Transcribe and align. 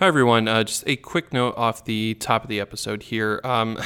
Hi, 0.00 0.08
everyone. 0.08 0.48
Uh, 0.48 0.64
just 0.64 0.82
a 0.88 0.96
quick 0.96 1.32
note 1.32 1.54
off 1.56 1.84
the 1.84 2.14
top 2.14 2.42
of 2.42 2.48
the 2.48 2.58
episode 2.58 3.04
here. 3.04 3.40
Um, 3.44 3.78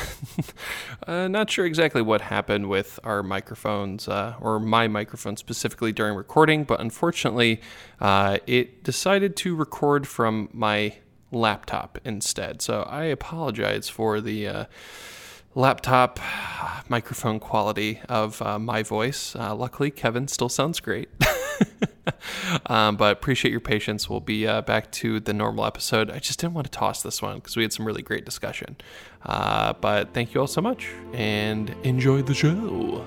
uh, 1.07 1.29
not 1.29 1.51
sure 1.51 1.67
exactly 1.67 2.01
what 2.01 2.23
happened 2.23 2.71
with 2.71 2.99
our 3.05 3.23
microphones, 3.23 4.09
uh, 4.09 4.35
or 4.41 4.59
my 4.59 4.89
microphone 4.89 5.37
specifically 5.37 5.93
during 5.93 6.17
recording, 6.17 6.65
but 6.65 6.81
unfortunately, 6.81 7.61
uh, 8.01 8.39
it 8.47 8.85
decided 8.85 9.37
to 9.37 9.55
record 9.55 10.09
from 10.09 10.49
my 10.55 10.95
laptop 11.31 11.99
instead. 12.07 12.63
So 12.63 12.85
I 12.85 13.05
apologize 13.05 13.91
for 13.91 14.23
the 14.23 14.49
uh, 14.49 14.65
laptop 15.55 16.19
microphone 16.89 17.39
quality 17.39 18.01
of 18.09 18.41
uh, 18.41 18.59
my 18.59 18.83
voice. 18.83 19.35
luckily, 19.35 19.91
Kevin 19.91 20.27
still 20.27 20.49
sounds 20.49 20.81
great. 20.81 21.11
um, 22.67 22.97
but 22.97 23.13
appreciate 23.13 23.51
your 23.51 23.61
patience. 23.61 24.09
We'll 24.09 24.21
be 24.21 24.47
uh, 24.47 24.63
back 24.63 24.91
to 24.93 25.21
the 25.21 25.33
normal 25.33 25.65
episode. 25.65 26.11
I 26.11 26.19
just 26.19 26.41
didn't 26.41 26.55
want 26.55 26.71
to 26.71 26.77
toss 26.77 27.03
this 27.03 27.23
one 27.23 27.37
because 27.37 27.57
we 27.57 27.63
had 27.63 27.73
some 27.73 27.87
really 27.87 28.03
great 28.03 28.25
discussion. 28.25 28.77
Uh, 29.25 29.73
but 29.75 30.15
thank 30.15 30.35
you 30.35 30.41
all 30.41 30.47
so 30.47 30.61
much 30.61 30.89
and 31.13 31.75
enjoy 31.83 32.23
the 32.23 32.35
show. 32.35 33.05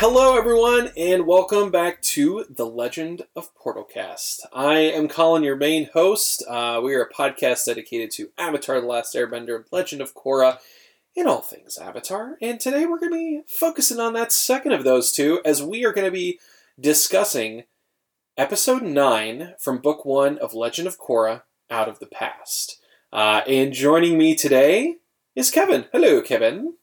Hello 0.00 0.34
everyone, 0.34 0.90
and 0.96 1.26
welcome 1.26 1.70
back 1.70 2.00
to 2.00 2.46
the 2.48 2.64
Legend 2.64 3.20
of 3.36 3.54
Portalcast. 3.54 4.40
I 4.50 4.76
am 4.78 5.08
Colin, 5.08 5.42
your 5.42 5.56
main 5.56 5.90
host. 5.92 6.42
Uh, 6.48 6.80
we 6.82 6.94
are 6.94 7.02
a 7.02 7.12
podcast 7.12 7.66
dedicated 7.66 8.10
to 8.12 8.30
Avatar: 8.38 8.80
The 8.80 8.86
Last 8.86 9.14
Airbender, 9.14 9.64
Legend 9.70 10.00
of 10.00 10.14
Korra, 10.14 10.56
and 11.14 11.28
all 11.28 11.42
things 11.42 11.76
Avatar. 11.76 12.38
And 12.40 12.58
today 12.58 12.86
we're 12.86 12.98
going 12.98 13.12
to 13.12 13.18
be 13.18 13.42
focusing 13.46 14.00
on 14.00 14.14
that 14.14 14.32
second 14.32 14.72
of 14.72 14.84
those 14.84 15.12
two, 15.12 15.42
as 15.44 15.62
we 15.62 15.84
are 15.84 15.92
going 15.92 16.06
to 16.06 16.10
be 16.10 16.40
discussing 16.80 17.64
Episode 18.38 18.82
Nine 18.82 19.52
from 19.58 19.82
Book 19.82 20.06
One 20.06 20.38
of 20.38 20.54
Legend 20.54 20.88
of 20.88 20.98
Korra: 20.98 21.42
Out 21.68 21.90
of 21.90 21.98
the 21.98 22.06
Past. 22.06 22.80
Uh, 23.12 23.42
and 23.46 23.74
joining 23.74 24.16
me 24.16 24.34
today 24.34 24.96
is 25.36 25.50
Kevin. 25.50 25.84
Hello, 25.92 26.22
Kevin. 26.22 26.76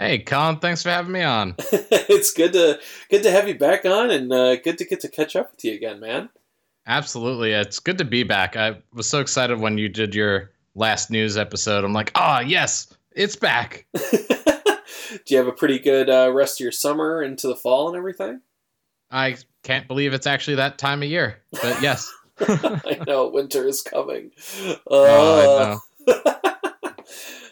Hey, 0.00 0.20
Colin, 0.20 0.56
thanks 0.56 0.82
for 0.82 0.88
having 0.88 1.12
me 1.12 1.20
on. 1.20 1.56
it's 1.58 2.32
good 2.32 2.54
to 2.54 2.80
good 3.10 3.22
to 3.22 3.30
have 3.30 3.46
you 3.46 3.58
back 3.58 3.84
on, 3.84 4.10
and 4.10 4.32
uh, 4.32 4.56
good 4.56 4.78
to 4.78 4.86
get 4.86 5.00
to 5.00 5.08
catch 5.08 5.36
up 5.36 5.50
with 5.50 5.62
you 5.62 5.74
again, 5.74 6.00
man. 6.00 6.30
Absolutely, 6.86 7.52
it's 7.52 7.78
good 7.78 7.98
to 7.98 8.04
be 8.06 8.22
back. 8.22 8.56
I 8.56 8.78
was 8.94 9.06
so 9.06 9.20
excited 9.20 9.60
when 9.60 9.76
you 9.76 9.90
did 9.90 10.14
your 10.14 10.52
last 10.74 11.10
news 11.10 11.36
episode. 11.36 11.84
I'm 11.84 11.92
like, 11.92 12.12
oh 12.14 12.40
yes, 12.40 12.96
it's 13.12 13.36
back. 13.36 13.84
Do 13.94 14.00
you 15.26 15.36
have 15.36 15.48
a 15.48 15.52
pretty 15.52 15.78
good 15.78 16.08
uh, 16.08 16.32
rest 16.32 16.58
of 16.58 16.64
your 16.64 16.72
summer 16.72 17.22
into 17.22 17.46
the 17.46 17.56
fall 17.56 17.88
and 17.88 17.96
everything? 17.96 18.40
I 19.10 19.36
can't 19.64 19.86
believe 19.86 20.14
it's 20.14 20.26
actually 20.26 20.54
that 20.54 20.78
time 20.78 21.02
of 21.02 21.10
year, 21.10 21.42
but 21.52 21.82
yes. 21.82 22.10
I 22.40 23.00
know 23.06 23.28
winter 23.28 23.68
is 23.68 23.82
coming. 23.82 24.30
Uh, 24.66 24.72
oh, 24.88 25.80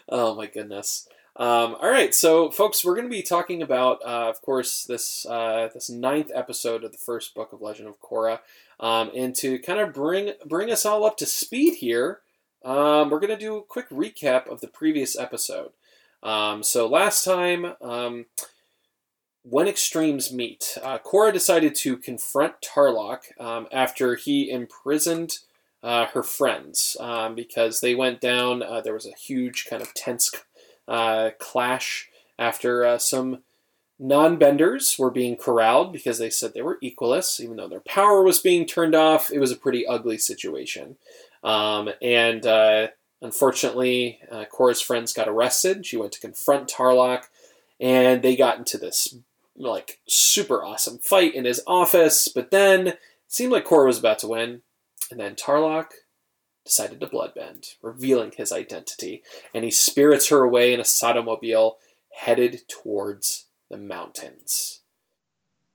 oh 0.09 0.33
my 0.33 0.47
goodness. 0.47 1.07
Um, 1.39 1.77
all 1.81 1.89
right, 1.89 2.13
so 2.13 2.51
folks, 2.51 2.83
we're 2.83 2.95
going 2.95 3.07
to 3.07 3.09
be 3.09 3.21
talking 3.21 3.61
about, 3.61 4.01
uh, 4.05 4.27
of 4.27 4.41
course, 4.41 4.83
this 4.83 5.25
uh, 5.25 5.69
this 5.73 5.89
ninth 5.89 6.29
episode 6.35 6.83
of 6.83 6.91
the 6.91 6.97
first 6.97 7.33
book 7.33 7.53
of 7.53 7.61
Legend 7.61 7.87
of 7.87 8.01
Korra, 8.01 8.39
um, 8.81 9.09
and 9.15 9.33
to 9.37 9.57
kind 9.59 9.79
of 9.79 9.93
bring 9.93 10.33
bring 10.45 10.69
us 10.69 10.85
all 10.85 11.05
up 11.05 11.15
to 11.15 11.25
speed 11.25 11.75
here, 11.75 12.19
um, 12.65 13.09
we're 13.09 13.21
going 13.21 13.29
to 13.29 13.37
do 13.37 13.55
a 13.55 13.63
quick 13.63 13.89
recap 13.89 14.51
of 14.51 14.59
the 14.59 14.67
previous 14.67 15.17
episode. 15.17 15.71
Um, 16.21 16.61
so 16.61 16.89
last 16.89 17.23
time, 17.23 17.73
um, 17.81 18.25
when 19.43 19.69
extremes 19.69 20.33
meet, 20.33 20.77
uh, 20.83 20.97
Korra 20.97 21.31
decided 21.31 21.73
to 21.75 21.95
confront 21.95 22.55
Tarlok 22.59 23.39
um, 23.39 23.67
after 23.71 24.15
he 24.15 24.51
imprisoned. 24.51 25.39
Uh, 25.81 26.07
her 26.07 26.23
friends 26.23 26.97
because 27.35 27.79
they 27.79 27.95
went 27.95 28.19
down. 28.19 28.61
Uh, 28.61 28.81
there 28.81 28.93
was 28.93 29.05
a 29.05 29.15
huge 29.15 29.65
kind 29.65 29.81
of 29.81 29.93
tense 29.93 30.29
uh, 30.89 31.29
clash 31.37 32.09
after 32.37 32.83
uh, 32.83 32.97
some 32.97 33.43
non-benders 33.99 34.97
were 34.97 35.11
being 35.11 35.35
corralled 35.35 35.93
because 35.93 36.17
they 36.17 36.29
said 36.29 36.53
they 36.53 36.61
were 36.61 36.79
equalists, 36.81 37.39
even 37.39 37.57
though 37.57 37.67
their 37.67 37.81
power 37.81 38.23
was 38.23 38.39
being 38.39 38.65
turned 38.65 38.95
off. 38.95 39.31
It 39.31 39.39
was 39.39 39.51
a 39.51 39.57
pretty 39.57 39.85
ugly 39.85 40.17
situation, 40.17 40.97
um, 41.43 41.89
and 42.01 42.45
uh, 42.45 42.87
unfortunately, 43.21 44.19
uh, 44.31 44.45
Korra's 44.51 44.81
friends 44.81 45.13
got 45.13 45.29
arrested. 45.29 45.85
She 45.85 45.97
went 45.97 46.13
to 46.13 46.19
confront 46.19 46.69
Tarlok, 46.69 47.25
and 47.79 48.21
they 48.21 48.35
got 48.35 48.57
into 48.57 48.77
this 48.77 49.15
like 49.55 49.99
super 50.07 50.63
awesome 50.63 50.97
fight 50.97 51.35
in 51.35 51.45
his 51.45 51.61
office. 51.67 52.29
But 52.29 52.49
then 52.49 52.87
it 52.87 52.99
seemed 53.27 53.51
like 53.51 53.65
Korra 53.65 53.87
was 53.87 53.99
about 53.99 54.19
to 54.19 54.27
win, 54.27 54.61
and 55.11 55.19
then 55.19 55.35
Tarlok 55.35 55.87
decided 56.69 56.99
to 56.99 57.07
bloodbend, 57.07 57.75
revealing 57.81 58.31
his 58.37 58.51
identity, 58.51 59.23
and 59.55 59.63
he 59.63 59.71
spirits 59.71 60.29
her 60.29 60.43
away 60.43 60.71
in 60.71 60.79
a 60.79 60.85
Satomobile 60.85 61.77
headed 62.13 62.61
towards 62.67 63.47
the 63.71 63.77
mountains. 63.77 64.81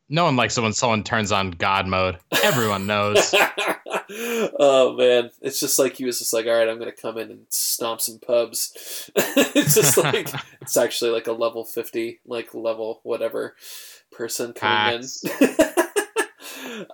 No 0.08 0.24
one 0.24 0.36
likes 0.36 0.56
it 0.56 0.60
when 0.60 0.72
someone 0.72 1.02
turns 1.02 1.32
on 1.32 1.50
God 1.50 1.88
mode. 1.88 2.18
Everyone 2.44 2.86
knows. 2.86 3.34
oh 4.60 4.94
man, 4.96 5.30
it's 5.40 5.58
just 5.58 5.78
like 5.80 5.96
he 5.96 6.04
was 6.04 6.20
just 6.20 6.32
like, 6.32 6.46
all 6.46 6.52
right, 6.52 6.68
I'm 6.68 6.78
gonna 6.78 6.92
come 6.92 7.18
in 7.18 7.30
and 7.30 7.46
stomp 7.48 8.00
some 8.00 8.20
pubs. 8.20 9.10
it's 9.16 9.74
just 9.74 9.96
like 10.04 10.28
it's 10.60 10.76
actually 10.76 11.10
like 11.10 11.26
a 11.26 11.32
level 11.32 11.64
fifty, 11.64 12.20
like 12.24 12.54
level 12.54 13.00
whatever 13.02 13.56
person 14.12 14.52
coming 14.52 15.02
in. 15.40 15.73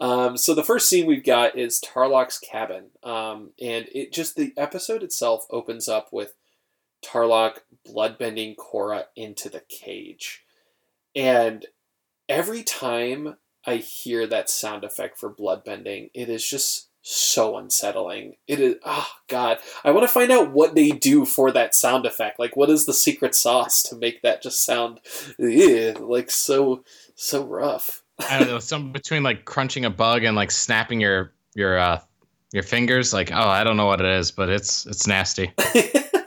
Um, 0.00 0.36
so 0.36 0.54
the 0.54 0.64
first 0.64 0.88
scene 0.88 1.06
we've 1.06 1.24
got 1.24 1.58
is 1.58 1.80
Tarlok's 1.80 2.38
cabin, 2.38 2.86
um, 3.02 3.50
and 3.60 3.86
it 3.92 4.12
just 4.12 4.36
the 4.36 4.52
episode 4.56 5.02
itself 5.02 5.46
opens 5.50 5.88
up 5.88 6.08
with 6.12 6.34
Tarlok 7.04 7.58
bloodbending 7.88 8.56
Korra 8.56 9.04
into 9.16 9.48
the 9.48 9.62
cage, 9.68 10.44
and 11.14 11.66
every 12.28 12.62
time 12.62 13.36
I 13.66 13.76
hear 13.76 14.26
that 14.26 14.50
sound 14.50 14.84
effect 14.84 15.18
for 15.18 15.34
bloodbending, 15.34 16.10
it 16.14 16.28
is 16.28 16.46
just 16.46 16.90
so 17.02 17.56
unsettling. 17.56 18.36
It 18.46 18.60
is 18.60 18.76
oh 18.84 19.08
god. 19.28 19.58
I 19.84 19.90
want 19.90 20.06
to 20.06 20.12
find 20.12 20.30
out 20.30 20.52
what 20.52 20.74
they 20.74 20.90
do 20.90 21.24
for 21.24 21.50
that 21.52 21.74
sound 21.74 22.04
effect. 22.06 22.38
Like 22.38 22.56
what 22.56 22.70
is 22.70 22.86
the 22.86 22.94
secret 22.94 23.34
sauce 23.34 23.82
to 23.84 23.96
make 23.96 24.22
that 24.22 24.42
just 24.42 24.64
sound 24.64 25.00
ugh, 25.42 26.00
like 26.00 26.30
so 26.30 26.84
so 27.14 27.44
rough. 27.44 28.02
I 28.28 28.38
don't 28.38 28.48
know, 28.48 28.58
some 28.58 28.92
between 28.92 29.22
like 29.22 29.44
crunching 29.44 29.84
a 29.84 29.90
bug 29.90 30.24
and 30.24 30.36
like 30.36 30.50
snapping 30.50 31.00
your 31.00 31.32
your 31.54 31.78
uh 31.78 32.00
your 32.52 32.62
fingers. 32.62 33.12
Like, 33.12 33.30
oh, 33.32 33.48
I 33.48 33.64
don't 33.64 33.76
know 33.76 33.86
what 33.86 34.00
it 34.00 34.06
is, 34.06 34.30
but 34.30 34.48
it's 34.48 34.86
it's 34.86 35.06
nasty. 35.06 35.52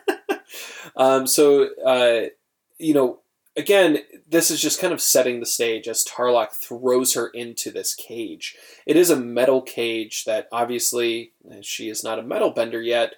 um, 0.96 1.28
so 1.28 1.70
uh, 1.86 2.30
you 2.78 2.94
know, 2.94 3.20
again, 3.56 4.00
this 4.28 4.50
is 4.52 4.62
just 4.62 4.80
kind 4.80 4.94
of 4.94 5.02
setting 5.02 5.40
the 5.40 5.46
stage 5.46 5.88
as 5.88 6.06
Tarlok 6.06 6.52
throws 6.52 7.14
her 7.14 7.28
into 7.28 7.72
this 7.72 7.94
cage. 7.94 8.56
It 8.86 8.96
is 8.96 9.10
a 9.10 9.16
metal 9.16 9.62
cage 9.62 10.26
that 10.26 10.48
obviously 10.52 11.34
she 11.62 11.90
is 11.90 12.04
not 12.04 12.20
a 12.20 12.24
metal 12.24 12.52
bender 12.52 12.82
yet, 12.82 13.16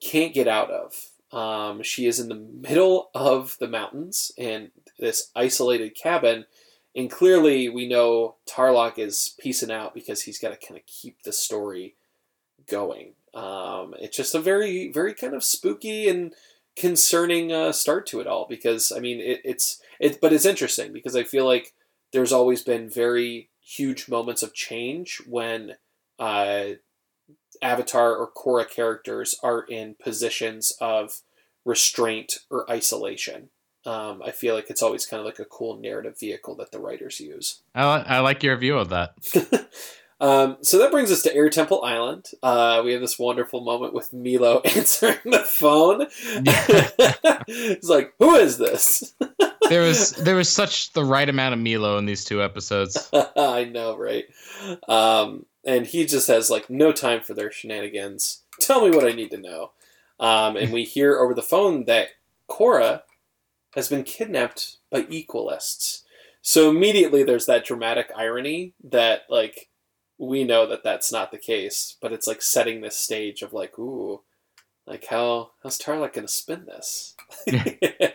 can't 0.00 0.34
get 0.34 0.48
out 0.48 0.70
of. 0.70 1.08
Um, 1.32 1.82
she 1.82 2.06
is 2.06 2.20
in 2.20 2.28
the 2.28 2.34
middle 2.34 3.10
of 3.14 3.56
the 3.58 3.68
mountains 3.68 4.32
in 4.36 4.70
this 4.98 5.30
isolated 5.34 5.94
cabin 5.94 6.44
and 6.94 7.10
clearly, 7.10 7.68
we 7.68 7.88
know 7.88 8.36
Tarlok 8.46 8.98
is 8.98 9.34
piecing 9.40 9.70
out 9.70 9.94
because 9.94 10.22
he's 10.22 10.38
got 10.38 10.50
to 10.50 10.66
kind 10.66 10.78
of 10.78 10.86
keep 10.86 11.22
the 11.22 11.32
story 11.32 11.96
going. 12.68 13.14
Um, 13.34 13.94
it's 13.98 14.16
just 14.16 14.34
a 14.34 14.40
very, 14.40 14.92
very 14.92 15.14
kind 15.14 15.34
of 15.34 15.42
spooky 15.42 16.08
and 16.08 16.34
concerning 16.76 17.52
uh, 17.52 17.72
start 17.72 18.06
to 18.06 18.20
it 18.20 18.26
all 18.26 18.46
because 18.48 18.92
I 18.92 19.00
mean 19.00 19.20
it, 19.20 19.40
it's 19.44 19.80
it, 20.00 20.20
but 20.20 20.32
it's 20.32 20.46
interesting 20.46 20.92
because 20.92 21.16
I 21.16 21.22
feel 21.22 21.46
like 21.46 21.72
there's 22.12 22.32
always 22.32 22.62
been 22.62 22.88
very 22.88 23.50
huge 23.60 24.08
moments 24.08 24.42
of 24.42 24.54
change 24.54 25.22
when 25.26 25.76
uh, 26.18 26.64
Avatar 27.62 28.16
or 28.16 28.30
Korra 28.30 28.68
characters 28.68 29.34
are 29.42 29.62
in 29.62 29.96
positions 30.02 30.76
of 30.80 31.22
restraint 31.64 32.38
or 32.50 32.70
isolation 32.70 33.48
um, 33.84 34.22
I 34.24 34.30
feel 34.30 34.54
like 34.54 34.70
it's 34.70 34.82
always 34.82 35.06
kind 35.06 35.20
of 35.20 35.26
like 35.26 35.38
a 35.38 35.44
cool 35.44 35.76
narrative 35.76 36.18
vehicle 36.18 36.54
that 36.56 36.72
the 36.72 36.78
writers 36.78 37.20
use. 37.20 37.62
I, 37.74 37.82
I 37.82 38.18
like 38.20 38.42
your 38.42 38.56
view 38.56 38.78
of 38.78 38.90
that. 38.90 39.14
Um, 40.22 40.58
so 40.62 40.78
that 40.78 40.92
brings 40.92 41.10
us 41.10 41.22
to 41.22 41.34
Air 41.34 41.50
Temple 41.50 41.82
Island. 41.82 42.30
Uh, 42.44 42.80
we 42.84 42.92
have 42.92 43.00
this 43.00 43.18
wonderful 43.18 43.60
moment 43.60 43.92
with 43.92 44.12
Meelo 44.12 44.64
answering 44.76 45.18
the 45.24 45.40
phone. 45.40 46.06
He's 47.48 47.88
like, 47.88 48.14
"Who 48.20 48.36
is 48.36 48.56
this?" 48.56 49.14
there 49.68 49.82
was 49.82 50.12
there 50.12 50.36
was 50.36 50.48
such 50.48 50.92
the 50.92 51.04
right 51.04 51.28
amount 51.28 51.54
of 51.54 51.60
Meelo 51.60 51.98
in 51.98 52.06
these 52.06 52.24
two 52.24 52.40
episodes. 52.40 53.10
I 53.36 53.64
know, 53.64 53.96
right? 53.96 54.26
Um, 54.88 55.44
and 55.64 55.88
he 55.88 56.06
just 56.06 56.28
has 56.28 56.50
like 56.50 56.70
no 56.70 56.92
time 56.92 57.22
for 57.22 57.34
their 57.34 57.50
shenanigans. 57.50 58.42
Tell 58.60 58.88
me 58.88 58.94
what 58.94 59.04
I 59.04 59.12
need 59.16 59.32
to 59.32 59.38
know. 59.38 59.72
Um, 60.20 60.54
and 60.54 60.72
we 60.72 60.84
hear 60.84 61.18
over 61.18 61.34
the 61.34 61.42
phone 61.42 61.86
that 61.86 62.10
Korra 62.48 63.02
has 63.74 63.88
been 63.88 64.04
kidnapped 64.04 64.76
by 64.90 65.02
equalists. 65.02 66.02
So 66.42 66.70
immediately 66.70 67.22
there's 67.22 67.46
that 67.46 67.64
dramatic 67.64 68.10
irony 68.16 68.74
that 68.84 69.22
like 69.28 69.70
we 70.18 70.44
know 70.44 70.66
that 70.66 70.84
that's 70.84 71.10
not 71.12 71.30
the 71.30 71.38
case, 71.38 71.96
but 72.00 72.12
it's 72.12 72.26
like 72.26 72.42
setting 72.42 72.80
this 72.80 72.96
stage 72.96 73.42
of 73.42 73.52
like, 73.52 73.78
ooh, 73.78 74.22
like 74.86 75.06
how 75.06 75.52
how's 75.62 75.78
Tarlok 75.78 76.12
gonna 76.12 76.28
spin 76.28 76.66
this? 76.66 77.16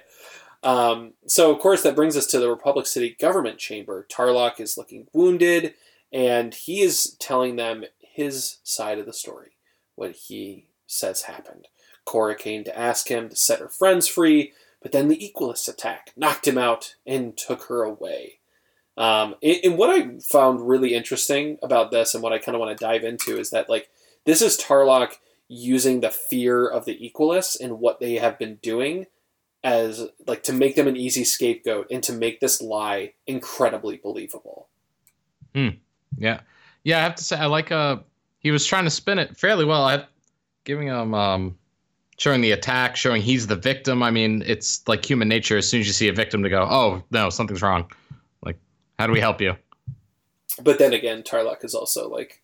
um, 0.64 1.14
so 1.26 1.52
of 1.52 1.60
course 1.60 1.84
that 1.84 1.96
brings 1.96 2.16
us 2.18 2.28
to 2.28 2.40
the 2.40 2.50
Republic 2.50 2.86
City 2.86 3.16
government 3.20 3.58
chamber. 3.58 4.06
Tarlok 4.12 4.60
is 4.60 4.78
looking 4.78 5.08
wounded, 5.14 5.74
and 6.12 6.54
he 6.54 6.82
is 6.82 7.16
telling 7.20 7.56
them 7.56 7.86
his 8.00 8.58
side 8.64 9.00
of 9.00 9.06
the 9.06 9.14
story, 9.14 9.52
what 9.96 10.12
he 10.12 10.68
says 10.86 11.24
happened. 11.24 11.68
Korra 12.06 12.38
came 12.38 12.64
to 12.64 12.78
ask 12.78 13.10
him 13.10 13.30
to 13.30 13.36
set 13.36 13.60
her 13.60 13.70
friends 13.70 14.08
free, 14.08 14.54
but 14.82 14.92
then 14.92 15.08
the 15.08 15.18
Equalists 15.18 15.68
attack 15.68 16.14
knocked 16.16 16.48
him 16.48 16.58
out, 16.58 16.96
and 17.06 17.38
took 17.38 17.64
her 17.64 17.84
away. 17.84 18.40
Um, 18.98 19.36
and, 19.44 19.58
and 19.64 19.78
what 19.78 19.90
I 19.90 20.20
found 20.20 20.68
really 20.68 20.96
interesting 20.96 21.60
about 21.62 21.92
this, 21.92 22.14
and 22.14 22.24
what 22.24 22.34
I 22.34 22.40
kind 22.40 22.56
of 22.56 22.60
want 22.60 22.78
to 22.78 22.84
dive 22.84 23.04
into, 23.04 23.38
is 23.38 23.52
that 23.52 23.70
like 23.70 23.90
this 24.26 24.42
is 24.42 24.58
Tarlok 24.58 25.14
using 25.48 26.02
the 26.02 26.10
fear 26.10 26.68
of 26.68 26.86
the 26.86 26.98
Equalists 27.00 27.60
and 27.60 27.80
what 27.80 28.00
they 28.00 28.16
have 28.16 28.38
been 28.38 28.56
doing 28.56 29.06
as 29.64 30.08
like 30.26 30.44
to 30.44 30.54
make 30.54 30.76
them 30.76 30.88
an 30.88 30.98
easy 30.98 31.24
scapegoat 31.24 31.88
and 31.90 32.04
to 32.04 32.14
make 32.14 32.40
this 32.40 32.62
lie 32.62 33.14
incredibly 33.26 33.98
believable. 33.98 34.68
Hmm. 35.54 35.70
Yeah. 36.18 36.42
Yeah, 36.84 37.00
I 37.00 37.02
have 37.02 37.16
to 37.16 37.24
say 37.24 37.38
I 37.38 37.48
like 37.48 37.72
uh 37.72 37.98
he 38.40 38.52
was 38.52 38.66
trying 38.66 38.86
to 38.86 38.90
spin 38.90 39.20
it 39.20 39.38
fairly 39.38 39.66
well. 39.66 39.84
I 39.84 39.92
have 39.94 40.06
giving 40.64 40.88
him 40.88 41.14
um 41.14 41.58
showing 42.18 42.42
the 42.42 42.52
attack, 42.52 42.96
showing 42.96 43.22
he's 43.22 43.48
the 43.48 43.56
victim. 43.56 44.04
I 44.04 44.12
mean, 44.12 44.44
it's 44.46 44.86
like 44.88 45.08
human 45.08 45.28
nature. 45.28 45.58
As 45.58 45.70
soon 45.70 45.82
as 45.82 45.88
you 45.88 45.94
see 45.94 46.10
a 46.10 46.14
victim, 46.14 46.44
to 46.44 46.50
go, 46.50 46.68
"Oh 46.70 47.04
no, 47.12 47.30
something's 47.30 47.62
wrong." 47.62 47.90
Like, 48.44 48.60
how 49.00 49.08
do 49.08 49.14
we 49.14 49.20
help 49.20 49.42
you? 49.42 49.56
But 50.62 50.80
then 50.80 50.94
again, 50.94 51.24
Tarlok 51.24 51.64
is 51.64 51.76
also 51.76 52.10
like 52.10 52.42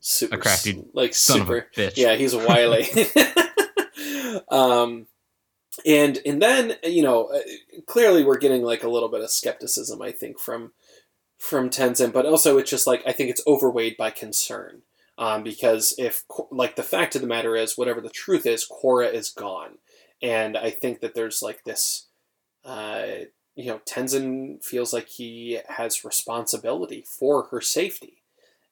super 0.00 0.36
a 0.36 0.38
crafty, 0.38 0.84
like 0.94 1.14
super. 1.14 1.68
bitch. 1.76 1.96
Yeah, 1.96 2.14
he's 2.14 2.34
wily. 2.34 2.86
um, 4.48 5.06
and 5.84 6.18
and 6.24 6.40
then 6.40 6.76
you 6.84 7.02
know, 7.02 7.26
uh, 7.26 7.40
clearly 7.86 8.24
we're 8.24 8.38
getting 8.38 8.62
like 8.62 8.84
a 8.84 8.88
little 8.88 9.08
bit 9.08 9.20
of 9.20 9.30
skepticism, 9.30 10.00
I 10.00 10.12
think, 10.12 10.38
from 10.38 10.72
from 11.38 11.70
Tenzin, 11.70 12.12
but 12.12 12.26
also 12.26 12.58
it's 12.58 12.70
just 12.70 12.86
like 12.86 13.02
I 13.06 13.12
think 13.12 13.30
it's 13.30 13.42
overweighed 13.46 13.96
by 13.96 14.10
concern. 14.10 14.82
Um, 15.18 15.42
because 15.42 15.96
if 15.98 16.22
like 16.52 16.76
the 16.76 16.84
fact 16.84 17.16
of 17.16 17.20
the 17.20 17.26
matter 17.26 17.56
is 17.56 17.76
whatever 17.76 18.00
the 18.00 18.08
truth 18.08 18.46
is 18.46 18.66
Korra 18.66 19.12
is 19.12 19.30
gone. 19.30 19.78
And 20.22 20.56
i 20.56 20.70
think 20.70 21.00
that 21.00 21.14
there's 21.14 21.42
like 21.42 21.64
this 21.64 22.06
uh, 22.64 23.02
you 23.56 23.66
know 23.66 23.80
tenzin 23.84 24.64
feels 24.64 24.92
like 24.92 25.08
he 25.08 25.58
has 25.68 26.04
responsibility 26.04 27.04
for 27.06 27.48
her 27.50 27.60
safety. 27.60 28.22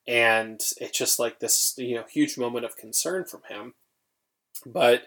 And 0.07 0.61
it's 0.77 0.97
just 0.97 1.19
like 1.19 1.39
this 1.39 1.75
you 1.77 1.95
know 1.95 2.05
huge 2.09 2.37
moment 2.37 2.63
of 2.63 2.77
concern 2.77 3.25
from 3.25 3.41
him. 3.49 3.73
But 4.65 5.03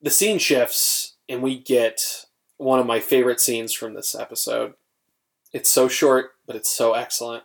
the 0.00 0.10
scene 0.10 0.38
shifts 0.38 1.16
and 1.28 1.42
we 1.42 1.58
get 1.58 2.24
one 2.56 2.80
of 2.80 2.86
my 2.86 3.00
favorite 3.00 3.40
scenes 3.40 3.74
from 3.74 3.92
this 3.92 4.14
episode. 4.14 4.72
It's 5.52 5.68
so 5.68 5.88
short 5.88 6.30
but 6.46 6.56
it's 6.56 6.70
so 6.74 6.94
excellent. 6.94 7.44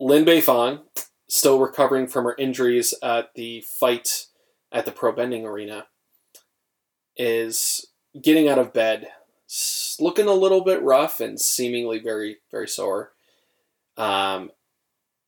Lin 0.00 0.24
Beifong 0.24 0.80
still 1.28 1.58
recovering 1.58 2.06
from 2.06 2.24
her 2.24 2.34
injuries 2.38 2.94
at 3.02 3.34
the 3.34 3.60
fight 3.62 4.26
at 4.72 4.84
the 4.84 4.92
pro 4.92 5.12
bending 5.12 5.44
arena, 5.44 5.86
is 7.16 7.86
getting 8.20 8.48
out 8.48 8.58
of 8.58 8.72
bed, 8.72 9.08
looking 9.98 10.26
a 10.26 10.32
little 10.32 10.62
bit 10.62 10.82
rough 10.82 11.20
and 11.20 11.40
seemingly 11.40 11.98
very, 11.98 12.38
very 12.50 12.68
sore. 12.68 13.12
Um, 13.96 14.50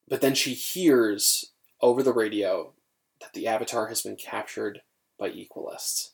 but 0.08 0.20
then 0.20 0.34
she 0.34 0.54
hears 0.54 1.52
over 1.80 2.02
the 2.02 2.12
radio 2.12 2.72
that 3.20 3.32
the 3.32 3.46
Avatar 3.46 3.88
has 3.88 4.02
been 4.02 4.16
captured 4.16 4.82
by 5.18 5.30
Equalists. 5.30 6.12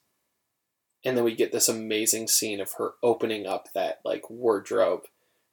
And 1.05 1.17
then 1.17 1.25
we 1.25 1.35
get 1.35 1.53
this 1.53 1.69
amazing 1.69 2.29
scene 2.29 2.61
of 2.61 2.73
her 2.79 2.93
opening 3.03 3.47
up 3.47 3.69
that 3.75 4.01
like 4.05 4.31
wardrobe 4.31 5.03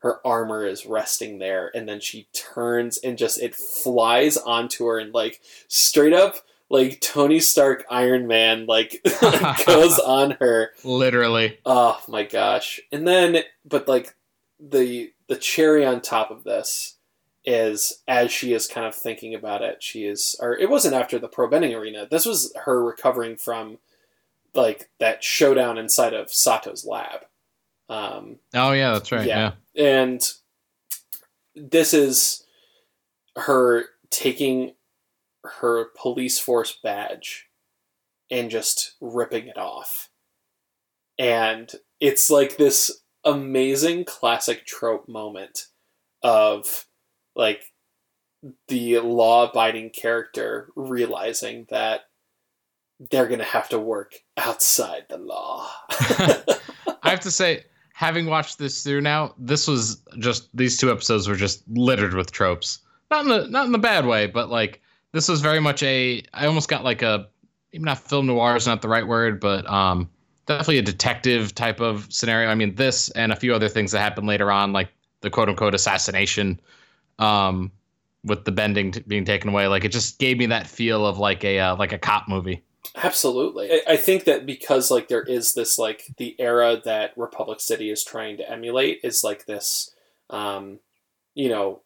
her 0.01 0.25
armor 0.25 0.65
is 0.65 0.85
resting 0.85 1.37
there 1.39 1.71
and 1.75 1.87
then 1.87 1.99
she 1.99 2.27
turns 2.33 2.97
and 2.97 3.17
just 3.17 3.39
it 3.41 3.55
flies 3.55 4.35
onto 4.37 4.85
her 4.85 4.99
and 4.99 5.13
like 5.13 5.39
straight 5.67 6.13
up 6.13 6.37
like 6.69 7.01
Tony 7.01 7.39
Stark 7.39 7.85
Iron 7.89 8.27
Man 8.27 8.65
like 8.65 9.01
goes 9.65 9.99
on 9.99 10.37
her. 10.39 10.71
Literally. 10.83 11.59
Oh 11.65 12.01
my 12.07 12.23
gosh. 12.23 12.79
And 12.91 13.07
then 13.07 13.43
but 13.65 13.87
like 13.87 14.15
the 14.59 15.13
the 15.27 15.35
cherry 15.35 15.85
on 15.85 16.01
top 16.01 16.31
of 16.31 16.43
this 16.43 16.97
is 17.43 18.01
as 18.07 18.31
she 18.31 18.53
is 18.53 18.67
kind 18.67 18.85
of 18.85 18.93
thinking 18.93 19.33
about 19.33 19.63
it 19.63 19.81
she 19.81 20.05
is 20.05 20.35
or 20.39 20.55
it 20.55 20.69
wasn't 20.69 20.93
after 20.93 21.19
the 21.19 21.27
pro 21.27 21.47
bending 21.47 21.75
arena. 21.75 22.07
This 22.09 22.25
was 22.25 22.53
her 22.65 22.83
recovering 22.83 23.35
from 23.35 23.77
like 24.55 24.89
that 24.99 25.23
showdown 25.23 25.77
inside 25.77 26.13
of 26.13 26.33
Sato's 26.33 26.85
lab 26.85 27.25
um, 27.91 28.37
oh 28.53 28.71
yeah, 28.71 28.93
that's 28.93 29.11
right. 29.11 29.27
Yeah. 29.27 29.51
yeah. 29.73 29.83
And 29.83 30.21
this 31.55 31.93
is 31.93 32.45
her 33.35 33.85
taking 34.09 34.75
her 35.43 35.87
police 35.97 36.39
force 36.39 36.77
badge 36.81 37.47
and 38.29 38.49
just 38.49 38.95
ripping 39.01 39.47
it 39.47 39.57
off. 39.57 40.09
And 41.19 41.69
it's 41.99 42.29
like 42.29 42.55
this 42.55 43.01
amazing 43.25 44.05
classic 44.05 44.65
trope 44.65 45.09
moment 45.09 45.67
of 46.23 46.85
like 47.35 47.65
the 48.69 48.99
law 48.99 49.49
abiding 49.49 49.89
character 49.89 50.69
realizing 50.77 51.65
that 51.69 52.01
they're 53.09 53.27
going 53.27 53.39
to 53.39 53.45
have 53.45 53.67
to 53.69 53.79
work 53.79 54.13
outside 54.37 55.07
the 55.09 55.17
law. 55.17 55.69
I 57.03 57.09
have 57.09 57.21
to 57.21 57.31
say, 57.31 57.65
having 58.01 58.25
watched 58.25 58.57
this 58.57 58.81
through 58.81 58.99
now, 58.99 59.31
this 59.37 59.67
was 59.67 60.01
just 60.17 60.49
these 60.57 60.75
two 60.75 60.91
episodes 60.91 61.27
were 61.27 61.35
just 61.35 61.63
littered 61.69 62.15
with 62.15 62.31
tropes. 62.31 62.79
Not 63.11 63.25
in 63.25 63.29
the 63.29 63.47
not 63.47 63.67
in 63.67 63.71
the 63.71 63.77
bad 63.77 64.07
way, 64.07 64.25
but 64.25 64.49
like 64.49 64.81
this 65.11 65.27
was 65.27 65.39
very 65.39 65.59
much 65.59 65.83
a 65.83 66.23
I 66.33 66.47
almost 66.47 66.67
got 66.67 66.83
like 66.83 67.03
a 67.03 67.27
even 67.71 67.85
not 67.85 67.99
film 67.99 68.25
noir 68.25 68.55
is 68.55 68.65
not 68.65 68.81
the 68.81 68.89
right 68.89 69.05
word, 69.05 69.39
but 69.39 69.69
um 69.69 70.09
definitely 70.47 70.79
a 70.79 70.81
detective 70.81 71.53
type 71.53 71.79
of 71.79 72.11
scenario. 72.11 72.49
I 72.49 72.55
mean, 72.55 72.73
this 72.73 73.11
and 73.11 73.31
a 73.31 73.35
few 73.35 73.53
other 73.53 73.69
things 73.69 73.91
that 73.91 73.99
happened 73.99 74.25
later 74.25 74.51
on, 74.51 74.73
like 74.73 74.89
the 75.21 75.29
quote 75.29 75.47
unquote 75.47 75.75
assassination, 75.75 76.59
um, 77.19 77.71
with 78.23 78.45
the 78.45 78.51
bending 78.51 78.93
t- 78.93 79.03
being 79.07 79.25
taken 79.25 79.51
away. 79.51 79.67
Like 79.67 79.85
it 79.85 79.89
just 79.89 80.17
gave 80.17 80.39
me 80.39 80.47
that 80.47 80.65
feel 80.65 81.05
of 81.05 81.19
like 81.19 81.43
a 81.43 81.59
uh, 81.59 81.75
like 81.75 81.93
a 81.93 81.99
cop 81.99 82.27
movie. 82.27 82.63
Absolutely. 82.95 83.71
I, 83.71 83.93
I 83.93 83.97
think 83.97 84.25
that 84.25 84.45
because 84.45 84.91
like 84.91 85.07
there 85.07 85.23
is 85.23 85.53
this 85.53 85.77
like 85.77 86.05
the 86.17 86.35
era 86.39 86.81
that 86.83 87.17
Republic 87.17 87.59
City 87.59 87.89
is 87.89 88.03
trying 88.03 88.37
to 88.37 88.49
emulate 88.49 88.99
is 89.03 89.23
like 89.23 89.45
this 89.45 89.91
um, 90.29 90.79
you 91.35 91.49
know, 91.49 91.81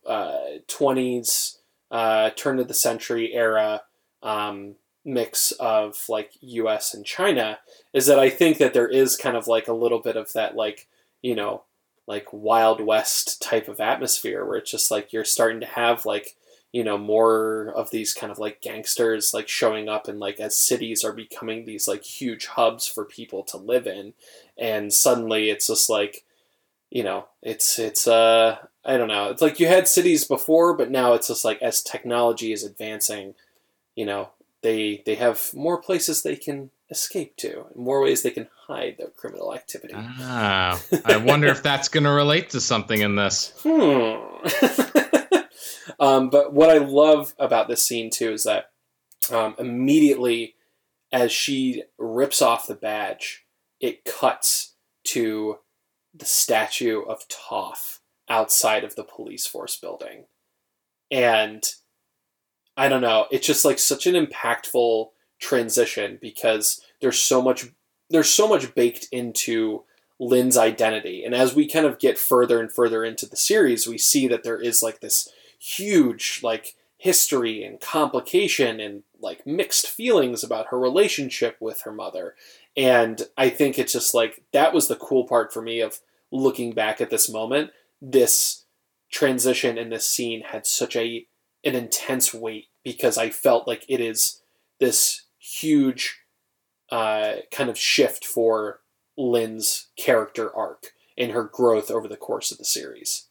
twenties, 0.68 1.60
uh, 1.92 1.96
uh, 1.96 2.30
turn 2.32 2.60
of 2.60 2.68
the 2.68 2.74
century 2.74 3.34
era 3.34 3.84
um, 4.24 4.76
mix 5.06 5.52
of 5.54 5.98
like 6.10 6.32
US 6.42 6.94
and 6.94 7.06
China, 7.06 7.60
is 7.94 8.08
that 8.08 8.20
I 8.20 8.30
think 8.30 8.58
that 8.58 8.74
there 8.74 8.88
is 8.88 9.16
kind 9.16 9.38
of 9.38 9.48
like 9.48 9.68
a 9.68 9.74
little 9.74 10.00
bit 10.00 10.18
of 10.18 10.34
that 10.34 10.56
like, 10.56 10.88
you 11.22 11.36
know, 11.36 11.64
like 12.08 12.28
Wild 12.32 12.82
West 12.82 13.42
type 13.42 13.68
of 13.68 13.80
atmosphere 13.80 14.46
where 14.46 14.58
it's 14.58 14.72
just 14.72 14.92
like 14.92 15.14
you're 15.14 15.26
starting 15.26 15.60
to 15.62 15.66
have 15.68 16.06
like 16.06 16.36
you 16.76 16.84
know 16.84 16.98
more 16.98 17.72
of 17.74 17.90
these 17.90 18.14
kind 18.14 18.34
of 18.34 18.38
like 18.38 18.60
gangsters 18.60 19.34
like 19.34 19.48
showing 19.48 19.88
up 19.88 20.10
and 20.10 20.20
like 20.20 20.42
as 20.42 20.58
cities 20.58 21.06
are 21.06 21.14
becoming 21.14 21.64
these 21.64 21.88
like 21.88 22.04
huge 22.04 22.48
hubs 22.48 22.86
for 22.86 23.06
people 23.06 23.44
to 23.44 23.56
live 23.56 23.88
in. 23.88 24.12
And 24.58 24.92
suddenly 24.92 25.50
it's 25.50 25.68
just 25.68 25.90
like 25.90 26.26
you 26.90 27.02
know 27.02 27.28
it's 27.42 27.80
it's 27.80 28.10
uh 28.10 28.58
i 28.84 28.98
don't 28.98 29.08
know. 29.08 29.30
It's 29.30 29.42
like 29.42 29.58
you 29.62 29.68
had 29.68 29.88
cities 29.88 30.26
before 30.26 30.76
but 30.76 30.92
now 30.92 31.14
it's 31.14 31.30
just 31.30 31.46
like 31.46 31.62
as 31.62 31.82
technology 31.82 32.52
is 32.52 32.66
advancing 32.66 33.36
you 33.96 34.06
know 34.06 34.32
they 34.62 35.02
they 35.06 35.16
have 35.16 35.54
more 35.54 35.82
places 35.82 36.24
they 36.24 36.36
can 36.36 36.72
escape 36.92 37.38
to 37.38 37.68
more 37.74 38.02
ways 38.02 38.22
they 38.22 38.32
can 38.32 38.50
hide 38.68 38.98
their 38.98 39.12
criminal 39.16 39.56
activity. 39.56 39.94
Ah 39.96 40.78
i 41.06 41.16
wonder 41.16 41.48
if 41.48 41.64
that's 41.70 41.88
going 41.88 42.04
to 42.04 42.12
relate 42.12 42.50
to 42.50 42.60
something 42.60 43.00
in 43.00 43.16
this. 43.16 43.54
Hmm 43.64 45.05
Um, 46.00 46.30
but 46.30 46.54
what 46.54 46.70
I 46.70 46.78
love 46.78 47.34
about 47.40 47.68
this 47.68 47.86
scene 47.86 48.10
too 48.10 48.34
is 48.34 48.44
that 48.44 48.72
um, 49.32 49.56
immediately 49.58 50.56
as 51.12 51.32
she 51.32 51.84
rips 51.98 52.42
off 52.42 52.68
the 52.68 52.76
badge, 52.76 53.46
it 53.80 54.06
cuts 54.06 54.74
to 55.06 55.60
the 56.14 56.26
statue 56.26 57.02
of 57.02 57.28
Toph 57.28 58.00
outside 58.30 58.84
of 58.84 58.96
the 58.96 59.04
police 59.04 59.46
force 59.46 59.76
building. 59.76 60.26
And 61.12 61.64
I 62.76 62.90
don't 62.90 63.02
know, 63.02 63.28
it's 63.32 63.48
just 63.48 63.66
like 63.66 63.80
such 63.80 64.08
an 64.08 64.14
impactful 64.16 65.10
transition 65.40 66.18
because 66.22 66.82
there's 67.02 67.20
so 67.20 67.42
much 67.42 67.68
there's 68.10 68.30
so 68.30 68.48
much 68.48 68.76
baked 68.76 69.08
into 69.12 69.84
Lin's 70.20 70.58
identity. 70.58 71.24
And 71.24 71.34
as 71.34 71.56
we 71.56 71.68
kind 71.68 71.86
of 71.86 72.00
get 72.00 72.18
further 72.18 72.60
and 72.60 72.72
further 72.72 73.04
into 73.04 73.26
the 73.26 73.36
series, 73.36 73.88
we 73.88 73.98
see 73.98 74.28
that 74.28 74.44
there 74.44 74.60
is 74.60 74.84
like 74.84 75.02
this 75.02 75.30
huge 75.66 76.42
like 76.44 76.76
history 76.98 77.64
and 77.64 77.82
complication 77.82 78.80
and 78.80 79.04
like 79.20 79.46
mixed 79.46 79.88
feelings 79.88 80.44
about 80.44 80.68
her 80.68 80.80
relationship 80.80 81.58
with 81.60 81.82
her 81.82 81.92
mother. 81.92 82.36
And 82.78 83.22
I 83.38 83.50
think 83.50 83.78
it's 83.78 83.94
just 83.94 84.14
like 84.14 84.44
that 84.54 84.74
was 84.74 84.88
the 84.88 84.96
cool 84.96 85.26
part 85.26 85.52
for 85.52 85.62
me 85.62 85.82
of 85.82 86.00
looking 86.32 86.74
back 86.74 87.02
at 87.02 87.10
this 87.10 87.30
moment. 87.30 87.72
This 88.02 88.66
transition 89.12 89.78
in 89.78 89.90
this 89.90 90.08
scene 90.08 90.42
had 90.42 90.66
such 90.66 90.96
a 90.96 91.26
an 91.64 91.74
intense 91.74 92.34
weight 92.34 92.68
because 92.84 93.18
I 93.18 93.32
felt 93.32 93.68
like 93.68 93.86
it 93.90 94.00
is 94.00 94.42
this 94.80 95.24
huge 95.40 96.20
uh, 96.92 97.38
kind 97.52 97.70
of 97.70 97.78
shift 97.78 98.24
for 98.24 98.82
Lin's 99.18 99.88
character 99.98 100.56
arc 100.56 100.92
and 101.18 101.32
her 101.32 101.44
growth 101.44 101.90
over 101.90 102.08
the 102.08 102.18
course 102.18 102.52
of 102.52 102.60
the 102.60 102.66
series. 102.66 103.28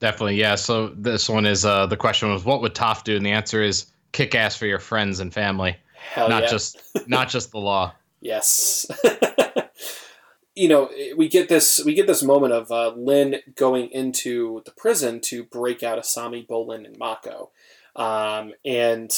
Definitely, 0.00 0.36
yeah. 0.36 0.54
So 0.54 0.88
this 0.88 1.28
one 1.28 1.44
is 1.46 1.64
uh, 1.64 1.86
the 1.86 1.96
question 1.96 2.32
was, 2.32 2.44
what 2.44 2.62
would 2.62 2.74
Toph 2.74 3.04
do? 3.04 3.16
And 3.16 3.24
the 3.24 3.32
answer 3.32 3.62
is 3.62 3.86
kick 4.12 4.34
ass 4.34 4.56
for 4.56 4.66
your 4.66 4.78
friends 4.78 5.20
and 5.20 5.32
family, 5.32 5.76
Hell 5.94 6.28
not 6.28 6.44
yeah. 6.44 6.48
just 6.48 6.82
not 7.06 7.28
just 7.28 7.52
the 7.52 7.58
law. 7.58 7.94
Yes. 8.22 8.84
you 10.54 10.68
know, 10.68 10.90
we 11.16 11.26
get 11.26 11.48
this 11.48 11.80
we 11.86 11.94
get 11.94 12.06
this 12.06 12.22
moment 12.22 12.52
of 12.52 12.70
uh, 12.70 12.90
Lin 12.94 13.36
going 13.54 13.88
into 13.92 14.60
the 14.66 14.72
prison 14.72 15.22
to 15.22 15.42
break 15.42 15.82
out 15.82 15.98
Asami, 15.98 16.46
Bolin, 16.46 16.84
and 16.84 16.98
Mako, 16.98 17.50
um, 17.96 18.52
and 18.62 19.10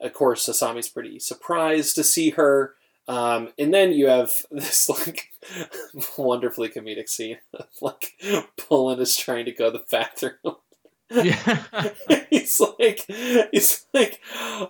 of 0.00 0.14
course 0.14 0.48
Asami's 0.48 0.88
pretty 0.88 1.18
surprised 1.18 1.96
to 1.96 2.02
see 2.02 2.30
her. 2.30 2.76
Um, 3.08 3.48
and 3.58 3.72
then 3.74 3.92
you 3.92 4.06
have 4.06 4.32
this 4.50 4.88
like 4.88 5.30
wonderfully 6.18 6.68
comedic 6.68 7.08
scene 7.08 7.38
of 7.54 7.66
like 7.80 8.12
Bolin 8.58 9.00
is 9.00 9.16
trying 9.16 9.46
to 9.46 9.52
go 9.52 9.70
to 9.70 9.78
the 9.78 9.84
bathroom. 9.90 10.56
Yeah. 11.10 11.64
he's 12.30 12.60
like 12.78 13.04
he's 13.50 13.86
like 13.92 14.20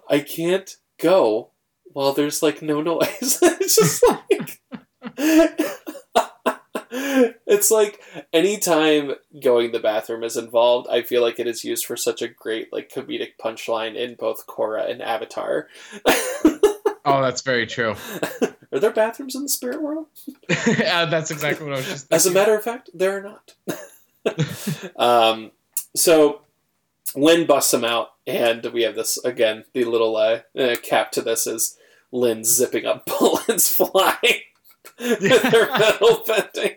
I 0.09 0.21
can't 0.21 0.75
go 0.99 1.51
while 1.93 2.13
there's 2.13 2.43
like 2.43 2.63
no 2.63 2.81
noise. 2.81 3.39
it's 3.43 3.77
just 3.77 4.03
like 4.09 4.61
it's 7.47 7.71
like 7.71 8.01
anytime 8.33 9.13
going 9.43 9.73
to 9.73 9.79
the 9.79 9.83
bathroom 9.83 10.25
is 10.25 10.37
involved, 10.37 10.89
I 10.91 11.03
feel 11.03 11.21
like 11.21 11.39
it 11.39 11.47
is 11.47 11.65
used 11.65 11.85
for 11.85 11.97
such 11.97 12.23
a 12.23 12.29
great 12.29 12.73
like 12.73 12.91
comedic 12.91 13.33
punchline 13.43 13.97
in 13.97 14.15
both 14.15 14.47
Korra 14.47 14.91
and 14.91 15.03
Avatar. 15.03 15.69
Oh, 17.11 17.23
that's 17.23 17.43
very 17.43 17.67
true. 17.67 17.95
Are 18.73 18.79
there 18.79 18.93
bathrooms 18.93 19.35
in 19.35 19.43
the 19.43 19.49
spirit 19.49 19.83
world? 19.83 20.07
yeah, 20.67 21.05
that's 21.11 21.31
exactly 21.31 21.67
what 21.67 21.75
I 21.75 21.79
was 21.79 21.87
just. 21.87 22.13
As 22.13 22.27
a 22.27 22.31
matter 22.31 22.55
of 22.55 22.63
fact, 22.63 22.91
there 22.95 23.19
are 23.19 23.23
not. 23.23 24.97
um, 24.97 25.51
so 25.97 26.43
Lin 27.17 27.47
busts 27.47 27.75
him 27.75 27.85
out, 27.85 28.11
and 28.27 28.65
we 28.67 28.83
have 28.83 28.95
this 28.95 29.19
again. 29.25 29.65
The 29.73 29.85
little 29.85 30.17
uh, 30.17 30.41
uh, 30.57 30.77
cap 30.83 31.11
to 31.13 31.23
this 31.23 31.47
is 31.47 31.77
Lin 32.13 32.45
zipping 32.45 32.87
up 32.87 33.07
bullets 33.07 33.75
flying 33.75 34.43
with 34.99 35.43
her 35.43 35.71
metal 35.79 36.23
bending. 36.27 36.77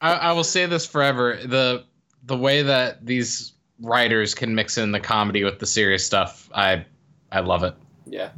I, 0.00 0.12
I 0.12 0.32
will 0.32 0.44
say 0.44 0.66
this 0.66 0.84
forever: 0.84 1.38
the 1.42 1.84
the 2.24 2.36
way 2.36 2.62
that 2.62 3.06
these 3.06 3.54
writers 3.80 4.34
can 4.34 4.54
mix 4.54 4.78
in 4.78 4.92
the 4.92 5.00
comedy 5.00 5.44
with 5.44 5.58
the 5.58 5.66
serious 5.66 6.04
stuff, 6.04 6.50
I 6.54 6.84
I 7.32 7.40
love 7.40 7.64
it. 7.64 7.74
Yeah. 8.06 8.30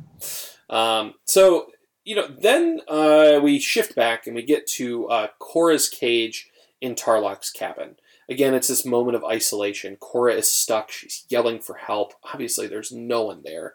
Um, 0.71 1.15
so 1.25 1.69
you 2.05 2.15
know, 2.15 2.27
then 2.27 2.81
uh, 2.89 3.39
we 3.43 3.59
shift 3.59 3.95
back 3.95 4.27
and 4.27 4.35
we 4.35 4.43
get 4.43 4.67
to 4.67 5.07
uh, 5.09 5.27
Korra's 5.39 5.91
cage 5.91 6.49
in 6.81 6.95
Tarlok's 6.95 7.51
cabin. 7.51 7.97
Again, 8.31 8.55
it's 8.55 8.69
this 8.69 8.87
moment 8.87 9.15
of 9.15 9.25
isolation. 9.25 9.97
Korra 9.97 10.35
is 10.35 10.49
stuck. 10.49 10.91
She's 10.91 11.27
yelling 11.29 11.61
for 11.61 11.75
help. 11.75 12.15
Obviously, 12.33 12.67
there's 12.67 12.93
no 12.93 13.25
one 13.25 13.43
there, 13.43 13.75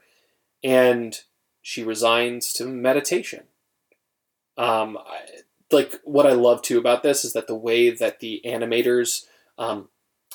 and 0.64 1.20
she 1.62 1.84
resigns 1.84 2.54
to 2.54 2.66
meditation. 2.66 3.44
Um, 4.58 4.98
I, 4.98 5.42
like 5.72 6.00
what 6.04 6.26
I 6.26 6.34
love 6.34 6.62
too 6.64 6.78
about 6.80 7.04
this 7.04 7.26
is 7.26 7.34
that 7.34 7.48
the 7.48 7.56
way 7.56 7.92
that 7.92 8.20
the 8.20 8.42
animators 8.46 9.26
um, 9.58 9.90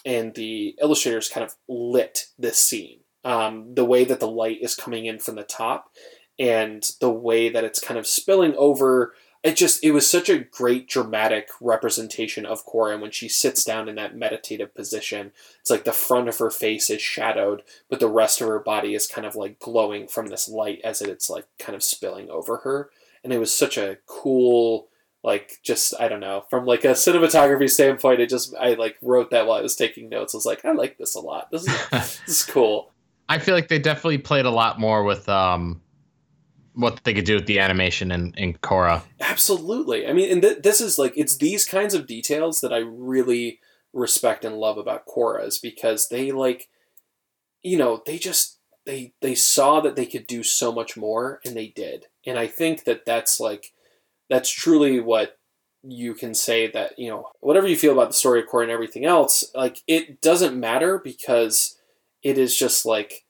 and 0.04 0.34
the 0.34 0.76
illustrators 0.80 1.28
kind 1.28 1.44
of 1.44 1.56
lit 1.68 2.26
this 2.38 2.58
scene. 2.58 3.00
Um, 3.28 3.74
the 3.74 3.84
way 3.84 4.04
that 4.04 4.20
the 4.20 4.26
light 4.26 4.62
is 4.62 4.74
coming 4.74 5.04
in 5.04 5.18
from 5.18 5.34
the 5.34 5.42
top 5.42 5.92
and 6.38 6.82
the 6.98 7.10
way 7.10 7.50
that 7.50 7.62
it's 7.62 7.78
kind 7.78 7.98
of 7.98 8.06
spilling 8.06 8.54
over 8.56 9.12
it 9.42 9.56
just 9.56 9.84
it 9.84 9.92
was 9.92 10.10
such 10.10 10.28
a 10.28 10.38
great 10.38 10.88
dramatic 10.88 11.50
representation 11.60 12.46
of 12.46 12.66
Korra 12.66 12.94
and 12.94 13.02
when 13.02 13.10
she 13.10 13.28
sits 13.28 13.64
down 13.64 13.88
in 13.88 13.94
that 13.96 14.16
meditative 14.16 14.74
position. 14.74 15.32
It's 15.60 15.70
like 15.70 15.84
the 15.84 15.92
front 15.92 16.28
of 16.28 16.38
her 16.38 16.50
face 16.50 16.88
is 16.88 17.02
shadowed 17.02 17.62
but 17.90 18.00
the 18.00 18.08
rest 18.08 18.40
of 18.40 18.48
her 18.48 18.58
body 18.58 18.94
is 18.94 19.06
kind 19.06 19.26
of 19.26 19.36
like 19.36 19.58
glowing 19.58 20.08
from 20.08 20.28
this 20.28 20.48
light 20.48 20.80
as 20.82 21.02
it's 21.02 21.28
like 21.28 21.44
kind 21.58 21.76
of 21.76 21.82
spilling 21.82 22.30
over 22.30 22.58
her. 22.58 22.90
And 23.22 23.32
it 23.32 23.38
was 23.38 23.56
such 23.56 23.76
a 23.76 23.98
cool 24.06 24.88
like 25.22 25.58
just 25.62 25.92
I 26.00 26.08
don't 26.08 26.20
know 26.20 26.44
from 26.48 26.64
like 26.64 26.84
a 26.84 26.88
cinematography 26.88 27.68
standpoint 27.68 28.20
it 28.20 28.30
just 28.30 28.54
I 28.58 28.74
like 28.74 28.96
wrote 29.02 29.30
that 29.30 29.46
while 29.46 29.58
I 29.58 29.62
was 29.62 29.76
taking 29.76 30.08
notes. 30.08 30.34
I 30.34 30.38
was 30.38 30.46
like 30.46 30.64
I 30.64 30.72
like 30.72 30.98
this 30.98 31.14
a 31.14 31.20
lot. 31.20 31.50
This 31.50 31.66
is 31.66 31.88
this 31.90 32.20
is 32.26 32.44
cool 32.44 32.90
I 33.28 33.38
feel 33.38 33.54
like 33.54 33.68
they 33.68 33.78
definitely 33.78 34.18
played 34.18 34.46
a 34.46 34.50
lot 34.50 34.80
more 34.80 35.04
with 35.04 35.28
um 35.28 35.80
what 36.78 37.02
they 37.02 37.12
could 37.12 37.24
do 37.24 37.34
with 37.34 37.46
the 37.46 37.58
animation 37.58 38.12
in, 38.12 38.32
in 38.36 38.54
Korra. 38.54 39.02
Absolutely. 39.20 40.06
I 40.06 40.12
mean, 40.12 40.30
and 40.30 40.40
th- 40.40 40.62
this 40.62 40.80
is 40.80 40.96
like 40.96 41.12
it's 41.16 41.36
these 41.36 41.64
kinds 41.64 41.92
of 41.92 42.06
details 42.06 42.60
that 42.60 42.72
I 42.72 42.78
really 42.78 43.58
respect 43.92 44.44
and 44.44 44.56
love 44.58 44.78
about 44.78 45.06
Korra's 45.06 45.58
because 45.58 46.08
they 46.08 46.30
like, 46.30 46.68
you 47.62 47.76
know, 47.76 48.00
they 48.06 48.16
just 48.16 48.60
they 48.86 49.12
they 49.20 49.34
saw 49.34 49.80
that 49.80 49.96
they 49.96 50.06
could 50.06 50.26
do 50.26 50.44
so 50.44 50.70
much 50.72 50.96
more 50.96 51.40
and 51.44 51.56
they 51.56 51.66
did, 51.66 52.06
and 52.24 52.38
I 52.38 52.46
think 52.46 52.84
that 52.84 53.04
that's 53.04 53.40
like 53.40 53.72
that's 54.30 54.50
truly 54.50 55.00
what 55.00 55.36
you 55.82 56.14
can 56.14 56.34
say 56.34 56.70
that 56.70 56.98
you 56.98 57.08
know 57.08 57.28
whatever 57.40 57.66
you 57.66 57.76
feel 57.76 57.92
about 57.92 58.08
the 58.08 58.14
story 58.14 58.40
of 58.40 58.46
Korra 58.46 58.62
and 58.62 58.72
everything 58.72 59.04
else, 59.04 59.50
like 59.54 59.82
it 59.88 60.20
doesn't 60.20 60.58
matter 60.58 61.00
because 61.02 61.77
it 62.22 62.38
is 62.38 62.56
just 62.56 62.84
like 62.84 63.24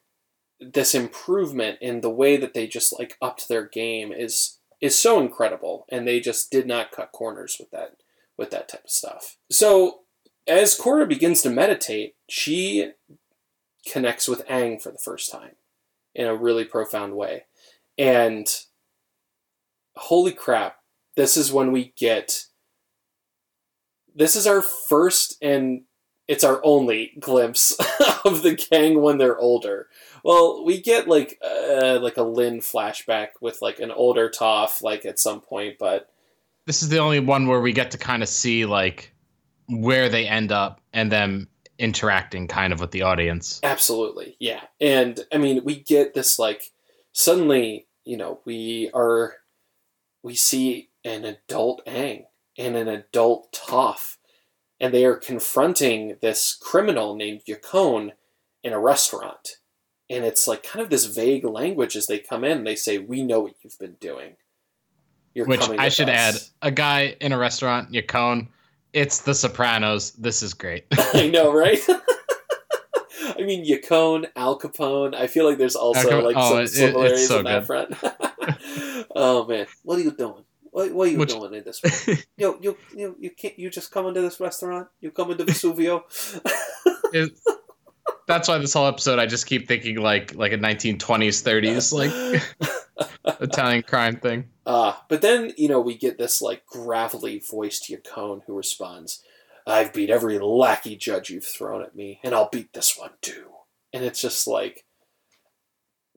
this 0.61 0.95
improvement 0.95 1.79
in 1.81 2.01
the 2.01 2.11
way 2.11 2.37
that 2.37 2.55
they 2.55 2.67
just 2.67 2.99
like 2.99 3.17
upped 3.23 3.49
their 3.49 3.67
game 3.67 4.13
is 4.13 4.59
is 4.81 4.97
so 4.97 5.21
incredible 5.21 5.85
and 5.91 6.07
they 6.07 6.21
just 6.21 6.51
did 6.51 6.67
not 6.67 6.93
cut 6.93 7.13
corners 7.13 7.57
with 7.59 7.71
that 7.71 7.97
with 8.37 8.51
that 8.51 8.69
type 8.69 8.85
of 8.85 8.91
stuff. 8.91 9.37
So 9.51 10.01
as 10.47 10.79
Korra 10.79 11.09
begins 11.09 11.43
to 11.43 11.51
meditate 11.51 12.15
she 12.29 12.93
connects 13.91 14.29
with 14.29 14.47
Aang 14.47 14.81
for 14.81 14.91
the 14.91 14.99
first 14.99 15.31
time 15.31 15.57
in 16.15 16.27
a 16.27 16.35
really 16.35 16.65
profound 16.65 17.15
way. 17.15 17.45
And 17.97 18.47
holy 19.97 20.33
crap 20.33 20.77
this 21.17 21.37
is 21.37 21.53
when 21.53 21.73
we 21.73 21.93
get 21.97 22.45
this 24.15 24.35
is 24.37 24.47
our 24.47 24.63
first 24.63 25.37
and 25.43 25.83
it's 26.29 26.45
our 26.45 26.61
only 26.63 27.13
glimpse 27.19 27.73
of 28.25 28.43
the 28.43 28.55
Gaang 28.55 29.01
when 29.01 29.17
they're 29.17 29.39
older. 29.39 29.89
Well, 30.23 30.65
we 30.65 30.81
get 30.81 31.09
like 31.09 31.41
uh, 31.43 31.99
like 32.01 32.19
a 32.19 32.23
Lin 32.23 32.61
flashback 32.61 33.29
with 33.41 33.63
like 33.63 33.81
an 33.81 33.91
older 33.91 34.29
Toph 34.29 34.83
like 34.83 35.07
at 35.07 35.19
some 35.19 35.41
point, 35.41 35.77
but 35.79 36.11
this 36.67 36.83
is 36.83 36.91
the 36.91 36.99
only 36.99 37.21
one 37.21 37.47
where 37.47 37.63
we 37.63 37.73
get 37.73 37.93
to 37.93 37.99
kind 37.99 38.23
of 38.23 38.29
see 38.29 38.67
like 38.67 39.15
where 39.69 40.11
they 40.11 40.29
end 40.29 40.53
up 40.53 40.83
and 40.93 41.11
them 41.11 41.49
interacting 41.79 42.47
kind 42.47 42.73
of 42.73 42.81
with 42.81 42.91
the 42.91 43.03
audience. 43.03 43.59
Absolutely, 43.63 44.37
yeah. 44.39 44.61
And 44.81 45.19
I 45.33 45.39
mean, 45.39 45.65
we 45.65 45.81
get 45.81 46.13
this 46.13 46.39
like 46.39 46.71
suddenly, 47.13 47.87
you 48.05 48.19
know, 48.19 48.41
we 48.45 48.91
are 48.93 49.37
we 50.23 50.35
see 50.35 50.91
an 51.05 51.25
adult 51.25 51.81
Aang 51.87 52.25
and 52.59 52.77
an 52.77 52.89
adult 52.89 53.51
Toph 53.53 54.18
and 54.81 54.95
they 54.95 55.05
are 55.05 55.17
confronting 55.17 56.17
this 56.21 56.57
criminal 56.61 57.15
named 57.15 57.43
Yakone 57.49 58.13
in 58.63 58.73
a 58.73 58.81
restaurant. 58.81 59.57
And 60.11 60.25
it's 60.25 60.49
like 60.49 60.63
kind 60.63 60.83
of 60.83 60.91
this 60.91 61.05
vague 61.05 61.45
language 61.45 61.97
as 61.97 62.07
they 62.07 62.19
come 62.19 62.45
in. 62.45 62.65
They 62.65 62.77
say, 62.77 62.99
"We 62.99 63.23
know 63.23 63.41
what 63.41 63.55
you've 63.63 63.79
been 63.79 63.97
doing." 64.01 64.37
You're 65.35 65.47
Which 65.47 65.69
I 65.69 65.91
should 65.91 66.09
us. 66.09 66.53
add: 66.63 66.69
a 66.69 66.71
guy 66.71 67.17
in 67.21 67.33
a 67.33 67.39
restaurant, 67.39 67.93
Yakone. 67.93 68.49
It's 68.95 69.21
The 69.21 69.35
Sopranos. 69.35 70.13
This 70.13 70.43
is 70.43 70.55
great. 70.55 70.87
I 71.15 71.29
know, 71.29 71.53
right? 71.53 71.79
I 73.39 73.43
mean 73.43 73.65
Yakone, 73.65 74.27
Al 74.35 74.59
Capone? 74.59 75.15
I 75.15 75.27
feel 75.27 75.45
like 75.45 75.59
there's 75.59 75.77
also 75.77 76.11
Al 76.11 76.25
like 76.25 76.37
oh, 76.37 76.51
some 76.51 76.59
it- 76.61 76.69
similarities 76.69 77.29
so 77.29 77.39
on 77.39 77.45
that 77.45 77.67
front. 77.67 77.95
oh 79.15 79.47
man, 79.47 79.67
what 79.83 79.99
are 79.99 80.03
you 80.03 80.11
doing? 80.11 80.45
What, 80.79 80.93
what 80.93 81.09
are 81.09 81.11
you 81.11 81.19
Which- 81.19 81.31
doing 81.31 81.55
in 81.55 81.65
this? 81.65 81.83
Room? 81.83 82.19
you 82.37 82.59
you 82.63 82.77
you 82.97 83.17
you 83.19 83.31
can't 83.31 83.59
you 83.59 83.69
just 83.69 83.91
come 83.91 84.07
into 84.07 84.21
this 84.21 84.39
restaurant? 84.39 84.87
You 85.01 85.11
come 85.11 85.33
into 85.33 85.45
Vesuvio? 85.45 86.03
It- 87.13 87.33
that's 88.27 88.47
why 88.47 88.59
this 88.59 88.75
whole 88.75 88.87
episode 88.87 89.19
I 89.19 89.25
just 89.27 89.47
keep 89.47 89.67
thinking 89.67 89.97
like 89.97 90.35
like 90.35 90.53
a 90.53 90.59
1920s 90.59 91.43
30s 91.43 91.93
like 91.93 92.43
Italian 93.41 93.83
crime 93.83 94.21
thing. 94.21 94.51
Uh, 94.67 94.93
but 95.09 95.21
then, 95.23 95.53
you 95.57 95.69
know, 95.69 95.81
we 95.81 95.97
get 95.97 96.19
this 96.19 96.41
like 96.43 96.65
gravelly 96.67 97.43
voiced 97.51 97.91
Yakone 97.91 98.43
who 98.47 98.55
responds, 98.55 99.23
I've 99.67 99.93
beat 99.95 100.11
every 100.11 100.39
lackey 100.39 100.95
judge 100.97 101.31
you've 101.31 101.45
thrown 101.45 101.83
at 101.83 101.97
me, 101.97 102.21
and 102.23 102.35
I'll 102.35 102.51
beat 102.51 102.73
this 102.75 102.97
one 102.99 103.13
too. 103.23 103.47
And 103.95 104.05
it's 104.05 104.21
just 104.21 104.47
like 104.47 104.85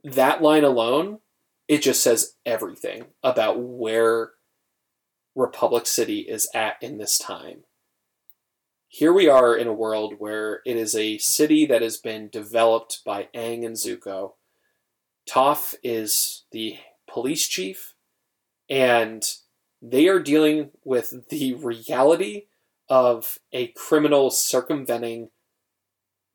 that 0.04 0.42
line 0.42 0.66
alone, 0.66 1.20
it 1.70 1.82
just 1.82 2.04
says 2.04 2.36
everything 2.46 3.06
about 3.24 3.60
where 3.60 4.32
Republic 5.36 5.86
City 5.86 6.20
is 6.20 6.50
at 6.54 6.76
in 6.82 6.98
this 6.98 7.18
time. 7.18 7.64
Here 8.88 9.14
we 9.14 9.30
are 9.30 9.56
in 9.56 9.68
a 9.68 9.74
world 9.74 10.16
where 10.18 10.62
it 10.66 10.76
is 10.76 10.96
a 10.96 11.18
city 11.18 11.66
that 11.66 11.82
has 11.82 11.98
been 11.98 12.28
developed 12.28 13.00
by 13.06 13.30
Aang 13.34 13.66
and 13.66 13.76
Zuko. 13.78 14.34
Toph 15.30 15.76
is 15.82 16.44
the 16.52 16.78
police 17.08 17.48
chief, 17.48 17.94
and 18.70 19.24
they 19.82 20.08
are 20.08 20.20
dealing 20.20 20.72
with 20.84 21.30
the 21.30 21.54
reality 21.54 22.48
of 22.90 23.40
a 23.54 23.68
criminal 23.68 24.30
circumventing 24.30 25.30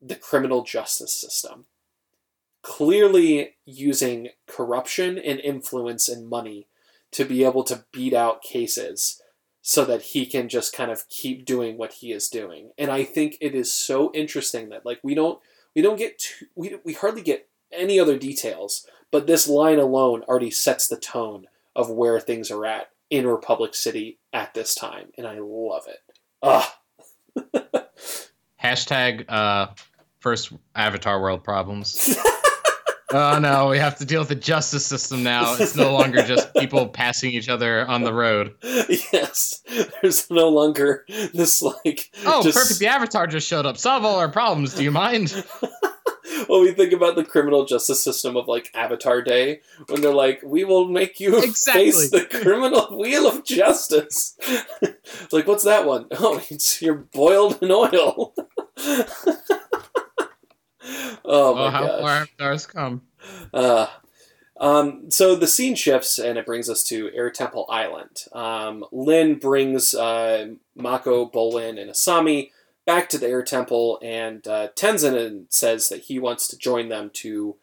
the 0.01 0.15
criminal 0.15 0.63
justice 0.63 1.13
system. 1.13 1.65
Clearly 2.63 3.55
using 3.65 4.29
corruption 4.47 5.17
and 5.19 5.39
influence 5.39 6.09
and 6.09 6.27
money 6.27 6.66
to 7.11 7.25
be 7.25 7.43
able 7.43 7.63
to 7.63 7.85
beat 7.91 8.13
out 8.13 8.41
cases 8.41 9.21
so 9.61 9.83
that 9.83 10.01
he 10.01 10.25
can 10.25 10.47
just 10.47 10.73
kind 10.73 10.91
of 10.91 11.09
keep 11.09 11.45
doing 11.45 11.77
what 11.77 11.93
he 11.93 12.13
is 12.13 12.29
doing. 12.29 12.71
And 12.77 12.89
I 12.89 13.03
think 13.03 13.37
it 13.41 13.53
is 13.53 13.73
so 13.73 14.11
interesting 14.13 14.69
that 14.69 14.85
like 14.85 14.99
we 15.03 15.13
don't 15.13 15.39
we 15.75 15.81
don't 15.81 15.97
get 15.97 16.19
too, 16.19 16.45
we 16.55 16.77
we 16.85 16.93
hardly 16.93 17.21
get 17.21 17.49
any 17.71 17.99
other 17.99 18.17
details, 18.17 18.87
but 19.11 19.27
this 19.27 19.47
line 19.47 19.77
alone 19.77 20.23
already 20.23 20.51
sets 20.51 20.87
the 20.87 20.95
tone 20.95 21.47
of 21.75 21.89
where 21.89 22.19
things 22.19 22.49
are 22.49 22.65
at 22.65 22.91
in 23.09 23.27
Republic 23.27 23.75
City 23.75 24.19
at 24.31 24.53
this 24.53 24.73
time, 24.73 25.09
and 25.17 25.27
I 25.27 25.39
love 25.39 25.83
it. 25.87 25.99
Ah, 26.41 26.79
Hashtag 28.63 29.25
uh 29.27 29.67
first 30.19 30.53
Avatar 30.75 31.21
world 31.21 31.43
problems. 31.43 32.17
oh 33.13 33.39
no, 33.39 33.69
we 33.69 33.77
have 33.77 33.97
to 33.97 34.05
deal 34.05 34.19
with 34.19 34.29
the 34.29 34.35
justice 34.35 34.85
system 34.85 35.23
now. 35.23 35.55
It's 35.55 35.75
no 35.75 35.93
longer 35.93 36.21
just 36.23 36.53
people 36.57 36.87
passing 36.87 37.31
each 37.31 37.49
other 37.49 37.87
on 37.87 38.03
the 38.03 38.13
road. 38.13 38.55
yes, 38.63 39.61
there's 40.01 40.29
no 40.29 40.49
longer 40.49 41.05
this 41.33 41.61
like 41.61 42.11
Oh, 42.25 42.43
just- 42.43 42.57
perfect. 42.57 42.79
The 42.79 42.87
Avatar 42.87 43.27
just 43.27 43.47
showed 43.47 43.65
up. 43.65 43.77
Solve 43.77 44.03
all 44.05 44.17
our 44.19 44.29
problems. 44.29 44.73
Do 44.73 44.83
you 44.83 44.91
mind? 44.91 45.31
when 46.47 46.61
we 46.61 46.71
think 46.73 46.93
about 46.93 47.15
the 47.15 47.23
criminal 47.23 47.65
justice 47.65 48.03
system 48.03 48.35
of 48.37 48.47
like 48.47 48.69
Avatar 48.73 49.21
Day, 49.21 49.61
when 49.87 50.01
they're 50.01 50.13
like, 50.13 50.41
"We 50.43 50.63
will 50.63 50.87
make 50.87 51.19
you 51.19 51.37
Exactly. 51.43 51.91
face 51.91 52.11
the 52.11 52.25
criminal 52.25 52.97
wheel 52.97 53.27
of 53.27 53.43
justice." 53.45 54.35
it's 54.81 55.31
like, 55.33 55.47
what's 55.47 55.63
that 55.63 55.85
one? 55.85 56.07
Oh, 56.11 56.41
it's 56.49 56.81
you're 56.81 56.95
boiled 56.95 57.61
in 57.63 57.71
oil. 57.71 58.33
oh 61.25 61.55
my 61.55 61.67
oh, 61.67 61.69
how 61.69 61.87
gosh. 61.87 62.01
far 62.01 62.11
Avatars 62.21 62.65
come? 62.65 63.01
Uh, 63.53 63.87
um, 64.59 65.11
so 65.11 65.35
the 65.35 65.47
scene 65.47 65.75
shifts 65.75 66.17
and 66.17 66.37
it 66.37 66.45
brings 66.45 66.69
us 66.69 66.83
to 66.85 67.11
Air 67.13 67.29
Temple 67.29 67.65
Island. 67.69 68.23
Um, 68.33 68.85
Lin 68.91 69.37
brings 69.37 69.93
uh, 69.93 70.53
Mako, 70.75 71.29
Bolin, 71.29 71.79
and 71.79 71.91
Asami 71.91 72.49
back 72.85 73.09
to 73.09 73.17
the 73.17 73.27
Air 73.27 73.43
Temple, 73.43 73.99
and 74.01 74.47
uh, 74.47 74.69
Tenzin 74.75 75.45
says 75.49 75.89
that 75.89 76.03
he 76.03 76.17
wants 76.17 76.47
to 76.47 76.57
join 76.57 76.89
them 76.89 77.11
to 77.15 77.57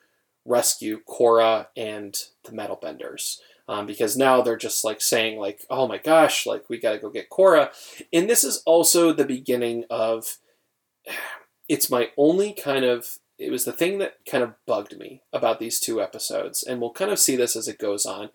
rescue 0.45 1.01
Korra 1.09 1.69
and 1.77 2.15
the 2.45 2.53
Metal 2.53 2.79
Benders. 2.81 3.41
Um, 3.67 3.87
because 3.87 4.15
now 4.15 4.43
they're 4.43 4.59
just 4.59 4.85
like 4.85 5.01
saying 5.01 5.39
like, 5.39 5.65
oh 5.71 5.89
my 5.89 5.97
gosh, 5.97 6.45
like 6.45 6.69
we 6.69 6.79
gotta 6.79 6.99
go 6.99 7.09
get 7.09 7.31
Korra, 7.31 7.71
and 8.13 8.29
this 8.29 8.45
is 8.45 8.63
also 8.67 9.13
the 9.13 9.25
beginning 9.25 9.85
of. 9.91 10.39
It's 11.69 11.91
my 11.91 12.11
only 12.17 12.53
kind 12.53 12.85
of 12.85 13.19
it 13.39 13.51
was 13.51 13.65
the 13.65 13.73
thing 13.73 13.99
that 13.99 14.25
kind 14.31 14.45
of 14.45 14.55
bugged 14.65 14.97
me 14.97 15.23
about 15.33 15.59
these 15.59 15.81
two 15.81 16.01
episodes, 16.01 16.63
and 16.63 16.81
we'll 16.81 16.93
kind 16.93 17.11
of 17.11 17.19
see 17.19 17.37
this 17.37 17.57
as 17.57 17.67
it 17.67 17.79
goes 17.79 18.07
on. 18.07 18.31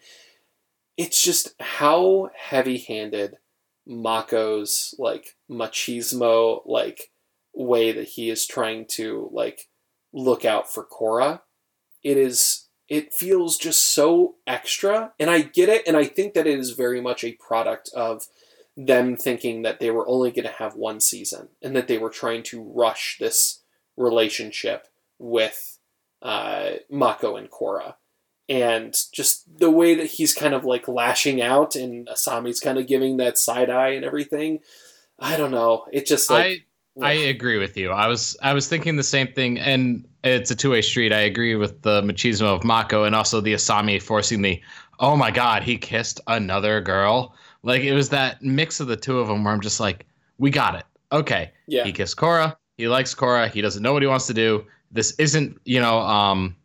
It's 0.98 1.22
just 1.22 1.54
how 1.60 2.30
heavy-handed 2.36 3.38
Mako's 3.88 4.94
like 5.00 5.36
machismo 5.50 6.62
like 6.66 7.12
way 7.54 7.92
that 7.92 8.10
he 8.10 8.30
is 8.30 8.46
trying 8.46 8.86
to 8.86 9.30
like 9.32 9.70
look 10.14 10.46
out 10.46 10.72
for 10.72 10.86
Korra 10.86 11.42
It 12.04 12.18
is 12.18 12.68
it 12.88 13.14
feels 13.14 13.58
just 13.58 13.94
so 13.94 14.36
extra, 14.48 15.14
and 15.20 15.30
I 15.30 15.42
get 15.42 15.70
it, 15.70 15.88
and 15.88 15.96
I 15.96 16.06
think 16.06 16.34
that 16.34 16.48
it 16.48 16.60
is 16.60 16.72
very 16.72 17.02
much 17.02 17.24
a 17.24 17.34
product 17.34 17.90
of 17.96 18.28
them 18.86 19.18
thinking 19.18 19.64
that 19.64 19.80
they 19.80 19.92
were 19.92 20.08
only 20.08 20.32
going 20.32 20.46
to 20.46 20.54
have 20.54 20.76
one 20.76 21.00
season 21.02 21.50
and 21.62 21.76
that 21.76 21.88
they 21.88 21.98
were 21.98 22.10
trying 22.10 22.44
to 22.44 22.64
rush 22.64 23.18
this 23.20 23.62
relationship 23.98 24.88
with 25.18 25.78
uh, 26.22 26.72
Mako 26.90 27.36
and 27.36 27.52
Korra. 27.52 27.96
And 28.48 28.96
just 29.12 29.60
the 29.60 29.70
way 29.70 29.96
that 29.96 30.08
he's 30.08 30.34
kind 30.34 30.54
of 30.54 30.64
like 30.64 30.88
lashing 30.88 31.42
out 31.42 31.76
and 31.76 32.08
Asami's 32.08 32.60
kind 32.60 32.80
of 32.80 32.88
giving 32.88 33.18
that 33.18 33.38
side 33.38 33.70
eye 33.70 33.90
and 33.90 34.06
everything. 34.06 34.60
I 35.20 35.36
don't 35.36 35.52
know. 35.52 35.86
It 35.92 36.08
just 36.08 36.30
like. 36.30 36.46
I 36.46 36.64
I 37.02 37.14
agree 37.14 37.58
with 37.58 37.78
you. 37.78 37.92
I 37.92 38.08
was 38.08 38.36
I 38.42 38.54
was 38.54 38.68
thinking 38.68 38.96
the 38.96 39.04
same 39.04 39.28
thing, 39.28 39.60
and 39.60 40.06
it's 40.24 40.52
a 40.52 40.56
two 40.56 40.72
way 40.72 40.82
street. 40.82 41.14
I 41.14 41.22
agree 41.22 41.56
with 41.56 41.82
the 41.84 42.02
machismo 42.02 42.56
of 42.56 42.64
Mako 42.64 43.04
and 43.04 43.16
also 43.16 43.40
the 43.40 43.54
Asami 43.54 44.02
forcing 44.02 44.42
the 44.42 44.62
oh 45.00 45.16
my 45.16 45.32
god 45.32 45.64
he 45.64 45.78
kissed 45.78 46.20
another 46.28 46.82
girl. 46.82 47.36
Like 47.64 47.82
it 47.82 47.94
was 47.94 48.10
that 48.10 48.42
mix 48.42 48.80
of 48.80 48.88
the 48.88 48.96
two 48.96 49.20
of 49.20 49.28
them 49.28 49.44
where 49.44 49.54
I'm 49.54 49.62
just 49.62 49.80
like 49.80 50.06
we 50.38 50.50
got 50.50 50.76
it. 50.76 50.86
Okay, 51.12 51.52
yeah. 51.68 51.84
he 51.84 51.92
kissed 51.92 52.18
Korra. 52.18 52.56
He 52.78 52.88
likes 52.88 53.14
Korra. 53.14 53.50
He 53.50 53.62
doesn't 53.62 53.84
know 53.84 53.94
what 53.94 54.02
he 54.02 54.08
wants 54.08 54.28
to 54.28 54.34
do. 54.34 54.66
This 54.92 55.12
isn't 55.20 55.60
you 55.66 55.80
know 55.80 56.00
um 56.00 56.56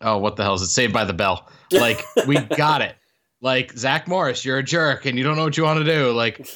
oh 0.00 0.18
what 0.18 0.36
the 0.36 0.42
hell 0.42 0.54
is 0.54 0.62
it? 0.62 0.68
Saved 0.68 0.92
by 0.92 1.04
the 1.04 1.12
Bell. 1.12 1.48
Like 1.72 2.02
we 2.26 2.38
got 2.38 2.82
it. 2.82 2.96
Like 3.42 3.72
Zach 3.72 4.08
Morris, 4.08 4.44
you're 4.44 4.58
a 4.58 4.62
jerk 4.62 5.06
and 5.06 5.18
you 5.18 5.24
don't 5.24 5.36
know 5.36 5.44
what 5.44 5.56
you 5.56 5.64
want 5.64 5.84
to 5.84 5.84
do. 5.84 6.12
Like 6.12 6.48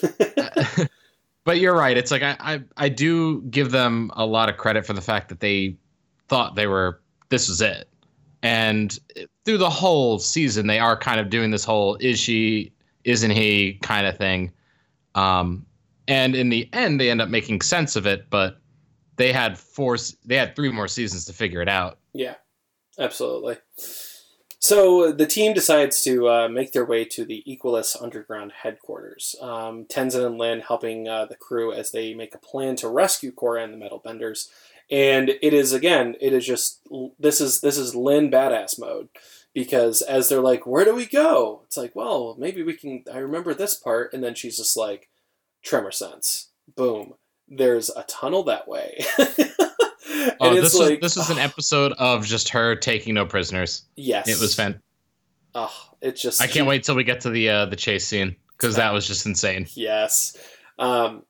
but 1.44 1.58
you're 1.60 1.74
right. 1.74 1.96
It's 1.96 2.10
like 2.10 2.22
I, 2.22 2.36
I 2.40 2.62
I 2.76 2.88
do 2.88 3.42
give 3.42 3.70
them 3.70 4.10
a 4.16 4.24
lot 4.24 4.48
of 4.48 4.56
credit 4.56 4.86
for 4.86 4.94
the 4.94 5.02
fact 5.02 5.28
that 5.28 5.40
they 5.40 5.76
thought 6.28 6.56
they 6.56 6.66
were 6.66 7.00
this 7.28 7.48
was 7.48 7.60
it, 7.60 7.88
and 8.42 8.98
through 9.44 9.58
the 9.58 9.70
whole 9.70 10.18
season 10.18 10.66
they 10.66 10.78
are 10.78 10.96
kind 10.96 11.20
of 11.20 11.28
doing 11.30 11.50
this 11.50 11.64
whole 11.64 11.96
is 11.96 12.18
she 12.18 12.72
isn't 13.04 13.30
he 13.30 13.74
kind 13.82 14.06
of 14.06 14.16
thing, 14.16 14.52
um, 15.14 15.66
and 16.08 16.34
in 16.34 16.48
the 16.48 16.68
end 16.72 17.00
they 17.00 17.10
end 17.10 17.20
up 17.20 17.28
making 17.28 17.60
sense 17.60 17.96
of 17.96 18.06
it. 18.06 18.28
But 18.30 18.58
they 19.16 19.32
had 19.32 19.58
four, 19.58 19.96
they 20.24 20.36
had 20.36 20.56
three 20.56 20.72
more 20.72 20.88
seasons 20.88 21.24
to 21.26 21.32
figure 21.32 21.62
it 21.62 21.68
out. 21.68 21.98
Yeah, 22.12 22.34
absolutely. 22.98 23.56
So 24.64 25.12
the 25.12 25.26
team 25.26 25.52
decides 25.52 26.00
to 26.04 26.26
uh, 26.26 26.48
make 26.48 26.72
their 26.72 26.86
way 26.86 27.04
to 27.04 27.26
the 27.26 27.44
Equalist 27.46 28.02
Underground 28.02 28.50
headquarters. 28.62 29.36
Um, 29.38 29.84
Tenzin 29.84 30.24
and 30.24 30.38
Lin 30.38 30.60
helping 30.60 31.06
uh, 31.06 31.26
the 31.26 31.36
crew 31.36 31.70
as 31.70 31.90
they 31.90 32.14
make 32.14 32.34
a 32.34 32.38
plan 32.38 32.74
to 32.76 32.88
rescue 32.88 33.30
Korra 33.30 33.62
and 33.62 33.74
the 33.74 33.76
Metal 33.76 34.00
Benders. 34.02 34.50
And 34.90 35.28
it 35.28 35.52
is 35.52 35.74
again, 35.74 36.14
it 36.18 36.32
is 36.32 36.46
just 36.46 36.80
this 37.18 37.42
is 37.42 37.60
this 37.60 37.76
is 37.76 37.94
Lin 37.94 38.30
badass 38.30 38.78
mode 38.78 39.10
because 39.54 40.02
as 40.02 40.28
they're 40.28 40.40
like, 40.40 40.66
where 40.66 40.84
do 40.84 40.94
we 40.94 41.06
go? 41.06 41.62
It's 41.64 41.76
like, 41.76 41.94
well, 41.94 42.36
maybe 42.38 42.62
we 42.62 42.74
can. 42.74 43.04
I 43.12 43.18
remember 43.18 43.54
this 43.54 43.74
part, 43.74 44.12
and 44.12 44.22
then 44.22 44.34
she's 44.34 44.56
just 44.56 44.76
like, 44.76 45.08
tremor 45.62 45.90
sense, 45.92 46.50
boom. 46.76 47.14
There's 47.48 47.90
a 47.90 48.02
tunnel 48.04 48.42
that 48.44 48.66
way. 48.68 49.04
and 49.18 50.36
Oh, 50.40 50.54
this 50.54 50.74
was 50.74 50.88
like, 50.90 51.00
this 51.00 51.16
was 51.16 51.30
an 51.30 51.38
episode 51.38 51.92
of 51.98 52.24
just 52.24 52.48
her 52.50 52.74
taking 52.76 53.14
no 53.14 53.26
prisoners. 53.26 53.84
yes, 53.96 54.28
It 54.28 54.40
was 54.40 54.54
fan. 54.54 54.80
Oh, 55.54 55.72
it's 56.00 56.20
just 56.20 56.40
I 56.42 56.46
can't 56.46 56.66
wait 56.66 56.82
till 56.84 56.96
we 56.96 57.04
get 57.04 57.20
to 57.22 57.30
the 57.30 57.48
uh, 57.48 57.66
the 57.66 57.76
chase 57.76 58.06
scene 58.06 58.34
because 58.56 58.76
that 58.76 58.92
was 58.92 59.06
just 59.06 59.24
insane. 59.26 59.66
Yes. 59.74 60.36
Um, 60.78 61.22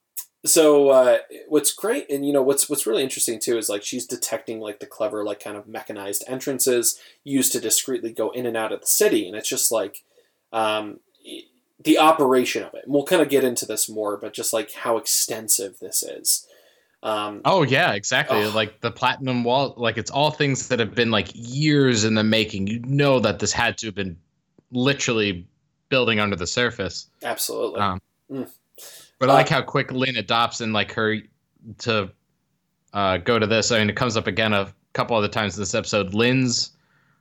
so 0.45 0.91
uh, 0.91 1.19
what's 1.49 1.73
great, 1.73 2.11
and 2.11 2.27
you 2.27 2.33
know 2.33 2.43
what's 2.43 2.69
what's 2.69 2.87
really 2.87 3.03
interesting 3.03 3.41
too 3.41 3.57
is 3.57 3.69
like 3.69 3.83
she's 3.83 4.07
detecting 4.07 4.61
like 4.61 4.81
the 4.81 4.87
clever 4.87 5.25
like 5.25 5.43
kind 5.43 5.57
of 5.57 5.67
mechanized 5.67 6.25
entrances 6.27 7.01
used 7.25 7.53
to 7.53 7.61
discreetly 7.61 8.13
go 8.13 8.31
in 8.31 8.45
and 8.45 8.57
out 8.57 8.73
of 8.73 8.81
the 8.81 8.87
city, 8.87 9.27
and 9.27 9.37
it's 9.37 9.49
just 9.49 9.73
like 9.73 10.05
um, 10.53 11.01
the 11.83 11.99
operation 11.99 12.63
of 12.63 12.75
it. 12.75 12.85
And 12.85 12.93
we'll 12.93 13.05
kind 13.05 13.23
of 13.23 13.31
get 13.31 13.45
into 13.45 13.65
this 13.65 13.89
more, 13.89 14.19
but 14.19 14.35
just 14.35 14.53
like 14.53 14.73
how 14.73 14.99
extensive 14.99 15.79
this 15.81 16.03
is. 16.03 16.47
Um, 17.03 17.41
oh 17.47 17.63
yeah, 17.63 17.93
exactly. 17.93 18.43
Oh. 18.45 18.51
Like 18.51 18.81
the 18.81 18.91
platinum 18.91 19.45
wall, 19.45 19.75
like 19.79 19.97
it's 19.97 20.11
all 20.11 20.31
things 20.31 20.69
that 20.69 20.79
have 20.79 20.95
been 20.95 21.11
like 21.11 21.29
years 21.33 22.05
in 22.05 22.15
the 22.15 22.25
making. 22.25 22.67
You 22.67 22.81
know 22.81 23.19
that 23.21 23.39
this 23.39 23.53
had 23.53 23.79
to 23.79 23.87
have 23.87 23.95
been 23.95 24.17
literally 24.73 25.47
building 25.89 26.21
under 26.21 26.37
the 26.37 26.47
surface. 26.47 27.09
Absolutely. 27.23 27.81
Um, 27.81 28.03
mm. 28.31 28.51
But 29.27 29.33
I 29.33 29.35
like 29.37 29.49
how 29.49 29.63
quick 29.63 29.91
Lin 29.91 30.17
adopts 30.17 30.61
and 30.61 30.73
like 30.73 30.93
her 30.93 31.17
to 31.79 32.11
uh, 32.93 33.17
go 33.19 33.39
to 33.39 33.47
this. 33.47 33.73
I 33.73 33.79
mean, 33.79 33.89
it 33.89 33.97
comes 33.97 34.17
up 34.17 34.27
again 34.27 34.53
a 34.53 34.73
couple 34.93 35.17
other 35.17 35.29
times 35.29 35.57
in 35.57 35.63
this 35.63 35.75
episode. 35.75 36.13
Lin's 36.13 36.73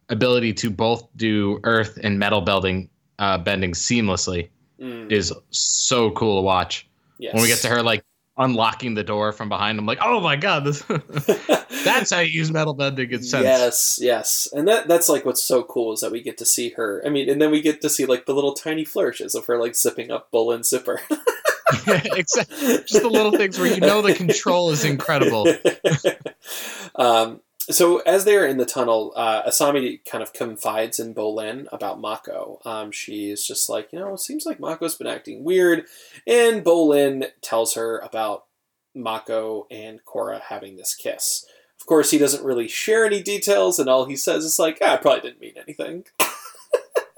ability 0.09 0.53
to 0.53 0.69
both 0.69 1.07
do 1.15 1.61
earth 1.63 1.97
and 2.03 2.19
metal 2.19 2.41
bending, 2.41 2.89
uh, 3.19 3.37
bending 3.37 3.71
seamlessly 3.71 4.49
mm. 4.79 5.09
is 5.09 5.33
so 5.51 6.11
cool 6.11 6.41
to 6.41 6.41
watch. 6.41 6.87
Yes. 7.19 7.33
When 7.33 7.43
we 7.43 7.47
get 7.47 7.59
to 7.59 7.69
her 7.69 7.81
like 7.81 8.03
unlocking 8.37 8.95
the 8.95 9.03
door 9.03 9.31
from 9.31 9.47
behind, 9.47 9.79
I'm 9.79 9.85
like, 9.85 9.99
oh 10.01 10.19
my 10.19 10.35
god, 10.35 10.65
this 10.65 10.83
that's 11.85 12.11
how 12.11 12.19
you 12.19 12.31
use 12.31 12.51
metal 12.51 12.73
bending 12.73 13.11
in 13.11 13.23
sense. 13.23 13.45
Yes, 13.45 13.99
yes, 14.01 14.47
and 14.51 14.67
that 14.67 14.89
that's 14.89 15.07
like 15.07 15.23
what's 15.25 15.43
so 15.43 15.63
cool 15.63 15.93
is 15.93 16.01
that 16.01 16.11
we 16.11 16.21
get 16.21 16.37
to 16.39 16.45
see 16.45 16.71
her. 16.71 17.01
I 17.05 17.09
mean, 17.09 17.29
and 17.29 17.41
then 17.41 17.49
we 17.49 17.61
get 17.61 17.79
to 17.81 17.89
see 17.89 18.05
like 18.05 18.25
the 18.25 18.33
little 18.33 18.53
tiny 18.53 18.83
flourishes 18.83 19.35
of 19.35 19.45
her 19.45 19.57
like 19.57 19.75
zipping 19.75 20.11
up 20.11 20.31
Bolin's 20.31 20.69
zipper. 20.69 20.99
exactly. 22.15 22.77
Just 22.85 23.01
the 23.01 23.09
little 23.09 23.31
things 23.31 23.59
where 23.59 23.73
you 23.73 23.79
know 23.79 24.01
the 24.01 24.13
control 24.13 24.71
is 24.71 24.85
incredible. 24.85 25.47
um, 26.95 27.41
so 27.69 27.99
as 27.99 28.25
they're 28.25 28.45
in 28.45 28.57
the 28.57 28.65
tunnel, 28.65 29.13
uh, 29.15 29.43
Asami 29.43 30.03
kind 30.05 30.21
of 30.21 30.33
confides 30.33 30.99
in 30.99 31.15
Bolin 31.15 31.67
about 31.71 32.01
Mako. 32.01 32.59
Um, 32.65 32.91
she's 32.91 33.45
just 33.45 33.69
like, 33.69 33.93
you 33.93 33.99
know, 33.99 34.13
it 34.13 34.19
seems 34.19 34.45
like 34.45 34.59
Mako's 34.59 34.95
been 34.95 35.07
acting 35.07 35.43
weird, 35.43 35.85
and 36.27 36.63
Bolin 36.63 37.27
tells 37.41 37.75
her 37.75 37.99
about 37.99 38.45
Mako 38.93 39.67
and 39.71 40.03
Korra 40.05 40.41
having 40.41 40.75
this 40.75 40.93
kiss. 40.93 41.45
Of 41.79 41.85
course, 41.87 42.11
he 42.11 42.17
doesn't 42.17 42.45
really 42.45 42.67
share 42.67 43.05
any 43.05 43.21
details, 43.21 43.79
and 43.79 43.89
all 43.89 44.05
he 44.05 44.15
says 44.15 44.45
is 44.45 44.59
like, 44.59 44.79
ah, 44.81 44.93
"I 44.93 44.97
probably 44.97 45.21
didn't 45.21 45.41
mean 45.41 45.55
anything." 45.57 46.05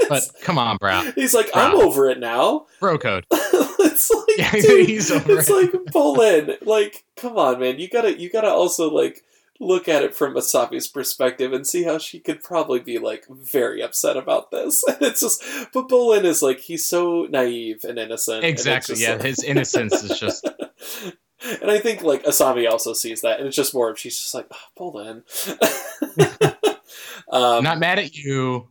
But 0.09 0.23
come 0.41 0.57
on, 0.57 0.77
bro. 0.77 1.01
He's 1.15 1.33
like, 1.33 1.51
bro. 1.51 1.61
I'm 1.61 1.75
over 1.75 2.09
it 2.09 2.19
now. 2.19 2.67
Bro 2.79 2.99
code. 2.99 3.25
it's 3.31 4.11
like, 4.11 4.37
yeah, 4.37 4.51
dude, 4.51 4.87
he's 4.87 5.11
over 5.11 5.39
it's 5.39 5.49
it. 5.49 5.53
like 5.53 5.71
Bolin. 5.85 6.57
Like, 6.65 7.05
come 7.15 7.37
on, 7.37 7.59
man. 7.59 7.79
You 7.79 7.89
gotta, 7.89 8.19
you 8.19 8.29
gotta 8.29 8.49
also 8.49 8.91
like 8.91 9.23
look 9.59 9.87
at 9.87 10.03
it 10.03 10.13
from 10.13 10.35
Asami's 10.35 10.87
perspective 10.87 11.53
and 11.53 11.65
see 11.65 11.83
how 11.83 11.97
she 11.97 12.19
could 12.19 12.43
probably 12.43 12.79
be 12.79 12.99
like 12.99 13.25
very 13.29 13.81
upset 13.81 14.17
about 14.17 14.51
this. 14.51 14.83
And 14.87 15.01
it's 15.01 15.21
just, 15.21 15.43
but 15.73 15.87
Bolin 15.87 16.25
is 16.25 16.41
like 16.41 16.59
he's 16.59 16.85
so 16.85 17.27
naive 17.29 17.83
and 17.83 17.97
innocent. 17.97 18.43
Exactly. 18.43 18.93
And 18.93 19.01
yeah, 19.01 19.13
like... 19.13 19.23
his 19.23 19.43
innocence 19.43 19.93
is 20.03 20.19
just. 20.19 20.45
and 21.61 21.71
I 21.71 21.79
think 21.79 22.03
like 22.03 22.23
Asami 22.23 22.69
also 22.69 22.93
sees 22.93 23.21
that, 23.21 23.39
and 23.39 23.47
it's 23.47 23.55
just 23.55 23.73
more 23.73 23.89
of 23.89 23.97
she's 23.97 24.17
just 24.17 24.33
like 24.33 24.47
oh, 24.51 24.91
Bolin. 24.91 25.23
um, 27.31 27.63
Not 27.63 27.79
mad 27.79 27.99
at 27.99 28.15
you. 28.15 28.67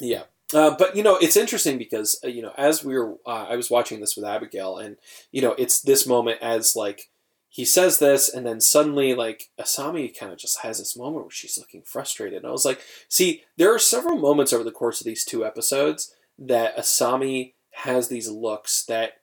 Yeah. 0.00 0.22
Uh, 0.54 0.76
but 0.78 0.94
you 0.94 1.02
know 1.02 1.16
it's 1.16 1.36
interesting 1.36 1.76
because 1.76 2.20
uh, 2.24 2.28
you 2.28 2.40
know 2.40 2.52
as 2.56 2.84
we 2.84 2.96
were 2.96 3.16
uh, 3.26 3.46
I 3.48 3.56
was 3.56 3.70
watching 3.70 4.00
this 4.00 4.16
with 4.16 4.24
Abigail 4.24 4.78
and 4.78 4.96
you 5.32 5.42
know 5.42 5.54
it's 5.58 5.80
this 5.80 6.06
moment 6.06 6.38
as 6.40 6.76
like 6.76 7.10
he 7.56 7.64
says 7.64 7.98
this 7.98 8.28
and 8.28 8.46
then 8.46 8.60
suddenly 8.60 9.14
like 9.14 9.48
asami 9.58 10.14
kind 10.16 10.30
of 10.30 10.38
just 10.38 10.60
has 10.60 10.78
this 10.78 10.94
moment 10.94 11.24
where 11.24 11.30
she's 11.30 11.56
looking 11.56 11.80
frustrated 11.82 12.38
and 12.38 12.46
i 12.46 12.50
was 12.50 12.66
like 12.66 12.80
see 13.08 13.44
there 13.56 13.74
are 13.74 13.78
several 13.78 14.18
moments 14.18 14.52
over 14.52 14.62
the 14.62 14.70
course 14.70 15.00
of 15.00 15.06
these 15.06 15.24
two 15.24 15.44
episodes 15.44 16.14
that 16.38 16.76
asami 16.76 17.54
has 17.72 18.08
these 18.08 18.28
looks 18.28 18.84
that 18.84 19.14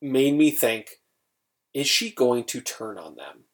made 0.00 0.34
me 0.34 0.50
think 0.50 1.02
is 1.74 1.86
she 1.86 2.10
going 2.10 2.44
to 2.44 2.62
turn 2.62 2.98
on 2.98 3.16
them 3.16 3.44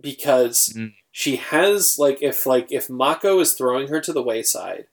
because 0.00 0.72
mm. 0.76 0.92
she 1.12 1.36
has 1.36 1.98
like 1.98 2.20
if 2.20 2.46
like 2.46 2.72
if 2.72 2.90
mako 2.90 3.38
is 3.38 3.52
throwing 3.52 3.86
her 3.86 4.00
to 4.00 4.12
the 4.12 4.22
wayside 4.22 4.86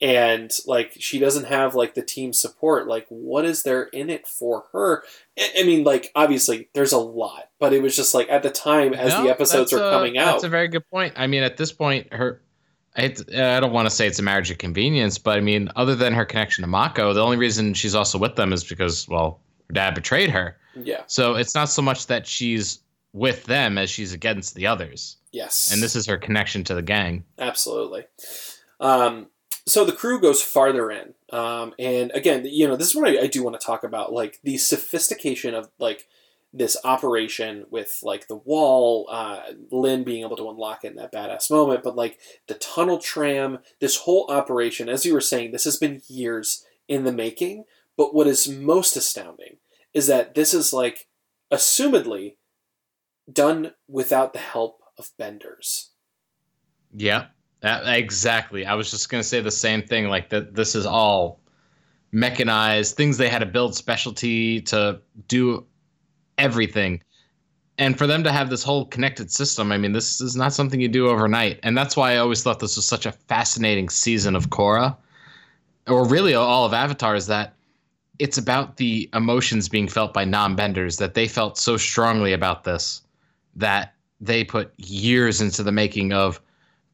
and 0.00 0.52
like 0.66 0.92
she 0.98 1.18
doesn't 1.18 1.44
have 1.44 1.74
like 1.74 1.94
the 1.94 2.02
team 2.02 2.32
support 2.32 2.86
like 2.86 3.06
what 3.08 3.44
is 3.44 3.62
there 3.62 3.84
in 3.84 4.08
it 4.08 4.26
for 4.26 4.64
her 4.72 5.02
i 5.58 5.62
mean 5.62 5.84
like 5.84 6.10
obviously 6.14 6.68
there's 6.72 6.92
a 6.92 6.98
lot 6.98 7.50
but 7.58 7.72
it 7.72 7.82
was 7.82 7.94
just 7.94 8.14
like 8.14 8.28
at 8.30 8.42
the 8.42 8.50
time 8.50 8.94
as 8.94 9.10
no, 9.10 9.24
the 9.24 9.30
episodes 9.30 9.72
are 9.72 9.82
a, 9.82 9.90
coming 9.90 10.16
out 10.16 10.32
that's 10.32 10.44
a 10.44 10.48
very 10.48 10.68
good 10.68 10.88
point 10.90 11.12
i 11.16 11.26
mean 11.26 11.42
at 11.42 11.56
this 11.56 11.72
point 11.72 12.12
her 12.12 12.40
I, 12.96 13.04
I 13.04 13.60
don't 13.60 13.72
want 13.72 13.86
to 13.86 13.94
say 13.94 14.06
it's 14.08 14.18
a 14.18 14.22
marriage 14.22 14.50
of 14.50 14.58
convenience, 14.58 15.16
but 15.16 15.36
I 15.36 15.40
mean, 15.40 15.70
other 15.76 15.94
than 15.94 16.12
her 16.12 16.24
connection 16.24 16.62
to 16.62 16.68
Mako, 16.68 17.12
the 17.12 17.22
only 17.22 17.36
reason 17.36 17.72
she's 17.72 17.94
also 17.94 18.18
with 18.18 18.34
them 18.34 18.52
is 18.52 18.64
because, 18.64 19.06
well, 19.08 19.40
her 19.68 19.74
dad 19.74 19.94
betrayed 19.94 20.28
her. 20.30 20.56
Yeah. 20.74 21.02
So 21.06 21.36
it's 21.36 21.54
not 21.54 21.68
so 21.68 21.82
much 21.82 22.08
that 22.08 22.26
she's 22.26 22.80
with 23.12 23.44
them 23.44 23.78
as 23.78 23.90
she's 23.90 24.12
against 24.12 24.54
the 24.54 24.66
others. 24.66 25.16
Yes. 25.32 25.72
And 25.72 25.82
this 25.82 25.94
is 25.94 26.06
her 26.06 26.16
connection 26.16 26.64
to 26.64 26.74
the 26.74 26.82
gang. 26.82 27.24
Absolutely. 27.38 28.06
Um, 28.80 29.28
so 29.70 29.84
the 29.84 29.92
crew 29.92 30.20
goes 30.20 30.42
farther 30.42 30.90
in, 30.90 31.14
um, 31.32 31.74
and 31.78 32.10
again, 32.12 32.44
you 32.44 32.66
know, 32.66 32.76
this 32.76 32.88
is 32.88 32.96
what 32.96 33.08
I, 33.08 33.22
I 33.22 33.26
do 33.26 33.42
want 33.42 33.58
to 33.58 33.64
talk 33.64 33.84
about, 33.84 34.12
like 34.12 34.38
the 34.42 34.56
sophistication 34.58 35.54
of 35.54 35.70
like 35.78 36.06
this 36.52 36.76
operation 36.84 37.66
with 37.70 38.00
like 38.02 38.26
the 38.26 38.36
wall, 38.36 39.06
uh, 39.10 39.40
Lin 39.70 40.02
being 40.02 40.24
able 40.24 40.36
to 40.36 40.50
unlock 40.50 40.84
it 40.84 40.90
in 40.90 40.96
that 40.96 41.12
badass 41.12 41.50
moment, 41.50 41.82
but 41.82 41.96
like 41.96 42.18
the 42.48 42.54
tunnel 42.54 42.98
tram, 42.98 43.58
this 43.80 43.98
whole 43.98 44.26
operation, 44.30 44.88
as 44.88 45.06
you 45.06 45.14
were 45.14 45.20
saying, 45.20 45.52
this 45.52 45.64
has 45.64 45.76
been 45.76 46.02
years 46.08 46.64
in 46.88 47.04
the 47.04 47.12
making. 47.12 47.64
But 47.96 48.14
what 48.14 48.26
is 48.26 48.48
most 48.48 48.96
astounding 48.96 49.58
is 49.92 50.06
that 50.06 50.34
this 50.34 50.54
is 50.54 50.72
like, 50.72 51.06
assumedly, 51.52 52.36
done 53.30 53.72
without 53.86 54.32
the 54.32 54.38
help 54.38 54.80
of 54.98 55.10
benders. 55.18 55.90
Yeah. 56.92 57.26
Uh, 57.62 57.82
exactly. 57.86 58.64
I 58.64 58.74
was 58.74 58.90
just 58.90 59.08
gonna 59.08 59.22
say 59.22 59.40
the 59.40 59.50
same 59.50 59.82
thing. 59.82 60.08
Like 60.08 60.30
that, 60.30 60.54
this 60.54 60.74
is 60.74 60.86
all 60.86 61.40
mechanized 62.12 62.96
things 62.96 63.18
they 63.18 63.28
had 63.28 63.38
to 63.40 63.46
build 63.46 63.74
specialty 63.74 64.60
to 64.62 65.00
do 65.28 65.64
everything. 66.38 67.02
And 67.78 67.96
for 67.96 68.06
them 68.06 68.22
to 68.24 68.32
have 68.32 68.50
this 68.50 68.62
whole 68.62 68.84
connected 68.86 69.30
system, 69.30 69.72
I 69.72 69.78
mean, 69.78 69.92
this 69.92 70.20
is 70.20 70.36
not 70.36 70.52
something 70.52 70.80
you 70.80 70.88
do 70.88 71.08
overnight. 71.08 71.60
And 71.62 71.76
that's 71.76 71.96
why 71.96 72.12
I 72.12 72.16
always 72.18 72.42
thought 72.42 72.58
this 72.58 72.76
was 72.76 72.86
such 72.86 73.06
a 73.06 73.12
fascinating 73.12 73.88
season 73.88 74.36
of 74.36 74.50
Korra, 74.50 74.96
or 75.86 76.06
really 76.06 76.34
all 76.34 76.66
of 76.66 76.74
Avatar, 76.74 77.14
is 77.14 77.26
that 77.28 77.54
it's 78.18 78.36
about 78.36 78.76
the 78.76 79.08
emotions 79.14 79.68
being 79.68 79.88
felt 79.88 80.12
by 80.12 80.26
non-benders 80.26 80.98
that 80.98 81.14
they 81.14 81.26
felt 81.26 81.56
so 81.56 81.78
strongly 81.78 82.34
about 82.34 82.64
this 82.64 83.00
that 83.56 83.94
they 84.20 84.44
put 84.44 84.72
years 84.76 85.40
into 85.40 85.62
the 85.62 85.72
making 85.72 86.12
of 86.12 86.38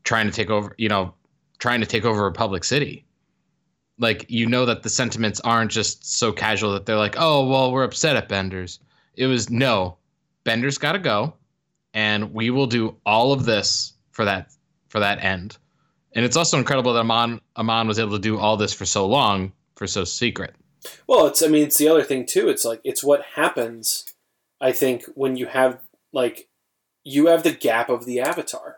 trying 0.07 0.27
to 0.27 0.33
take 0.33 0.49
over, 0.49 0.75
you 0.79 0.89
know, 0.89 1.13
trying 1.59 1.81
to 1.81 1.87
take 1.87 2.07
over 2.07 2.25
Republic 2.25 2.65
City. 2.65 3.05
Like 3.99 4.25
you 4.31 4.47
know 4.47 4.65
that 4.65 4.83
the 4.83 4.89
sentiments 4.89 5.41
aren't 5.41 5.71
just 5.71 6.11
so 6.19 6.33
casual 6.33 6.73
that 6.73 6.87
they're 6.87 6.97
like, 6.97 7.17
"Oh, 7.19 7.47
well, 7.47 7.73
we're 7.73 7.85
upset 7.85 8.17
at 8.17 8.29
Benders." 8.29 8.79
It 9.15 9.27
was 9.27 9.51
no, 9.51 9.97
Benders 10.45 10.79
got 10.79 10.93
to 10.93 10.99
go, 10.99 11.35
and 11.95 12.33
we 12.33 12.51
will 12.51 12.67
do 12.67 12.97
all 13.07 13.33
of 13.33 13.45
this 13.45 13.95
for 14.11 14.25
that 14.25 14.53
for 14.89 15.01
that 15.01 15.23
end. 15.23 15.59
And 16.15 16.25
it's 16.25 16.37
also 16.37 16.59
incredible 16.59 16.93
that 16.95 17.01
Amon 17.01 17.41
Amon 17.57 17.89
was 17.89 17.99
able 17.99 18.13
to 18.13 18.19
do 18.19 18.39
all 18.39 18.57
this 18.57 18.73
for 18.73 18.87
so 18.87 19.07
long 19.07 19.53
for 19.77 19.87
so 19.87 20.05
secret. 20.05 20.55
Well, 21.07 21.27
it's 21.27 21.43
I 21.43 21.49
mean 21.49 21.65
it's 21.65 21.79
the 21.79 21.89
other 21.89 22.05
thing 22.05 22.27
too. 22.27 22.49
It's 22.49 22.65
like 22.67 22.81
it's 22.85 23.03
what 23.03 23.23
happens 23.35 24.05
I 24.61 24.73
think 24.73 25.05
when 25.15 25.37
you 25.37 25.47
have 25.47 25.81
like 26.13 26.49
you 27.05 27.27
have 27.27 27.43
the 27.43 27.53
gap 27.53 27.89
of 27.89 28.05
the 28.05 28.21
avatar 28.21 28.77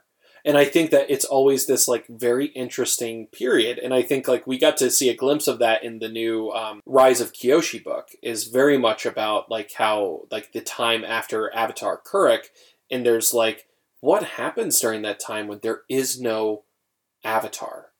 and 0.48 0.58
i 0.58 0.64
think 0.64 0.90
that 0.90 1.08
it's 1.08 1.24
always 1.24 1.66
this 1.66 1.87
like 1.87 2.06
very 2.08 2.46
interesting 2.46 3.26
period. 3.26 3.78
And 3.78 3.94
i 3.94 4.02
think 4.02 4.26
like 4.26 4.46
we 4.46 4.58
got 4.58 4.76
to 4.78 4.90
see 4.90 5.08
a 5.08 5.16
glimpse 5.16 5.46
of 5.46 5.61
that 5.61 5.84
in 5.84 6.00
the 6.00 6.08
new 6.08 6.50
um, 6.50 6.80
rise 6.84 7.20
of 7.20 7.32
kyoshi 7.32 7.82
book 7.82 8.08
is 8.22 8.44
very 8.48 8.78
much 8.78 9.06
about 9.06 9.50
like 9.50 9.72
how 9.74 10.26
like 10.30 10.52
the 10.52 10.61
time 10.61 11.04
after 11.04 11.54
avatar 11.54 12.00
Kuruk 12.04 12.46
and 12.90 13.06
there's 13.06 13.32
like 13.32 13.66
what 14.00 14.22
happens 14.22 14.80
during 14.80 15.02
that 15.02 15.20
time 15.20 15.48
when 15.48 15.61
there 15.62 15.82
is 15.88 16.20
no 16.20 16.64
avatar 17.24 17.90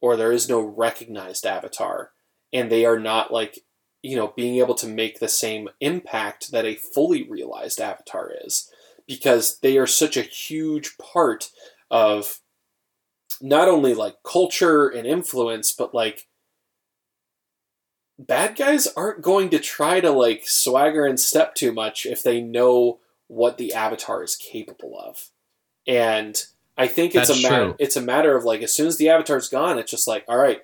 or 0.00 0.16
there 0.16 0.32
is 0.32 0.48
no 0.48 0.60
recognized 0.60 1.46
avatar? 1.46 2.10
And 2.52 2.70
they 2.70 2.84
are 2.84 2.98
not 2.98 3.32
like 3.32 3.60
you 4.02 4.16
know 4.16 4.32
being 4.36 4.56
able 4.58 4.74
to 4.76 4.86
make 4.86 5.18
the 5.18 5.28
same 5.28 5.68
impact 5.80 6.52
that 6.52 6.66
a 6.66 6.74
fully 6.74 7.22
realized 7.22 7.80
avatar 7.80 8.30
is 8.44 8.70
because 9.06 9.58
they 9.60 9.78
are 9.78 9.86
such 9.86 10.16
a 10.16 10.22
huge 10.22 10.96
part 10.98 11.50
of 11.90 12.40
not 13.40 13.68
only 13.68 13.94
like 13.94 14.16
culture 14.22 14.88
and 14.88 15.06
influence, 15.06 15.70
but 15.70 15.94
like 15.94 16.26
bad 18.18 18.56
guys 18.56 18.86
aren't 18.96 19.22
going 19.22 19.50
to 19.50 19.58
try 19.58 20.00
to 20.00 20.10
like 20.10 20.42
swagger 20.46 21.06
and 21.06 21.18
step 21.18 21.54
too 21.54 21.72
much 21.72 22.06
if 22.06 22.22
they 22.22 22.40
know 22.40 23.00
what 23.26 23.58
the 23.58 23.72
avatar 23.74 24.22
is 24.22 24.36
capable 24.36 24.98
of. 24.98 25.30
And 25.86 26.42
I 26.76 26.86
think 26.86 27.14
it's 27.14 27.28
That's 27.28 27.40
a 27.40 27.42
matter 27.42 27.64
true. 27.66 27.76
it's 27.78 27.96
a 27.96 28.02
matter 28.02 28.36
of 28.36 28.44
like 28.44 28.62
as 28.62 28.72
soon 28.72 28.86
as 28.86 28.96
the 28.96 29.08
avatar's 29.08 29.48
gone, 29.48 29.78
it's 29.78 29.90
just 29.90 30.06
like, 30.06 30.24
all 30.28 30.38
right, 30.38 30.62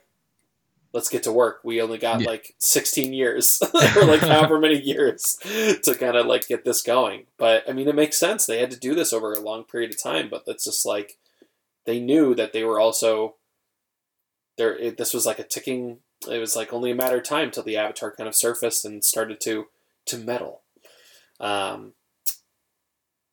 let's 0.93 1.09
get 1.09 1.23
to 1.25 1.33
work. 1.33 1.61
We 1.65 1.81
only 1.81 1.99
got 1.99 2.21
yeah. 2.21 2.29
like 2.29 2.55
16 2.59 3.13
years 3.13 3.63
or 3.97 4.05
like 4.05 4.21
however 4.21 4.59
many 4.59 4.81
years 4.81 5.39
to 5.43 5.95
kind 5.99 6.17
of 6.17 6.27
like 6.27 6.49
get 6.49 6.65
this 6.65 6.83
going. 6.83 7.27
But 7.39 7.69
I 7.69 7.73
mean, 7.73 7.89
it 7.89 7.95
makes 7.95 8.19
sense. 8.19 8.47
They 8.47 8.61
had 8.61 8.71
to 8.71 8.79
do 8.79 8.95
this 8.95 9.13
over 9.13 9.33
a 9.33 9.41
long 9.41 9.65
period 9.65 9.91
of 9.91 10.03
time, 10.03 10.29
but 10.31 10.45
it's 10.47 10.65
just 10.65 10.85
like 10.85 11.19
they 11.87 12.01
knew 12.01 12.35
that 12.35 12.53
they 12.53 12.65
were 12.65 12.81
also 12.81 13.37
there. 14.57 14.77
It, 14.77 14.97
this 14.97 15.15
was 15.15 15.27
like 15.27 15.39
a 15.39 15.45
ticking. 15.45 15.99
It 16.29 16.39
was 16.39 16.57
like 16.57 16.73
only 16.73 16.91
a 16.91 16.95
matter 16.95 17.19
of 17.19 17.25
time 17.25 17.51
till 17.51 17.63
the 17.63 17.77
avatar 17.77 18.15
kind 18.15 18.29
of 18.29 18.35
surfaced 18.35 18.85
and 18.85 19.05
started 19.05 19.41
to 19.43 19.67
to 20.07 20.19
meddle. 20.19 20.63
Um, 21.39 21.95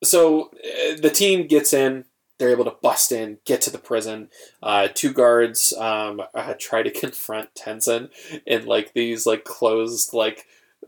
so 0.03 0.51
uh, 0.63 0.95
the 1.01 1.11
team 1.13 1.47
gets 1.47 1.73
in 1.73 2.05
they're 2.37 2.51
able 2.51 2.65
to 2.65 2.75
bust 2.81 3.11
in, 3.11 3.39
get 3.45 3.61
to 3.61 3.69
the 3.69 3.77
prison. 3.77 4.29
Uh, 4.61 4.87
two 4.93 5.11
guards 5.11 5.73
um, 5.73 6.21
uh, 6.33 6.53
try 6.59 6.83
to 6.83 6.91
confront 6.99 7.53
Tenzin 7.55 8.09
in 8.45 8.65
like 8.65 8.93
these 8.93 9.25
like 9.25 9.43
closed 9.43 10.13
like 10.13 10.45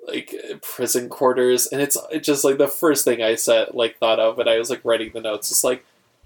like 0.08 0.36
prison 0.62 1.10
quarters, 1.10 1.68
and 1.68 1.82
it's, 1.82 1.98
it's 2.12 2.26
just 2.26 2.44
like 2.44 2.58
the 2.58 2.68
first 2.68 3.04
thing 3.06 3.22
I 3.22 3.36
said 3.36 3.70
like 3.74 3.98
thought 3.98 4.20
of 4.20 4.38
when 4.38 4.48
I 4.48 4.58
was 4.58 4.70
like 4.70 4.86
writing 4.86 5.12
the 5.14 5.22
notes. 5.22 5.52
It's 5.52 5.64
like 5.64 5.86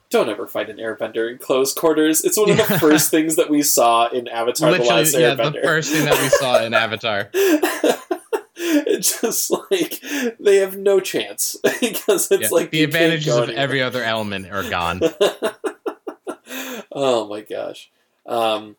don't 0.09 0.29
ever 0.29 0.45
fight 0.45 0.69
an 0.69 0.77
airbender 0.77 1.31
in 1.31 1.39
closed 1.39 1.75
quarters. 1.75 2.23
It's 2.23 2.37
one 2.37 2.51
of 2.51 2.57
the 2.57 2.63
first 2.79 3.09
things 3.09 3.35
that 3.37 3.49
we 3.49 3.63
saw 3.63 4.09
in 4.09 4.27
Avatar: 4.27 4.69
Literally, 4.69 4.89
The 4.89 4.95
Last 4.95 5.13
yeah, 5.17 5.35
Airbender. 5.35 5.53
the 5.53 5.67
first 5.67 5.91
thing 5.91 6.05
that 6.05 6.21
we 6.21 6.29
saw 6.29 6.63
in 6.63 6.73
Avatar. 6.75 7.29
It's 8.73 9.21
just 9.21 9.51
like 9.51 10.01
they 10.39 10.57
have 10.57 10.77
no 10.77 10.99
chance 10.99 11.55
because 11.81 12.31
it's 12.31 12.43
yeah, 12.43 12.47
like 12.51 12.71
the 12.71 12.83
advantages 12.83 13.35
of 13.35 13.49
every 13.49 13.81
other 13.81 14.03
element 14.03 14.51
are 14.51 14.69
gone. 14.69 15.01
oh 16.91 17.27
my 17.27 17.41
gosh. 17.41 17.91
Um, 18.25 18.77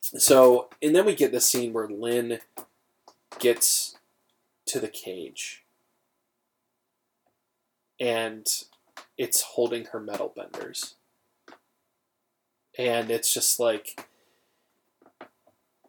so, 0.00 0.68
and 0.80 0.94
then 0.94 1.04
we 1.04 1.14
get 1.14 1.32
the 1.32 1.40
scene 1.40 1.72
where 1.72 1.88
Lin 1.88 2.38
gets 3.38 3.96
to 4.66 4.80
the 4.80 4.88
cage 4.88 5.64
and 8.00 8.46
it's 9.16 9.42
holding 9.42 9.86
her 9.86 10.00
metal 10.00 10.32
benders. 10.34 10.94
And 12.78 13.10
it's 13.10 13.34
just 13.34 13.58
like, 13.58 14.06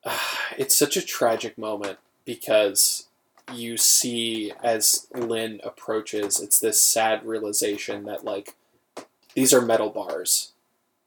uh, 0.04 0.17
it's 0.58 0.75
such 0.75 0.97
a 0.97 1.06
tragic 1.06 1.58
moment 1.58 1.99
because 2.25 3.09
you 3.54 3.78
see 3.78 4.52
as 4.64 5.08
Lin 5.14 5.62
approaches, 5.64 6.40
it's 6.40 6.60
this 6.60 6.82
sad 6.82 7.26
realization 7.26 8.06
that 8.06 8.24
like 8.24 8.56
these 9.36 9.54
are 9.54 9.62
metal 9.62 9.90
bars. 9.90 10.52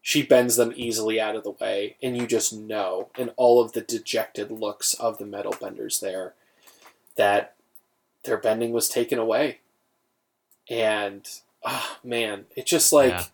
She 0.00 0.22
bends 0.22 0.56
them 0.56 0.72
easily 0.74 1.20
out 1.20 1.36
of 1.36 1.44
the 1.44 1.52
way, 1.52 1.96
and 2.02 2.16
you 2.16 2.26
just 2.26 2.52
know, 2.52 3.08
in 3.16 3.28
all 3.30 3.60
of 3.60 3.72
the 3.72 3.80
dejected 3.80 4.50
looks 4.50 4.94
of 4.94 5.18
the 5.18 5.26
metal 5.26 5.54
benders 5.60 6.00
there, 6.00 6.34
that 7.16 7.54
their 8.24 8.36
bending 8.36 8.72
was 8.72 8.88
taken 8.88 9.18
away. 9.18 9.58
And 10.68 11.28
oh 11.64 11.98
man, 12.02 12.46
it 12.56 12.66
just 12.66 12.92
like 12.92 13.10
yeah. 13.10 13.24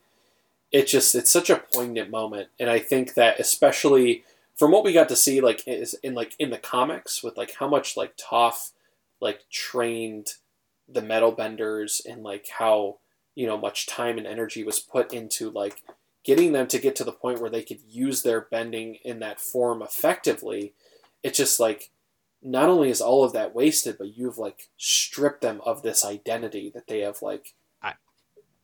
it 0.73 0.87
just 0.87 1.15
it's 1.15 1.31
such 1.31 1.51
a 1.51 1.57
poignant 1.73 2.11
moment. 2.11 2.49
And 2.59 2.69
I 2.69 2.79
think 2.79 3.15
that 3.15 3.41
especially 3.41 4.25
from 4.57 4.73
what 4.73 4.85
we 4.85 4.93
got 4.93 5.09
to 5.09 5.17
see 5.17 5.41
like 5.41 5.63
is 5.67 5.95
in 6.03 6.15
like 6.15 6.35
in 6.39 6.51
the 6.51 6.59
comics 6.59 7.23
with 7.23 7.37
like 7.37 7.55
how 7.55 7.69
much 7.69 7.97
like 7.97 8.17
Toph 8.17 8.73
like 9.21 9.49
trained 9.51 10.29
the 10.89 11.03
metal 11.03 11.33
benders 11.33 12.01
and 12.09 12.23
like 12.23 12.47
how 12.59 12.99
you 13.35 13.47
know 13.47 13.59
much 13.59 13.87
time 13.87 14.19
and 14.19 14.27
energy 14.27 14.65
was 14.65 14.79
put 14.79 15.13
into 15.13 15.51
like 15.51 15.83
getting 16.25 16.53
them 16.53 16.67
to 16.67 16.79
get 16.79 16.97
to 16.97 17.05
the 17.05 17.13
point 17.13 17.41
where 17.41 17.51
they 17.51 17.63
could 17.63 17.81
use 17.89 18.23
their 18.23 18.41
bending 18.41 18.97
in 19.05 19.21
that 19.21 19.41
form 19.41 19.83
effectively. 19.83 20.75
It's 21.23 21.39
just 21.39 21.61
like 21.61 21.91
not 22.43 22.69
only 22.69 22.91
is 22.91 23.01
all 23.01 23.25
of 23.25 23.33
that 23.33 23.55
wasted 23.55 23.99
but 23.99 24.17
you've 24.17 24.39
like 24.39 24.69
stripped 24.77 25.41
them 25.41 25.61
of 25.65 25.83
this 25.83 26.05
identity 26.05 26.71
that 26.73 26.87
they 26.87 27.01
have 27.01 27.21
like 27.21 27.55
i, 27.83 27.93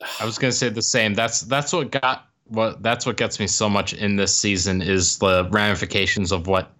I 0.21 0.25
was 0.25 0.39
going 0.39 0.51
to 0.51 0.57
say 0.57 0.69
the 0.69 0.83
same. 0.83 1.15
That's 1.15 1.41
that's 1.43 1.73
what 1.73 1.91
got 1.91 2.29
what 2.47 2.83
that's 2.83 3.07
what 3.07 3.17
gets 3.17 3.41
me 3.41 3.47
so 3.47 3.69
much 3.69 3.95
in 3.95 4.17
this 4.17 4.35
season 4.35 4.83
is 4.83 5.19
the 5.19 5.49
ramifications 5.51 6.33
of 6.33 6.47
what 6.47 6.71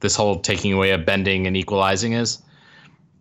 this 0.00 0.14
whole 0.14 0.40
taking 0.40 0.72
away 0.72 0.90
of 0.90 1.06
bending 1.06 1.46
and 1.46 1.56
equalizing 1.56 2.12
is 2.12 2.42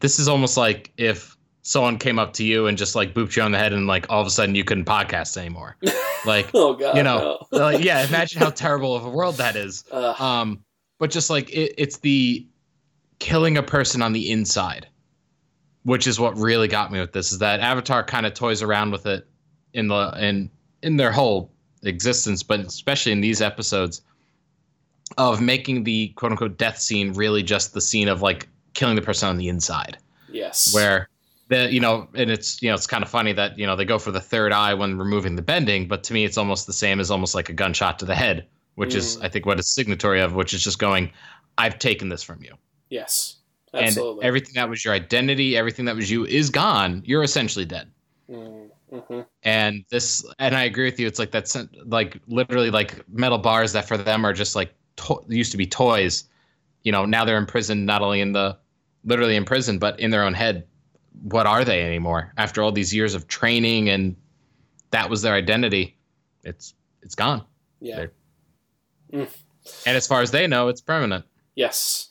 this 0.03 0.19
is 0.19 0.27
almost 0.27 0.57
like 0.57 0.91
if 0.97 1.37
someone 1.61 1.97
came 1.97 2.19
up 2.19 2.33
to 2.33 2.43
you 2.43 2.67
and 2.67 2.77
just 2.77 2.93
like 2.93 3.13
booped 3.13 3.37
you 3.37 3.41
on 3.41 3.53
the 3.53 3.57
head 3.57 3.71
and 3.71 3.87
like 3.87 4.05
all 4.09 4.19
of 4.19 4.27
a 4.27 4.29
sudden 4.29 4.53
you 4.53 4.65
couldn't 4.65 4.85
podcast 4.85 5.37
anymore. 5.37 5.77
Like, 6.25 6.51
oh 6.53 6.73
god, 6.75 6.95
you 6.95 7.03
know, 7.03 7.45
no. 7.51 7.57
like, 7.59 7.83
yeah, 7.83 8.07
imagine 8.07 8.39
how 8.39 8.49
terrible 8.49 8.95
of 8.95 9.03
a 9.03 9.09
world 9.09 9.35
that 9.35 9.57
is. 9.57 9.83
Um, 9.91 10.63
but 10.97 11.11
just 11.11 11.29
like 11.29 11.49
it, 11.49 11.73
it's 11.77 11.97
the 11.97 12.47
killing 13.19 13.57
a 13.57 13.61
person 13.61 14.01
on 14.01 14.13
the 14.13 14.31
inside, 14.31 14.87
which 15.83 16.07
is 16.07 16.17
what 16.17 16.37
really 16.37 16.69
got 16.69 16.93
me 16.93 17.01
with 17.01 17.11
this. 17.11 17.33
Is 17.33 17.39
that 17.39 17.59
Avatar 17.59 18.05
kind 18.05 18.25
of 18.25 18.33
toys 18.33 18.61
around 18.61 18.91
with 18.91 19.05
it 19.05 19.27
in 19.73 19.89
the 19.89 20.13
in 20.17 20.49
in 20.81 20.95
their 20.95 21.11
whole 21.11 21.51
existence, 21.83 22.41
but 22.41 22.61
especially 22.61 23.11
in 23.11 23.19
these 23.19 23.41
episodes 23.41 24.01
of 25.17 25.41
making 25.41 25.83
the 25.83 26.07
quote 26.15 26.31
unquote 26.31 26.57
death 26.57 26.79
scene 26.79 27.11
really 27.11 27.43
just 27.43 27.73
the 27.73 27.81
scene 27.81 28.07
of 28.07 28.21
like 28.21 28.47
killing 28.73 28.95
the 28.95 29.01
person 29.01 29.29
on 29.29 29.37
the 29.37 29.47
inside. 29.47 29.97
Yes. 30.31 30.73
Where 30.73 31.09
the 31.49 31.71
you 31.71 31.79
know, 31.79 32.07
and 32.15 32.31
it's 32.31 32.61
you 32.61 32.69
know, 32.69 32.75
it's 32.75 32.87
kind 32.87 33.03
of 33.03 33.09
funny 33.09 33.33
that 33.33 33.57
you 33.57 33.65
know 33.65 33.75
they 33.75 33.85
go 33.85 33.99
for 33.99 34.11
the 34.11 34.21
third 34.21 34.51
eye 34.51 34.73
when 34.73 34.97
removing 34.97 35.35
the 35.35 35.41
bending, 35.41 35.87
but 35.87 36.03
to 36.05 36.13
me, 36.13 36.25
it's 36.25 36.37
almost 36.37 36.67
the 36.67 36.73
same 36.73 36.99
as 36.99 37.11
almost 37.11 37.35
like 37.35 37.49
a 37.49 37.53
gunshot 37.53 37.99
to 37.99 38.05
the 38.05 38.15
head, 38.15 38.47
which 38.75 38.93
mm. 38.93 38.97
is 38.97 39.19
I 39.21 39.29
think 39.29 39.45
what 39.45 39.59
it's 39.59 39.69
signatory 39.69 40.21
of, 40.21 40.33
which 40.33 40.53
is 40.53 40.63
just 40.63 40.79
going, 40.79 41.11
I've 41.57 41.79
taken 41.79 42.09
this 42.09 42.23
from 42.23 42.43
you. 42.43 42.55
Yes. 42.89 43.37
Absolutely. 43.73 44.21
And 44.21 44.27
everything 44.27 44.53
that 44.55 44.69
was 44.69 44.85
your 44.85 44.93
identity, 44.93 45.57
everything 45.57 45.85
that 45.85 45.95
was 45.95 46.09
you, 46.09 46.25
is 46.25 46.49
gone. 46.49 47.01
You're 47.05 47.23
essentially 47.23 47.65
dead. 47.65 47.89
Mm. 48.29 48.69
Mm-hmm. 48.91 49.21
And 49.41 49.83
this, 49.89 50.23
and 50.37 50.55
I 50.55 50.63
agree 50.63 50.85
with 50.85 50.99
you. 50.99 51.07
It's 51.07 51.17
like 51.17 51.31
that's 51.31 51.57
like 51.85 52.19
literally 52.27 52.69
like 52.69 53.03
metal 53.09 53.39
bars 53.39 53.73
that 53.73 53.87
for 53.87 53.97
them 53.97 54.23
are 54.25 54.33
just 54.33 54.55
like 54.55 54.75
to- 54.97 55.23
used 55.27 55.51
to 55.51 55.57
be 55.57 55.65
toys. 55.65 56.25
You 56.83 56.91
know, 56.91 57.05
now 57.05 57.25
they're 57.25 57.37
imprisoned 57.37 57.85
not 57.87 58.03
only 58.03 58.21
in 58.21 58.33
the 58.33 58.57
literally 59.03 59.35
in 59.35 59.45
prison, 59.45 59.79
but 59.79 59.99
in 59.99 60.11
their 60.11 60.23
own 60.23 60.33
head, 60.33 60.67
what 61.21 61.45
are 61.45 61.63
they 61.63 61.83
anymore? 61.83 62.33
After 62.37 62.61
all 62.61 62.71
these 62.71 62.93
years 62.93 63.13
of 63.15 63.27
training 63.27 63.89
and 63.89 64.15
that 64.91 65.09
was 65.09 65.21
their 65.21 65.33
identity, 65.33 65.97
it's 66.43 66.73
it's 67.01 67.15
gone. 67.15 67.43
Yeah. 67.79 68.07
Mm. 69.11 69.29
And 69.85 69.97
as 69.97 70.07
far 70.07 70.21
as 70.21 70.31
they 70.31 70.47
know, 70.47 70.67
it's 70.67 70.81
permanent. 70.81 71.25
Yes. 71.55 72.09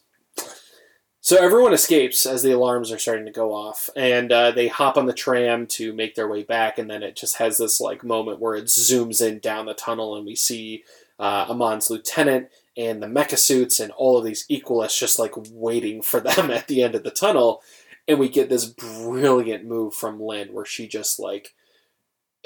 So 1.20 1.36
everyone 1.36 1.72
escapes 1.72 2.26
as 2.26 2.42
the 2.42 2.50
alarms 2.50 2.90
are 2.90 2.98
starting 2.98 3.26
to 3.26 3.30
go 3.30 3.54
off, 3.54 3.88
and 3.94 4.32
uh, 4.32 4.50
they 4.50 4.66
hop 4.66 4.96
on 4.96 5.06
the 5.06 5.12
tram 5.12 5.68
to 5.68 5.92
make 5.92 6.16
their 6.16 6.26
way 6.26 6.42
back. 6.42 6.78
And 6.78 6.90
then 6.90 7.04
it 7.04 7.14
just 7.14 7.36
has 7.36 7.58
this 7.58 7.80
like 7.80 8.02
moment 8.02 8.40
where 8.40 8.56
it 8.56 8.64
zooms 8.64 9.24
in 9.26 9.38
down 9.38 9.66
the 9.66 9.74
tunnel, 9.74 10.16
and 10.16 10.26
we 10.26 10.34
see 10.34 10.84
uh, 11.20 11.46
Amon's 11.48 11.90
lieutenant 11.90 12.48
and 12.76 13.02
the 13.02 13.06
mecha 13.06 13.38
suits 13.38 13.80
and 13.80 13.92
all 13.92 14.16
of 14.16 14.24
these 14.24 14.46
equalists 14.48 14.98
just 14.98 15.18
like 15.18 15.32
waiting 15.50 16.02
for 16.02 16.20
them 16.20 16.50
at 16.50 16.68
the 16.68 16.82
end 16.82 16.94
of 16.94 17.04
the 17.04 17.10
tunnel. 17.10 17.62
And 18.08 18.18
we 18.18 18.28
get 18.28 18.48
this 18.48 18.64
brilliant 18.64 19.64
move 19.64 19.94
from 19.94 20.20
Lin 20.20 20.52
where 20.52 20.64
she 20.64 20.88
just 20.88 21.20
like 21.20 21.54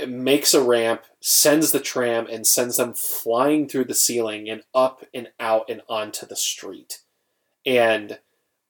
makes 0.07 0.53
a 0.53 0.63
ramp, 0.63 1.05
sends 1.21 1.73
the 1.73 1.81
tram, 1.81 2.27
and 2.31 2.47
sends 2.47 2.77
them 2.77 2.93
flying 2.93 3.67
through 3.69 3.85
the 3.85 3.95
ceiling 3.95 4.51
and 4.51 4.63
up 4.75 5.05
and 5.15 5.29
out 5.41 5.71
and 5.71 5.81
onto 5.89 6.27
the 6.27 6.37
street. 6.37 7.01
And 7.65 8.19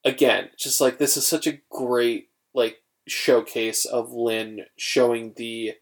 again, 0.05 0.51
just 0.57 0.81
like 0.81 0.99
this 0.99 1.17
is 1.17 1.27
such 1.27 1.47
a 1.47 1.61
great 1.69 2.29
like 2.55 2.83
showcase 3.09 3.85
of 3.85 4.13
Lin 4.13 4.67
showing 4.77 5.35
the 5.37 5.75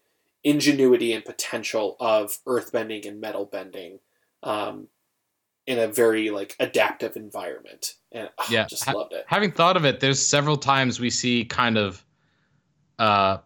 ingenuity 0.43 1.13
and 1.13 1.23
potential 1.23 1.95
of 1.99 2.39
earthbending 2.47 3.07
and 3.07 3.21
metal 3.21 3.45
bending. 3.45 3.99
Um, 4.43 4.87
in 5.67 5.79
a 5.79 5.87
very 5.87 6.29
like 6.29 6.55
adaptive 6.59 7.15
environment. 7.15 7.95
And 8.11 8.29
oh, 8.37 8.45
yeah 8.49 8.65
just 8.65 8.85
ha- 8.85 8.93
loved 8.93 9.13
it. 9.13 9.25
having 9.27 9.51
thought 9.51 9.75
of 9.77 9.85
it 9.85 9.99
there's 9.99 10.21
several 10.21 10.57
times 10.57 10.99
we 10.99 11.09
see 11.09 11.43
kind 11.45 11.77
of 11.77 12.05
uh 12.99 13.37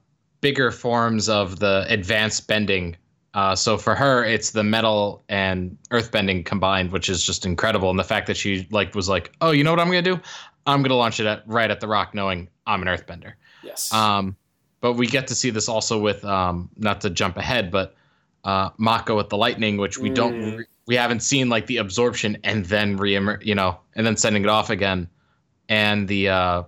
bigger 0.41 0.71
forms 0.71 1.27
of 1.27 1.59
the 1.59 1.85
advanced 1.89 2.47
bending. 2.47 2.95
Uh, 3.33 3.55
so 3.55 3.77
for 3.77 3.93
her 3.95 4.23
it's 4.25 4.51
the 4.51 4.63
metal 4.63 5.23
and 5.29 5.77
earth 5.91 6.11
bending 6.11 6.43
combined 6.43 6.91
which 6.91 7.09
is 7.09 7.23
just 7.23 7.45
incredible. 7.45 7.89
And 7.89 7.99
the 7.99 8.03
fact 8.03 8.27
that 8.27 8.37
she 8.37 8.67
like 8.71 8.95
was 8.95 9.07
like 9.07 9.31
oh 9.41 9.51
you 9.51 9.63
know 9.63 9.71
what 9.71 9.79
i'm 9.79 9.87
gonna 9.87 10.01
do? 10.01 10.19
I'm 10.65 10.81
gonna 10.83 10.95
launch 10.95 11.19
it 11.19 11.25
at, 11.25 11.43
right 11.47 11.71
at 11.71 11.79
the 11.79 11.87
rock 11.87 12.13
knowing 12.13 12.49
i'm 12.67 12.81
an 12.81 12.87
earthbender 12.87 13.33
yes. 13.63 13.93
Um 13.93 14.35
but 14.81 14.93
we 14.93 15.07
get 15.07 15.27
to 15.27 15.35
see 15.35 15.49
this 15.49 15.67
also 15.69 15.99
with 15.99 16.23
um 16.25 16.69
not 16.77 17.01
to 17.01 17.09
jump 17.09 17.37
ahead 17.37 17.71
but 17.71 17.95
uh 18.43 18.69
mako 18.77 19.17
with 19.17 19.29
the 19.29 19.37
lightning 19.37 19.77
which 19.77 19.97
we 19.97 20.09
mm. 20.09 20.15
don't 20.15 20.57
re- 20.57 20.65
we 20.85 20.95
haven't 20.95 21.21
seen 21.21 21.49
like 21.49 21.67
the 21.67 21.77
absorption 21.77 22.37
and 22.43 22.65
then 22.65 22.97
re 22.97 23.17
you 23.41 23.55
know 23.55 23.79
and 23.95 24.05
then 24.05 24.17
sending 24.17 24.43
it 24.43 24.49
off 24.49 24.69
again 24.69 25.07
and 25.67 26.07
the 26.07 26.27
uh, 26.29 26.63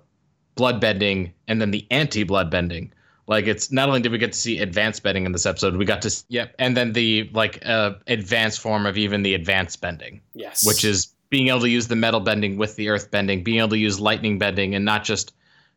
blood 0.55 0.79
bending 0.79 1.33
and 1.47 1.59
then 1.59 1.71
the 1.71 1.87
anti 1.89 2.23
blood 2.23 2.51
bending 2.51 2.91
like 3.27 3.47
it's 3.47 3.71
not 3.71 3.87
only 3.87 4.01
did 4.01 4.11
we 4.11 4.17
get 4.17 4.33
to 4.33 4.37
see 4.37 4.59
advanced 4.59 5.01
bending 5.01 5.25
in 5.25 5.31
this 5.31 5.45
episode 5.45 5.75
we 5.75 5.85
got 5.85 6.01
to 6.01 6.23
yep 6.27 6.53
and 6.59 6.75
then 6.77 6.93
the 6.93 7.29
like 7.33 7.65
uh, 7.65 7.93
advanced 8.07 8.59
form 8.59 8.85
of 8.85 8.97
even 8.97 9.23
the 9.23 9.33
advanced 9.33 9.81
bending 9.81 10.21
yes 10.33 10.65
which 10.65 10.83
is 10.83 11.13
being 11.31 11.47
able 11.47 11.61
to 11.61 11.69
use 11.69 11.87
the 11.87 11.95
metal 11.95 12.19
bending 12.19 12.57
with 12.57 12.75
the 12.75 12.89
earth 12.89 13.09
bending, 13.09 13.41
being 13.41 13.57
able 13.57 13.69
to 13.69 13.77
use 13.77 13.99
lightning 13.99 14.37
bending 14.37 14.75
and 14.75 14.85
not 14.85 15.03
just 15.03 15.33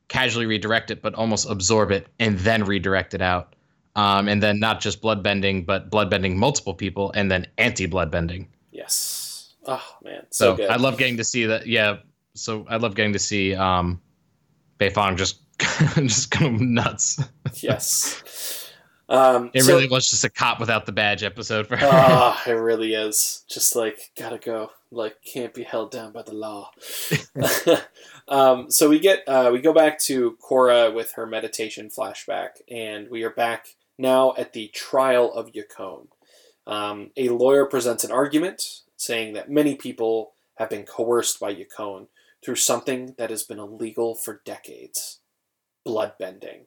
casually 0.09 0.44
redirect 0.44 0.90
it, 0.90 1.00
but 1.00 1.14
almost 1.14 1.48
absorb 1.48 1.90
it 1.90 2.09
and 2.18 2.38
then 2.40 2.64
redirect 2.64 3.14
it 3.14 3.22
out. 3.22 3.54
Um, 3.96 4.28
and 4.28 4.42
then 4.42 4.59
not 4.59 4.80
just 4.80 5.00
blood 5.00 5.22
bending, 5.22 5.64
but 5.64 5.88
blood 5.88 6.11
bending 6.11 6.37
multiple 6.37 6.74
people 6.74 7.12
and 7.14 7.30
then 7.30 7.46
anti 7.59 7.87
blood 7.87 8.11
bending. 8.11 8.48
Yes. 8.72 9.54
Oh 9.66 9.85
man, 10.02 10.26
so, 10.30 10.57
so 10.57 10.64
I 10.64 10.76
love 10.76 10.98
getting 10.98 11.16
to 11.18 11.24
see 11.24 11.46
that. 11.46 11.66
Yeah. 11.66 11.98
So 12.35 12.66
I 12.68 12.76
love 12.76 12.94
getting 12.94 13.12
to 13.12 13.18
see 13.18 13.54
um, 13.54 14.00
Beifong 14.78 15.16
just 15.16 15.40
just 15.94 16.30
kind 16.30 16.57
of 16.57 16.61
nuts. 16.61 17.20
yes. 17.54 18.70
Um, 19.09 19.50
it 19.52 19.62
so, 19.62 19.74
really 19.74 19.88
was 19.88 20.09
just 20.09 20.24
a 20.24 20.30
cop 20.30 20.59
without 20.59 20.87
the 20.87 20.92
badge 20.92 21.22
episode 21.22 21.66
for 21.66 21.76
her. 21.76 21.88
Ah, 21.90 22.42
it 22.46 22.52
really 22.52 22.94
is. 22.94 23.44
Just 23.48 23.76
like 23.76 24.11
gotta 24.18 24.38
go. 24.38 24.70
Like 24.90 25.16
can't 25.24 25.52
be 25.52 25.62
held 25.62 25.90
down 25.90 26.12
by 26.12 26.22
the 26.22 26.35
law. 26.35 26.70
um, 28.28 28.70
so 28.70 28.88
we 28.88 28.98
get 28.98 29.22
uh, 29.28 29.50
we 29.52 29.61
go 29.61 29.72
back 29.72 29.98
to 30.00 30.37
Korra 30.42 30.92
with 30.94 31.12
her 31.12 31.26
meditation 31.26 31.90
flashback, 31.90 32.50
and 32.70 33.11
we 33.11 33.22
are 33.24 33.30
back 33.30 33.68
now 33.98 34.35
at 34.37 34.52
the 34.52 34.68
trial 34.68 35.33
of 35.33 35.52
Yakone. 35.52 36.09
Um, 36.66 37.11
a 37.16 37.28
lawyer 37.28 37.66
presents 37.66 38.04
an 38.04 38.11
argument 38.11 38.83
saying 38.96 39.35
that 39.35 39.50
many 39.50 39.74
people 39.74 40.33
have 40.57 40.70
been 40.70 40.85
coerced 40.85 41.38
by 41.40 41.54
Yakone 41.54 42.07
through 42.44 42.57
something 42.57 43.14
that 43.18 43.30
has 43.30 43.42
been 43.42 43.59
illegal 43.59 44.14
for 44.14 44.40
decades 44.44 45.20
bloodbending. 45.87 46.66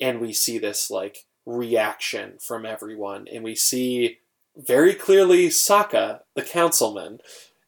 And 0.00 0.20
we 0.20 0.32
see 0.32 0.58
this 0.58 0.90
like 0.90 1.26
reaction 1.46 2.34
from 2.40 2.66
everyone, 2.66 3.26
and 3.32 3.44
we 3.44 3.54
see 3.54 4.18
very 4.56 4.94
clearly 4.94 5.48
Sokka, 5.48 6.20
the 6.34 6.42
councilman, 6.42 7.20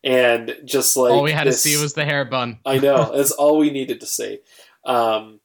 and 0.02 0.56
just 0.64 0.96
like 0.96 1.12
all 1.12 1.22
we 1.22 1.32
had 1.32 1.46
this, 1.46 1.62
to 1.62 1.68
see 1.68 1.82
was 1.82 1.94
the 1.94 2.04
hair 2.04 2.24
bun. 2.24 2.58
I 2.64 2.78
know 2.78 3.12
that's 3.16 3.32
all 3.32 3.58
we 3.58 3.70
needed 3.70 4.00
to 4.00 4.06
see. 4.06 4.40
Um, 4.84 5.40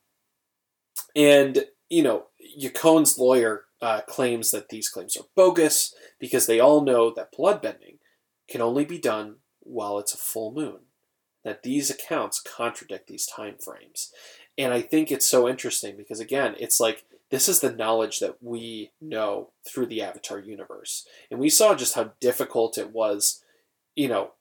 and 1.16 1.66
you 1.90 2.04
know, 2.04 2.26
Yakone's 2.56 3.18
lawyer 3.18 3.66
uh, 3.82 4.02
claims 4.02 4.52
that 4.52 4.70
these 4.70 4.90
claims 4.90 5.18
are 5.18 5.26
bogus 5.36 5.94
because 6.20 6.46
they 6.46 6.60
all 6.60 6.82
know 6.82 7.12
that 7.12 7.34
bloodbending 7.34 7.98
can 8.48 8.62
only 8.62 8.86
be 8.86 9.00
done 9.00 9.38
while 9.62 9.98
it's 9.98 10.14
a 10.14 10.18
full 10.18 10.52
moon. 10.52 10.80
That 11.44 11.64
these 11.64 11.90
accounts 11.90 12.40
contradict 12.40 13.08
these 13.08 13.26
time 13.26 13.56
frames. 13.64 14.12
And 14.58 14.74
I 14.74 14.82
think 14.82 15.12
it's 15.12 15.26
so 15.26 15.50
interesting 15.50 15.98
because, 15.98 16.20
again, 16.20 16.56
it's 16.60 16.80
like 16.80 17.06
this 17.32 17.48
is 17.50 17.62
the 17.62 17.72
knowledge 17.72 18.20
that 18.20 18.36
we 18.42 18.92
know 19.02 19.50
through 19.68 19.88
the 19.88 20.02
Avatar 20.02 20.38
universe. 20.38 21.08
And 21.32 21.40
we 21.40 21.50
saw 21.50 21.74
just 21.74 21.96
how 21.96 22.12
difficult 22.20 22.78
it 22.78 22.92
was, 22.92 23.42
you 23.96 24.08
know, 24.08 24.34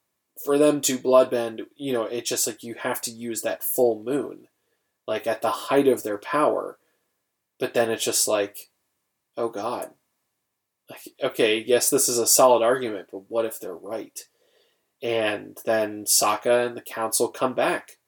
for 0.45 0.59
them 0.59 0.81
to 0.83 0.99
bloodbend, 0.99 1.63
you 1.77 1.93
know, 1.93 2.05
it's 2.05 2.29
just 2.29 2.47
like 2.47 2.63
you 2.63 2.75
have 2.75 3.01
to 3.03 3.11
use 3.11 3.43
that 3.43 3.63
full 3.63 4.03
moon, 4.03 4.49
like 5.07 5.27
at 5.27 5.41
the 5.41 5.51
height 5.51 5.87
of 5.87 6.03
their 6.03 6.19
power. 6.19 6.79
But 7.61 7.75
then 7.75 7.91
it's 7.91 8.05
just 8.05 8.27
like, 8.27 8.71
oh 9.37 9.49
God. 9.49 9.91
Like, 10.89 11.03
okay, 11.23 11.63
yes, 11.65 11.89
this 11.89 12.09
is 12.09 12.19
a 12.19 12.27
solid 12.27 12.65
argument, 12.65 13.11
but 13.13 13.31
what 13.31 13.45
if 13.45 13.61
they're 13.61 13.73
right? 13.73 14.19
And 15.01 15.57
then 15.65 16.05
Sokka 16.05 16.67
and 16.67 16.77
the 16.77 16.83
council 16.83 17.29
come 17.29 17.55
back 17.55 17.99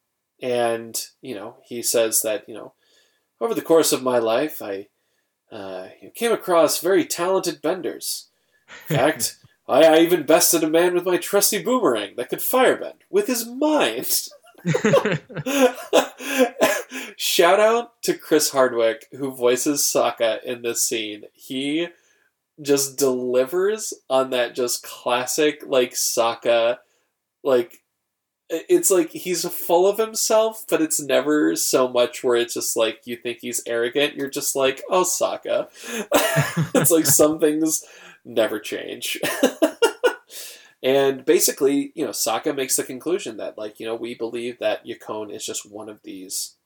and 0.43 1.07
you 1.23 1.35
know 1.35 1.57
he 1.65 1.83
says 1.83 2.21
that 2.23 2.47
you 2.49 2.55
know 2.55 2.75
over 3.41 3.55
the 3.55 3.63
course 3.63 3.93
of 3.93 4.03
my 4.03 4.19
life 4.19 4.61
I 4.61 4.89
uh, 5.51 5.89
came 6.15 6.33
across 6.33 6.81
very 6.81 7.05
talented 7.05 7.61
benders. 7.61 8.29
In 8.89 8.97
fact, 8.97 9.37
I, 9.69 9.85
I 9.85 9.99
even 9.99 10.25
bested 10.25 10.65
a 10.65 10.71
man 10.71 10.95
with 10.95 11.05
my 11.05 11.19
trusty 11.19 11.63
boomerang 11.63 12.15
that 12.17 12.31
could 12.31 12.39
firebend 12.39 13.03
with 13.11 13.27
his 13.27 13.47
mind. 13.47 14.11
Shout 17.17 17.61
out 17.61 18.03
to 18.03 18.15
Chris 18.15 18.51
Hardwick 18.51 19.07
who 19.13 19.33
voices 19.33 19.83
Sokka 19.83 20.43
in 20.43 20.63
this 20.63 20.83
scene. 20.83 21.25
He 21.33 21.89
just 22.61 22.99
delivers 22.99 23.95
on 24.11 24.31
that 24.31 24.55
just 24.55 24.83
classic 24.83 25.63
like 25.67 25.93
Sokka 25.93 26.79
like 27.43 27.83
it's 28.53 28.91
like 28.91 29.11
he's 29.11 29.49
full 29.49 29.87
of 29.87 29.99
himself, 29.99 30.65
but 30.69 30.83
it's 30.83 31.01
never 31.01 31.57
so 31.57 31.89
much 31.89 32.23
where 32.23 32.37
it's 32.37 32.55
just 32.55 32.77
like 32.77 33.01
you 33.07 33.17
think 33.17 33.39
he's 33.41 33.63
arrogant. 33.67 34.15
You're 34.15 34.29
just 34.29 34.55
like, 34.55 34.83
oh, 34.91 35.05
Sokka. 35.05 35.69
it's 36.75 36.91
like 36.91 37.07
some 37.07 37.39
things 37.39 37.85
never 38.25 38.61
change. 38.61 39.19
and 40.83 41.25
basically, 41.25 41.93
you 41.95 42.05
know, 42.05 42.11
Sokka 42.11 42.55
makes 42.55 42.77
the 42.77 42.83
conclusion 42.83 43.37
that, 43.37 43.57
like, 43.57 43.79
you 43.79 43.87
know, 43.87 43.95
we 43.95 44.15
believe 44.15 44.59
that 44.59 44.85
Yakone 44.85 45.35
is 45.35 45.47
just 45.47 45.71
one 45.71 45.89
of 45.89 46.01
these 46.03 46.57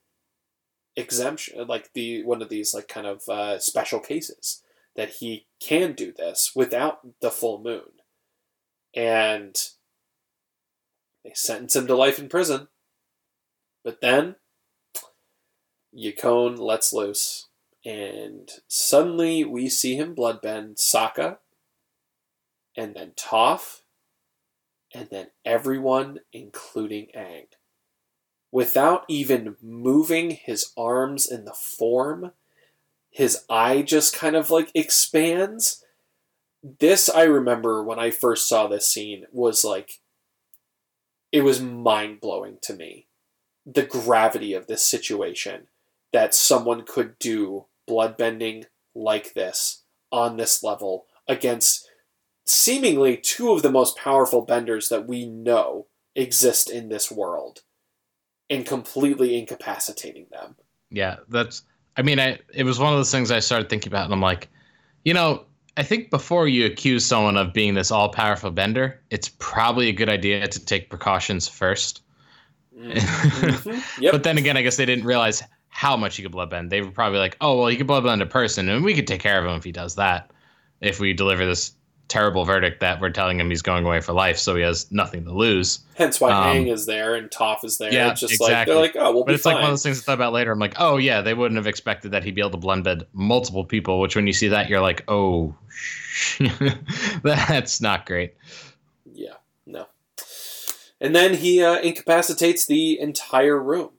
exemption, 0.96 1.66
like 1.66 1.92
the 1.92 2.22
one 2.24 2.40
of 2.40 2.48
these 2.48 2.72
like 2.72 2.88
kind 2.88 3.06
of 3.06 3.28
uh, 3.28 3.58
special 3.58 4.00
cases 4.00 4.62
that 4.96 5.10
he 5.10 5.46
can 5.60 5.92
do 5.92 6.12
this 6.12 6.52
without 6.54 7.00
the 7.20 7.30
full 7.30 7.62
moon, 7.62 8.00
and 8.94 9.54
they 11.22 11.32
sentence 11.34 11.76
him 11.76 11.86
to 11.86 11.94
life 11.94 12.18
in 12.18 12.28
prison. 12.28 12.68
But 13.84 14.00
then, 14.00 14.36
Yakone 15.94 16.58
lets 16.58 16.92
loose, 16.92 17.48
and 17.84 18.50
suddenly 18.66 19.44
we 19.44 19.68
see 19.68 19.96
him 19.96 20.16
bloodbend 20.16 20.76
Sokka, 20.76 21.38
and 22.74 22.94
then 22.94 23.12
Toph, 23.16 23.82
and 24.94 25.08
then 25.10 25.28
everyone, 25.44 26.20
including 26.32 27.08
Aang. 27.16 27.46
Without 28.52 29.04
even 29.08 29.56
moving 29.60 30.30
his 30.30 30.72
arms 30.76 31.26
in 31.30 31.44
the 31.44 31.52
form, 31.52 32.32
his 33.10 33.44
eye 33.50 33.82
just 33.82 34.14
kind 34.14 34.36
of 34.36 34.50
like 34.50 34.70
expands. 34.74 35.84
This 36.62 37.08
I 37.08 37.24
remember 37.24 37.82
when 37.82 37.98
I 37.98 38.10
first 38.10 38.48
saw 38.48 38.66
this 38.66 38.86
scene 38.86 39.26
was 39.32 39.64
like 39.64 40.00
it 41.32 41.42
was 41.42 41.60
mind 41.60 42.20
blowing 42.20 42.58
to 42.62 42.74
me 42.74 43.06
the 43.66 43.82
gravity 43.82 44.54
of 44.54 44.66
this 44.66 44.84
situation 44.84 45.66
that 46.12 46.34
someone 46.34 46.84
could 46.84 47.18
do 47.18 47.66
bloodbending 47.88 48.64
like 48.94 49.34
this 49.34 49.82
on 50.12 50.36
this 50.36 50.62
level 50.62 51.06
against 51.28 51.85
seemingly 52.46 53.16
two 53.16 53.52
of 53.52 53.62
the 53.62 53.70
most 53.70 53.96
powerful 53.96 54.42
benders 54.42 54.88
that 54.88 55.06
we 55.06 55.26
know 55.26 55.86
exist 56.14 56.70
in 56.70 56.88
this 56.88 57.10
world 57.10 57.60
and 58.48 58.64
completely 58.64 59.38
incapacitating 59.38 60.26
them. 60.30 60.56
Yeah, 60.90 61.16
that's 61.28 61.62
I 61.96 62.02
mean, 62.02 62.18
I 62.18 62.38
it 62.54 62.64
was 62.64 62.78
one 62.78 62.92
of 62.92 62.98
those 62.98 63.10
things 63.10 63.30
I 63.30 63.40
started 63.40 63.68
thinking 63.68 63.92
about 63.92 64.04
and 64.04 64.14
I'm 64.14 64.20
like, 64.20 64.48
you 65.04 65.14
know, 65.14 65.44
I 65.76 65.82
think 65.82 66.10
before 66.10 66.48
you 66.48 66.66
accuse 66.66 67.04
someone 67.04 67.36
of 67.36 67.52
being 67.52 67.74
this 67.74 67.90
all 67.90 68.08
powerful 68.08 68.50
bender, 68.50 69.02
it's 69.10 69.28
probably 69.28 69.88
a 69.88 69.92
good 69.92 70.08
idea 70.08 70.46
to 70.46 70.64
take 70.64 70.88
precautions 70.88 71.48
1st 71.48 72.00
mm-hmm. 72.78 73.70
yep. 74.02 74.12
But 74.12 74.22
then 74.22 74.38
again, 74.38 74.56
I 74.56 74.62
guess 74.62 74.76
they 74.76 74.86
didn't 74.86 75.04
realize 75.04 75.42
how 75.68 75.94
much 75.94 76.16
he 76.16 76.22
could 76.22 76.32
bloodbend. 76.32 76.70
They 76.70 76.80
were 76.80 76.90
probably 76.90 77.18
like, 77.18 77.36
oh, 77.42 77.58
well, 77.58 77.66
he 77.66 77.76
could 77.76 77.86
bloodbend 77.86 78.22
a 78.22 78.26
person, 78.26 78.70
and 78.70 78.82
we 78.82 78.94
could 78.94 79.06
take 79.06 79.20
care 79.20 79.38
of 79.38 79.44
him 79.44 79.56
if 79.58 79.64
he 79.64 79.72
does 79.72 79.96
that. 79.96 80.30
If 80.80 81.00
we 81.00 81.12
deliver 81.12 81.44
this 81.44 81.72
terrible 82.08 82.44
verdict 82.44 82.80
that 82.80 83.00
we're 83.00 83.10
telling 83.10 83.40
him 83.40 83.50
he's 83.50 83.62
going 83.62 83.84
away 83.84 84.00
for 84.00 84.12
life, 84.12 84.38
so 84.38 84.54
he 84.54 84.62
has 84.62 84.90
nothing 84.92 85.24
to 85.24 85.32
lose. 85.32 85.80
Hence 85.94 86.20
why 86.20 86.30
um, 86.30 86.56
Aang 86.56 86.72
is 86.72 86.86
there 86.86 87.14
and 87.14 87.30
Toph 87.30 87.64
is 87.64 87.78
there. 87.78 87.92
Yeah, 87.92 88.10
it's 88.12 88.20
just 88.20 88.34
exactly. 88.34 88.74
like 88.74 88.92
they're 88.92 89.02
like, 89.02 89.06
oh, 89.08 89.12
we'll 89.12 89.24
but 89.24 89.34
it's 89.34 89.42
fine. 89.42 89.54
like 89.54 89.62
one 89.62 89.70
of 89.70 89.72
those 89.72 89.82
things 89.82 90.00
I 90.00 90.02
thought 90.02 90.14
about 90.14 90.32
later. 90.32 90.52
I'm 90.52 90.58
like, 90.58 90.74
oh 90.78 90.96
yeah, 90.98 91.22
they 91.22 91.34
wouldn't 91.34 91.56
have 91.56 91.66
expected 91.66 92.12
that 92.12 92.24
he'd 92.24 92.34
be 92.34 92.40
able 92.40 92.52
to 92.52 92.56
blend 92.58 92.84
bed 92.84 93.06
multiple 93.12 93.64
people. 93.64 94.00
Which 94.00 94.14
when 94.14 94.26
you 94.26 94.32
see 94.32 94.48
that, 94.48 94.68
you're 94.68 94.80
like, 94.80 95.04
oh, 95.08 95.54
that's 97.22 97.80
not 97.80 98.06
great. 98.06 98.34
Yeah, 99.12 99.34
no. 99.66 99.86
And 101.00 101.14
then 101.14 101.34
he 101.34 101.62
uh, 101.62 101.78
incapacitates 101.80 102.66
the 102.66 102.98
entire 102.98 103.60
room, 103.60 103.90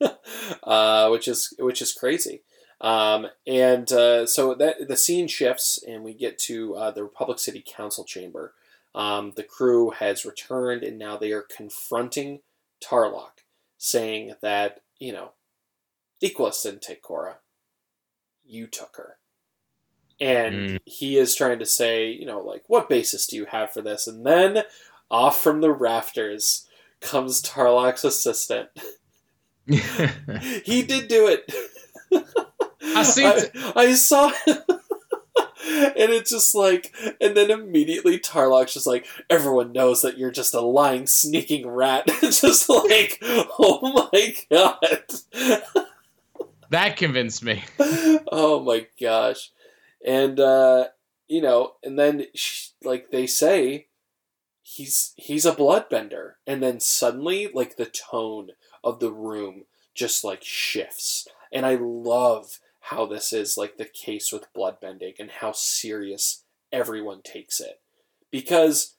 uh, 0.62 1.08
which 1.10 1.28
is 1.28 1.54
which 1.58 1.82
is 1.82 1.92
crazy. 1.92 2.42
Um, 2.82 3.28
and 3.46 3.90
uh, 3.92 4.26
so 4.26 4.54
that 4.54 4.88
the 4.88 4.96
scene 4.96 5.28
shifts, 5.28 5.82
and 5.86 6.02
we 6.02 6.14
get 6.14 6.38
to 6.40 6.74
uh, 6.74 6.90
the 6.90 7.04
Republic 7.04 7.38
City 7.38 7.64
Council 7.64 8.04
chamber. 8.04 8.54
Um, 8.94 9.32
the 9.36 9.44
crew 9.44 9.90
has 9.90 10.26
returned, 10.26 10.82
and 10.82 10.98
now 10.98 11.16
they 11.16 11.32
are 11.32 11.42
confronting 11.42 12.40
Tarlok, 12.84 13.44
saying 13.78 14.34
that 14.42 14.80
you 14.98 15.12
know, 15.12 15.30
Equus 16.20 16.62
didn't 16.62 16.82
take 16.82 17.02
Korra, 17.02 17.34
you 18.44 18.66
took 18.66 18.96
her, 18.96 19.16
and 20.20 20.54
mm. 20.54 20.78
he 20.84 21.16
is 21.16 21.36
trying 21.36 21.60
to 21.60 21.66
say, 21.66 22.10
you 22.10 22.26
know, 22.26 22.40
like 22.40 22.64
what 22.66 22.88
basis 22.88 23.26
do 23.26 23.36
you 23.36 23.46
have 23.46 23.72
for 23.72 23.80
this? 23.80 24.06
And 24.08 24.26
then 24.26 24.64
off 25.10 25.40
from 25.40 25.60
the 25.60 25.70
rafters 25.70 26.66
comes 27.00 27.40
Tarlok's 27.40 28.04
assistant. 28.04 28.70
he 29.66 30.82
did 30.82 31.06
do 31.08 31.28
it. 31.28 31.52
I 32.94 33.02
see. 33.04 33.26
I, 33.26 33.72
I 33.76 33.94
saw. 33.94 34.32
and 34.46 34.58
and 35.66 36.10
it's 36.10 36.30
just 36.30 36.54
like, 36.54 36.92
and 37.20 37.36
then 37.36 37.50
immediately 37.50 38.18
Tarlok's 38.18 38.74
just 38.74 38.86
like, 38.86 39.06
everyone 39.30 39.72
knows 39.72 40.02
that 40.02 40.18
you're 40.18 40.30
just 40.30 40.54
a 40.54 40.60
lying, 40.60 41.06
sneaking 41.06 41.66
rat. 41.66 42.04
It's 42.22 42.40
just 42.40 42.68
like, 42.68 43.18
oh 43.22 44.08
my 44.12 44.34
god. 44.50 45.68
that 46.70 46.96
convinced 46.96 47.42
me. 47.42 47.64
oh 48.30 48.62
my 48.64 48.86
gosh. 49.00 49.50
And, 50.04 50.40
uh, 50.40 50.88
you 51.28 51.40
know, 51.40 51.74
and 51.84 51.98
then, 51.98 52.26
she, 52.34 52.70
like, 52.82 53.10
they 53.10 53.26
say, 53.26 53.86
he's 54.72 55.12
he's 55.16 55.44
a 55.44 55.52
bloodbender 55.52 56.34
and 56.46 56.62
then 56.62 56.80
suddenly 56.80 57.50
like 57.52 57.76
the 57.76 57.86
tone 57.86 58.50
of 58.82 59.00
the 59.00 59.10
room 59.10 59.64
just 59.94 60.24
like 60.24 60.42
shifts 60.42 61.28
and 61.52 61.66
i 61.66 61.76
love 61.78 62.58
how 62.82 63.06
this 63.06 63.32
is 63.32 63.56
like 63.56 63.76
the 63.76 63.84
case 63.84 64.32
with 64.32 64.52
bloodbending 64.54 65.14
and 65.18 65.30
how 65.30 65.52
serious 65.52 66.44
everyone 66.72 67.22
takes 67.22 67.60
it. 67.60 67.80
Because 68.30 68.96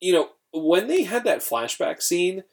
you 0.00 0.12
know 0.12 0.30
when 0.52 0.86
they 0.86 1.02
had 1.02 1.24
that 1.24 1.40
flashback 1.40 2.00
scene 2.00 2.44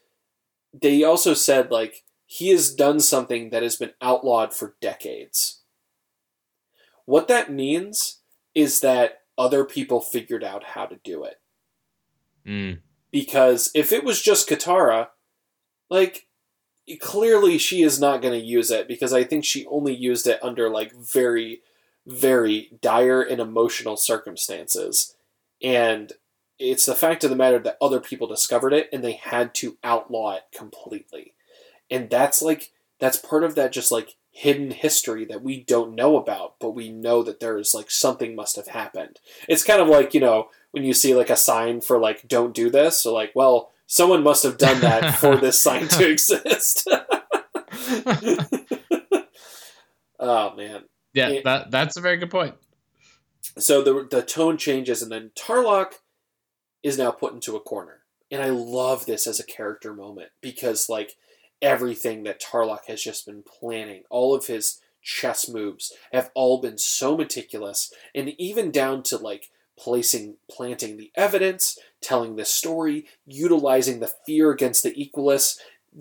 they 0.73 1.03
also 1.03 1.33
said 1.33 1.71
like 1.71 2.03
he 2.25 2.49
has 2.49 2.73
done 2.73 2.99
something 2.99 3.49
that 3.49 3.63
has 3.63 3.75
been 3.75 3.91
outlawed 4.01 4.53
for 4.53 4.75
decades. 4.79 5.61
What 7.05 7.27
that 7.27 7.51
means 7.51 8.19
is 8.55 8.79
that 8.79 9.23
other 9.37 9.65
people 9.65 9.99
figured 9.99 10.43
out 10.43 10.63
how 10.63 10.85
to 10.85 10.97
do 11.03 11.23
it. 11.25 11.41
Mm. 12.47 12.79
Because 13.11 13.69
if 13.75 13.91
it 13.91 14.05
was 14.05 14.21
just 14.21 14.47
Katara, 14.47 15.09
like 15.89 16.27
clearly 16.97 17.57
she 17.57 17.83
is 17.83 17.99
not 17.99 18.21
going 18.21 18.39
to 18.39 18.45
use 18.45 18.71
it 18.71 18.87
because 18.87 19.13
I 19.13 19.23
think 19.23 19.45
she 19.45 19.65
only 19.67 19.93
used 19.93 20.27
it 20.27 20.43
under 20.43 20.69
like 20.69 20.93
very, 20.93 21.61
very 22.05 22.71
dire 22.81 23.21
and 23.21 23.39
emotional 23.39 23.97
circumstances. 23.97 25.15
And 25.61 26.13
it's 26.59 26.85
the 26.85 26.95
fact 26.95 27.23
of 27.23 27.29
the 27.29 27.35
matter 27.35 27.59
that 27.59 27.77
other 27.81 27.99
people 27.99 28.27
discovered 28.27 28.73
it 28.73 28.89
and 28.91 29.03
they 29.03 29.13
had 29.13 29.53
to 29.55 29.77
outlaw 29.83 30.35
it 30.35 30.43
completely. 30.55 31.33
And 31.89 32.09
that's 32.09 32.41
like, 32.41 32.71
that's 32.99 33.17
part 33.17 33.43
of 33.43 33.55
that 33.55 33.71
just 33.71 33.91
like 33.91 34.15
hidden 34.31 34.71
history 34.71 35.25
that 35.25 35.43
we 35.43 35.61
don't 35.61 35.95
know 35.95 36.17
about, 36.17 36.55
but 36.59 36.71
we 36.71 36.89
know 36.89 37.21
that 37.23 37.39
there 37.39 37.57
is 37.57 37.73
like 37.73 37.91
something 37.91 38.35
must 38.35 38.55
have 38.55 38.67
happened. 38.67 39.19
It's 39.47 39.63
kind 39.63 39.81
of 39.81 39.87
like, 39.87 40.13
you 40.13 40.19
know, 40.19 40.49
when 40.71 40.83
you 40.83 40.93
see 40.93 41.13
like 41.13 41.29
a 41.29 41.35
sign 41.35 41.81
for 41.81 41.99
like 41.99 42.27
don't 42.27 42.55
do 42.55 42.69
this 42.69 43.01
so 43.01 43.13
like 43.13 43.31
well 43.35 43.70
someone 43.91 44.23
must 44.23 44.43
have 44.43 44.57
done 44.57 44.79
that 44.79 45.17
for 45.17 45.35
this 45.35 45.61
sign 45.67 45.87
to 45.89 46.09
exist. 46.09 46.87
Oh 50.23 50.55
man. 50.55 50.83
Yeah 51.13 51.29
it, 51.29 51.43
that 51.45 51.71
that's 51.71 51.97
a 51.97 52.01
very 52.01 52.17
good 52.17 52.29
point. 52.29 52.53
So 53.57 53.81
the 53.81 54.07
the 54.09 54.21
tone 54.21 54.55
changes 54.55 55.01
and 55.01 55.11
then 55.11 55.31
tarlok 55.35 55.93
is 56.83 56.95
now 56.95 57.09
put 57.09 57.33
into 57.33 57.55
a 57.55 57.59
corner. 57.59 58.01
And 58.29 58.39
i 58.39 58.49
love 58.49 59.07
this 59.07 59.25
as 59.25 59.39
a 59.39 59.45
character 59.45 59.95
moment 59.95 60.29
because 60.39 60.89
like 60.89 61.15
everything 61.59 62.21
that 62.23 62.39
tarlok 62.39 62.85
has 62.87 63.01
just 63.01 63.25
been 63.25 63.41
planning 63.41 64.03
all 64.11 64.35
of 64.35 64.45
his 64.45 64.79
chess 65.01 65.49
moves 65.49 65.91
have 66.13 66.29
all 66.35 66.61
been 66.61 66.77
so 66.77 67.17
meticulous 67.17 67.91
and 68.13 68.29
even 68.39 68.69
down 68.69 69.01
to 69.01 69.17
like 69.17 69.49
placing 69.81 70.35
planting 70.49 70.97
the 70.97 71.11
evidence, 71.15 71.77
telling 72.01 72.35
the 72.35 72.45
story, 72.45 73.07
utilizing 73.25 73.99
the 73.99 74.13
fear 74.25 74.51
against 74.51 74.83
the 74.83 74.93
Equalists, 74.93 75.57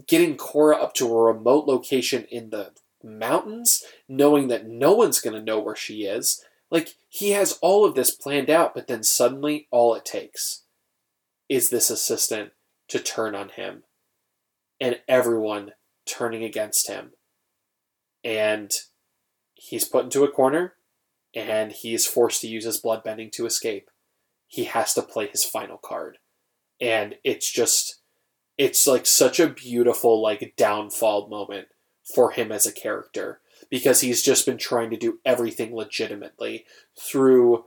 getting 0.07 0.37
Korra 0.37 0.81
up 0.81 0.93
to 0.95 1.11
a 1.11 1.23
remote 1.23 1.67
location 1.67 2.27
in 2.31 2.51
the 2.51 2.73
mountains, 3.03 3.83
knowing 4.07 4.49
that 4.49 4.69
no 4.69 4.93
one's 4.93 5.21
going 5.21 5.35
to 5.35 5.43
know 5.43 5.59
where 5.59 5.77
she 5.77 6.05
is. 6.05 6.45
Like, 6.71 6.97
he 7.09 7.31
has 7.31 7.59
all 7.63 7.85
of 7.85 7.95
this 7.95 8.11
planned 8.11 8.51
out, 8.51 8.75
but 8.75 8.87
then 8.87 9.03
suddenly 9.03 9.67
all 9.71 9.95
it 9.95 10.05
takes 10.05 10.63
is 11.49 11.71
this 11.71 11.91
assistant 11.91 12.53
to 12.89 12.99
turn 12.99 13.35
on 13.35 13.49
him 13.49 13.83
and 14.81 15.01
everyone 15.09 15.73
turning 16.07 16.45
against 16.45 16.87
him. 16.87 17.13
And 18.23 18.73
he's 19.55 19.89
put 19.89 20.05
into 20.05 20.23
a 20.23 20.31
corner 20.31 20.75
and 21.35 21.73
he 21.73 21.95
is 21.95 22.07
forced 22.07 22.41
to 22.41 22.49
use 22.49 22.65
his 22.65 22.81
bloodbending 22.81 23.31
to 23.33 23.47
escape. 23.47 23.91
He 24.47 24.65
has 24.65 24.95
to 24.95 25.03
play 25.03 25.29
his 25.29 25.45
final 25.45 25.79
card. 25.79 26.19
And 26.81 27.17
it's 27.25 27.51
just 27.51 28.01
it's 28.59 28.87
like 28.87 29.07
such 29.07 29.41
a 29.41 29.49
beautiful 29.49 30.21
like 30.21 30.55
downfall 30.57 31.29
moment 31.29 31.69
for 32.15 32.33
him 32.33 32.51
as 32.51 32.67
a 32.67 32.73
character 32.73 33.41
because 33.71 34.01
he's 34.01 34.23
just 34.23 34.45
been 34.45 34.59
trying 34.59 34.91
to 34.91 34.97
do 34.97 35.19
everything 35.25 35.75
legitimately 35.75 36.67
through 36.99 37.65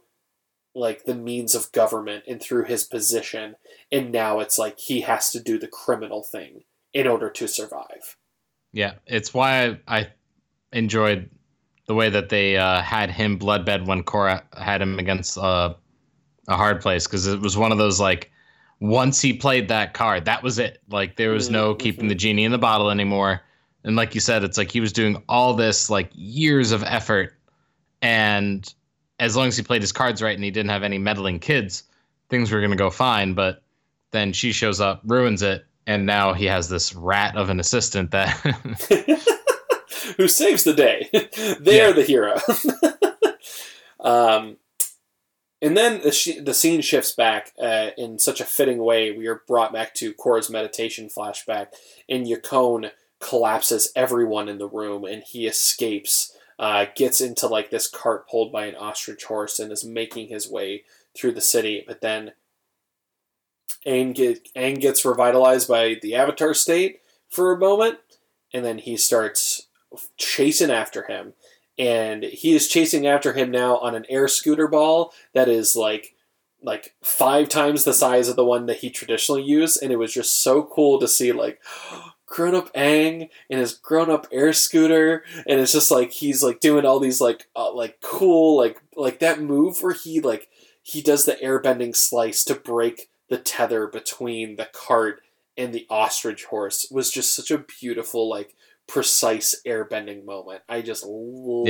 like 0.76 1.06
the 1.06 1.16
means 1.16 1.56
of 1.56 1.72
government 1.72 2.24
and 2.28 2.42
through 2.42 2.66
his 2.66 2.84
position 2.84 3.56
and 3.92 4.12
now 4.12 4.40
it's 4.40 4.58
like 4.58 4.80
he 4.80 5.02
has 5.02 5.32
to 5.32 5.40
do 5.40 5.58
the 5.58 5.68
criminal 5.68 6.24
thing 6.24 6.64
in 6.94 7.08
order 7.08 7.30
to 7.30 7.48
survive. 7.48 8.18
Yeah, 8.72 8.94
it's 9.06 9.34
why 9.34 9.80
I, 9.88 10.10
enjoyed 10.74 11.30
the 11.86 11.94
way 11.94 12.10
that 12.10 12.30
they 12.30 12.58
uh, 12.58 12.82
had 12.82 13.12
him 13.12 13.38
bloodbend 13.38 13.86
when 13.86 14.04
Korra 14.04 14.42
had 14.58 14.82
him 14.82 15.00
against 15.00 15.38
uh, 15.38 15.74
a 16.48 16.56
hard 16.56 16.82
place 16.82 17.08
because 17.08 17.28
it 17.28 17.40
was 17.40 17.58
one 17.58 17.72
of 17.72 17.78
those 17.78 18.00
like 18.00 18.32
once 18.80 19.22
he 19.22 19.34
played 19.34 19.70
that 19.70 19.94
card, 19.94 20.26
that 20.26 20.44
was 20.44 20.60
it. 20.60 20.82
Like 20.90 21.16
there 21.16 21.32
was 21.32 21.50
no 21.50 21.72
mm-hmm. 21.72 21.80
keeping 21.80 22.08
the 22.10 22.16
genie 22.16 22.44
in 22.44 22.52
the 22.52 22.58
bottle 22.58 22.90
anymore. 22.90 23.42
And 23.86 23.96
like 23.96 24.14
you 24.14 24.22
said, 24.22 24.44
it's 24.44 24.58
like 24.58 24.72
he 24.72 24.82
was 24.82 24.94
doing 24.94 25.22
all 25.30 25.54
this 25.54 25.90
like 25.90 26.10
years 26.14 26.72
of 26.72 26.84
effort, 26.84 27.34
and 28.02 28.74
as 29.20 29.36
long 29.36 29.48
as 29.48 29.58
he 29.58 29.64
played 29.64 29.82
his 29.82 29.92
cards 29.92 30.22
right 30.22 30.36
and 30.36 30.44
he 30.44 30.52
didn't 30.52 30.70
have 30.70 30.84
any 30.84 30.98
meddling 30.98 31.40
kids, 31.40 31.84
things 32.30 32.52
were 32.52 32.62
gonna 32.62 32.76
go 32.76 32.90
fine. 32.90 33.34
But 33.34 33.62
then 34.12 34.32
she 34.32 34.52
shows 34.52 34.80
up, 34.80 35.02
ruins 35.06 35.42
it, 35.42 35.66
and 35.86 36.06
now 36.06 36.34
he 36.34 36.46
has 36.46 36.70
this 36.70 36.94
rat 36.96 37.36
of 37.36 37.50
an 37.50 37.60
assistant 37.60 38.12
that 38.12 38.38
who 40.18 40.28
saves 40.28 40.64
the 40.64 40.74
day. 40.74 41.10
they 41.60 41.78
yeah. 41.78 41.90
are 41.90 41.94
the 41.94 42.04
hero. 42.04 42.40
um, 44.00 44.58
and 45.62 45.78
then 45.78 46.02
the, 46.02 46.12
sh- 46.12 46.42
the 46.42 46.54
scene 46.54 46.82
shifts 46.82 47.14
back 47.14 47.54
uh, 47.62 47.92
in 47.98 48.20
such 48.20 48.42
a 48.42 48.46
fitting 48.46 48.80
way. 48.80 49.12
We 49.12 49.28
are 49.28 49.42
brought 49.48 49.72
back 49.72 49.94
to 49.96 50.14
Korra's 50.14 50.50
meditation 50.50 51.08
flashback, 51.08 51.68
and 52.10 52.28
Yakone 52.28 52.92
collapses 53.22 53.92
everyone 53.96 54.50
in 54.50 54.58
the 54.58 54.68
room, 54.68 55.06
and 55.06 55.24
he 55.24 55.48
escapes, 55.48 56.36
uh, 56.60 56.88
gets 56.96 57.22
into 57.22 57.48
like 57.48 57.70
this 57.70 57.88
cart 57.88 58.28
pulled 58.28 58.52
by 58.52 58.66
an 58.66 58.76
ostrich 58.76 59.24
horse, 59.24 59.58
and 59.58 59.72
is 59.72 59.86
making 59.86 60.28
his 60.28 60.50
way 60.50 60.84
through 61.16 61.32
the 61.32 61.42
city. 61.42 61.84
But 61.88 62.02
then 62.02 62.34
Aang, 63.88 64.14
get, 64.14 64.54
Aang 64.56 64.80
gets 64.80 65.06
revitalized 65.06 65.68
by 65.68 65.98
the 66.02 66.16
Avatar 66.16 66.54
state 66.54 67.00
for 67.30 67.52
a 67.52 67.58
moment, 67.58 68.00
and 68.54 68.64
then 68.66 68.78
he 68.80 68.98
starts 68.98 69.53
chasing 70.18 70.72
after 70.72 71.04
him. 71.04 71.34
And 71.78 72.24
he 72.24 72.56
is 72.56 72.68
chasing 72.68 73.08
after 73.08 73.34
him 73.34 73.50
now 73.50 73.78
on 73.78 73.96
an 73.96 74.06
air 74.08 74.28
scooter 74.28 74.68
ball 74.68 75.14
that 75.34 75.50
is 75.50 75.76
like 75.76 76.16
like 76.62 76.96
five 77.04 77.50
times 77.50 77.84
the 77.84 77.94
size 77.94 78.30
of 78.30 78.36
the 78.36 78.46
one 78.46 78.68
that 78.68 78.78
he 78.78 78.90
traditionally 78.90 79.44
used, 79.44 79.82
and 79.82 79.92
it 79.92 79.98
was 79.98 80.14
just 80.14 80.42
so 80.42 80.64
cool 80.64 81.00
to 81.00 81.08
see 81.08 81.32
like 81.32 81.60
grown 82.26 82.56
up 82.56 82.74
Aang 82.74 83.30
in 83.50 83.60
his 83.60 83.74
grown 83.74 84.10
up 84.10 84.28
air 84.32 84.54
scooter, 84.54 85.24
and 85.48 85.60
it's 85.60 85.74
just 85.74 85.92
like 85.92 86.12
he's 86.12 86.44
like 86.44 86.60
doing 86.60 86.86
all 86.86 87.00
these 87.00 87.20
like 87.20 87.48
uh, 87.56 87.72
like 87.74 88.00
cool 88.02 88.58
like 88.58 88.82
like 88.96 89.20
that 89.20 89.42
move 89.42 89.82
where 89.82 89.94
he 89.94 90.22
like 90.22 90.48
he 90.82 91.02
does 91.02 91.26
the 91.26 91.42
air 91.42 91.60
bending 91.60 91.94
slice 91.94 92.44
to 92.46 92.56
break 92.56 93.10
the 93.30 93.38
tether 93.38 93.88
between 93.88 94.56
the 94.56 94.70
cart 94.74 95.22
and 95.58 95.74
the 95.74 95.86
ostrich 95.90 96.46
horse 96.46 96.88
was 96.92 97.12
just 97.12 97.34
such 97.36 97.52
a 97.52 97.58
beautiful 97.80 98.30
like 98.30 98.56
precise 98.88 99.56
airbending 99.66 100.26
moment. 100.26 100.62
I 100.68 100.82
just 100.82 101.06
love 101.06 101.68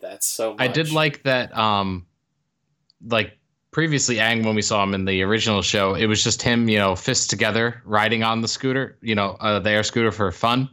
yeah. 0.00 0.08
that 0.08 0.24
so 0.24 0.52
much. 0.52 0.60
I 0.60 0.68
did 0.68 0.92
like 0.92 1.22
that 1.24 1.56
um 1.56 2.06
like 3.06 3.38
previously 3.70 4.16
Aang 4.16 4.44
when 4.44 4.54
we 4.54 4.62
saw 4.62 4.82
him 4.82 4.94
in 4.94 5.04
the 5.04 5.22
original 5.22 5.62
show, 5.62 5.94
it 5.94 6.06
was 6.06 6.24
just 6.24 6.42
him, 6.42 6.68
you 6.68 6.78
know, 6.78 6.96
fists 6.96 7.26
together 7.26 7.82
riding 7.84 8.22
on 8.22 8.40
the 8.40 8.48
scooter, 8.48 8.98
you 9.02 9.14
know, 9.14 9.36
uh, 9.40 9.58
the 9.58 9.70
air 9.70 9.82
scooter 9.82 10.10
for 10.10 10.30
fun. 10.32 10.68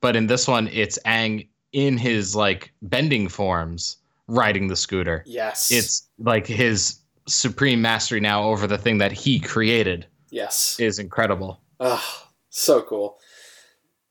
But 0.00 0.16
in 0.16 0.26
this 0.26 0.48
one 0.48 0.68
it's 0.68 0.98
Aang 1.06 1.48
in 1.72 1.98
his 1.98 2.34
like 2.34 2.72
bending 2.82 3.28
forms 3.28 3.98
riding 4.28 4.68
the 4.68 4.76
scooter. 4.76 5.22
Yes. 5.26 5.70
It's 5.70 6.08
like 6.18 6.46
his 6.46 6.98
supreme 7.28 7.82
mastery 7.82 8.20
now 8.20 8.44
over 8.44 8.66
the 8.66 8.78
thing 8.78 8.98
that 8.98 9.12
he 9.12 9.38
created. 9.38 10.06
Yes. 10.30 10.80
Is 10.80 10.98
incredible. 10.98 11.60
Oh, 11.78 12.02
so 12.48 12.82
cool. 12.82 13.18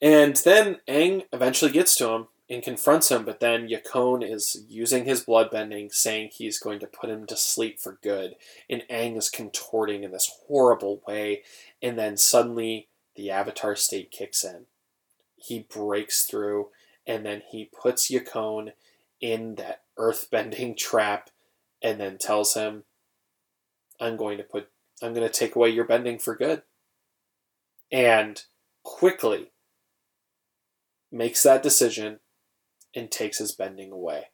And 0.01 0.35
then 0.37 0.79
Aang 0.87 1.25
eventually 1.31 1.71
gets 1.71 1.95
to 1.97 2.09
him 2.09 2.27
and 2.49 2.63
confronts 2.63 3.09
him, 3.09 3.23
but 3.23 3.39
then 3.39 3.69
Yakone 3.69 4.29
is 4.29 4.63
using 4.67 5.05
his 5.05 5.23
bloodbending, 5.23 5.93
saying 5.93 6.31
he's 6.33 6.59
going 6.59 6.79
to 6.79 6.87
put 6.87 7.09
him 7.09 7.25
to 7.27 7.37
sleep 7.37 7.79
for 7.79 7.99
good. 8.01 8.35
And 8.69 8.83
Aang 8.89 9.15
is 9.15 9.29
contorting 9.29 10.03
in 10.03 10.11
this 10.11 10.31
horrible 10.47 11.01
way. 11.07 11.43
And 11.81 11.97
then 11.97 12.17
suddenly 12.17 12.87
the 13.15 13.29
Avatar 13.29 13.75
state 13.75 14.11
kicks 14.11 14.43
in. 14.43 14.65
He 15.37 15.65
breaks 15.73 16.23
through, 16.23 16.69
and 17.05 17.25
then 17.25 17.41
he 17.49 17.65
puts 17.65 18.11
Yakone 18.11 18.73
in 19.19 19.55
that 19.55 19.83
earthbending 19.97 20.75
trap 20.77 21.29
and 21.81 21.99
then 21.99 22.17
tells 22.17 22.55
him, 22.55 22.83
I'm 23.99 24.17
going 24.17 24.37
to 24.37 24.43
put, 24.43 24.69
I'm 25.01 25.13
going 25.13 25.27
to 25.27 25.33
take 25.33 25.55
away 25.55 25.69
your 25.69 25.85
bending 25.85 26.17
for 26.19 26.35
good. 26.35 26.63
And 27.91 28.43
quickly 28.83 29.50
makes 31.11 31.43
that 31.43 31.63
decision 31.63 32.19
and 32.95 33.11
takes 33.11 33.37
his 33.37 33.53
bending 33.53 33.91
away. 33.91 34.25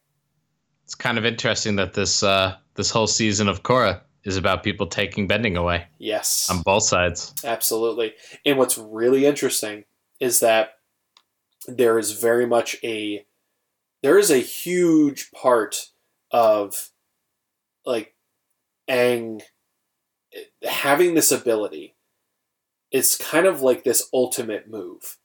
It's 0.84 0.94
kind 0.94 1.18
of 1.18 1.24
interesting 1.24 1.76
that 1.76 1.94
this 1.94 2.22
uh, 2.22 2.56
this 2.74 2.90
whole 2.90 3.06
season 3.06 3.48
of 3.48 3.62
Korra 3.62 4.00
is 4.24 4.36
about 4.36 4.62
people 4.62 4.86
taking 4.86 5.26
bending 5.26 5.56
away. 5.56 5.86
Yes. 5.98 6.48
On 6.50 6.62
both 6.62 6.84
sides. 6.84 7.34
Absolutely. 7.44 8.14
And 8.44 8.58
what's 8.58 8.78
really 8.78 9.26
interesting 9.26 9.84
is 10.20 10.40
that 10.40 10.70
there 11.66 11.98
is 11.98 12.12
very 12.12 12.46
much 12.46 12.76
a 12.82 13.26
there 14.02 14.18
is 14.18 14.30
a 14.30 14.38
huge 14.38 15.30
part 15.32 15.90
of 16.30 16.90
like 17.84 18.14
Aang 18.88 19.42
having 20.62 21.14
this 21.14 21.32
ability. 21.32 21.96
It's 22.90 23.16
kind 23.16 23.46
of 23.46 23.60
like 23.60 23.84
this 23.84 24.08
ultimate 24.12 24.70
move. 24.70 25.17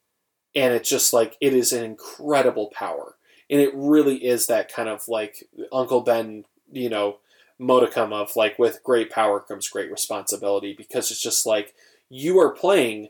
And 0.56 0.74
it's 0.74 0.89
just 0.89 1.14
like 1.14 1.38
it 1.41 1.54
is 1.54 1.74
an 1.74 1.84
incredible 1.84 2.72
power. 2.74 3.16
And 3.49 3.60
it 3.60 3.72
really 3.74 4.24
is 4.26 4.47
that 4.47 4.72
kind 4.72 4.89
of 4.89 5.08
like 5.08 5.47
Uncle 5.72 6.01
Ben, 6.01 6.45
you 6.72 6.89
know, 6.89 7.18
modicum 7.60 8.14
of 8.14 8.36
like 8.36 8.58
with 8.60 8.84
great 8.84 9.10
power 9.10 9.39
comes 9.39 9.68
great 9.68 9.91
responsibility 9.91 10.74
because 10.74 11.12
it's 11.12 11.22
just 11.22 11.45
like 11.45 11.74
you 12.10 12.39
are 12.39 12.51
playing, 12.51 13.10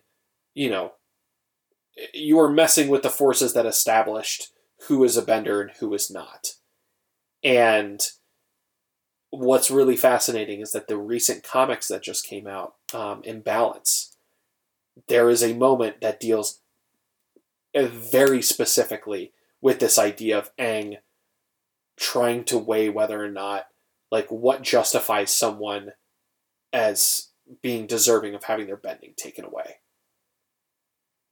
you 0.53 0.69
know, 0.69 0.93
you 2.13 2.39
are 2.39 2.49
messing 2.49 2.87
with 2.89 3.03
the 3.03 3.09
forces 3.09 3.53
that 3.53 3.65
established 3.65 4.51
who 4.87 5.03
is 5.03 5.17
a 5.17 5.21
bender 5.21 5.61
and 5.61 5.71
who 5.79 5.93
is 5.93 6.09
not. 6.11 6.55
And 7.43 8.01
what's 9.29 9.71
really 9.71 9.97
fascinating 9.97 10.61
is 10.61 10.71
that 10.71 10.87
the 10.87 10.97
recent 10.97 11.43
comics 11.43 11.87
that 11.87 12.03
just 12.03 12.25
came 12.25 12.47
out, 12.47 12.75
um, 12.93 13.21
Imbalance, 13.23 14.15
there 15.07 15.29
is 15.29 15.43
a 15.43 15.53
moment 15.53 16.01
that 16.01 16.19
deals 16.19 16.59
very 17.75 18.41
specifically 18.41 19.31
with 19.61 19.79
this 19.79 19.97
idea 19.97 20.37
of 20.37 20.55
Aang 20.57 20.97
trying 21.97 22.43
to 22.45 22.57
weigh 22.57 22.89
whether 22.89 23.23
or 23.23 23.29
not 23.29 23.67
like 24.11 24.29
what 24.29 24.61
justifies 24.61 25.31
someone 25.31 25.93
as 26.71 27.29
being 27.61 27.87
deserving 27.87 28.35
of 28.35 28.43
having 28.43 28.67
their 28.67 28.77
bending 28.77 29.13
taken 29.15 29.45
away. 29.45 29.77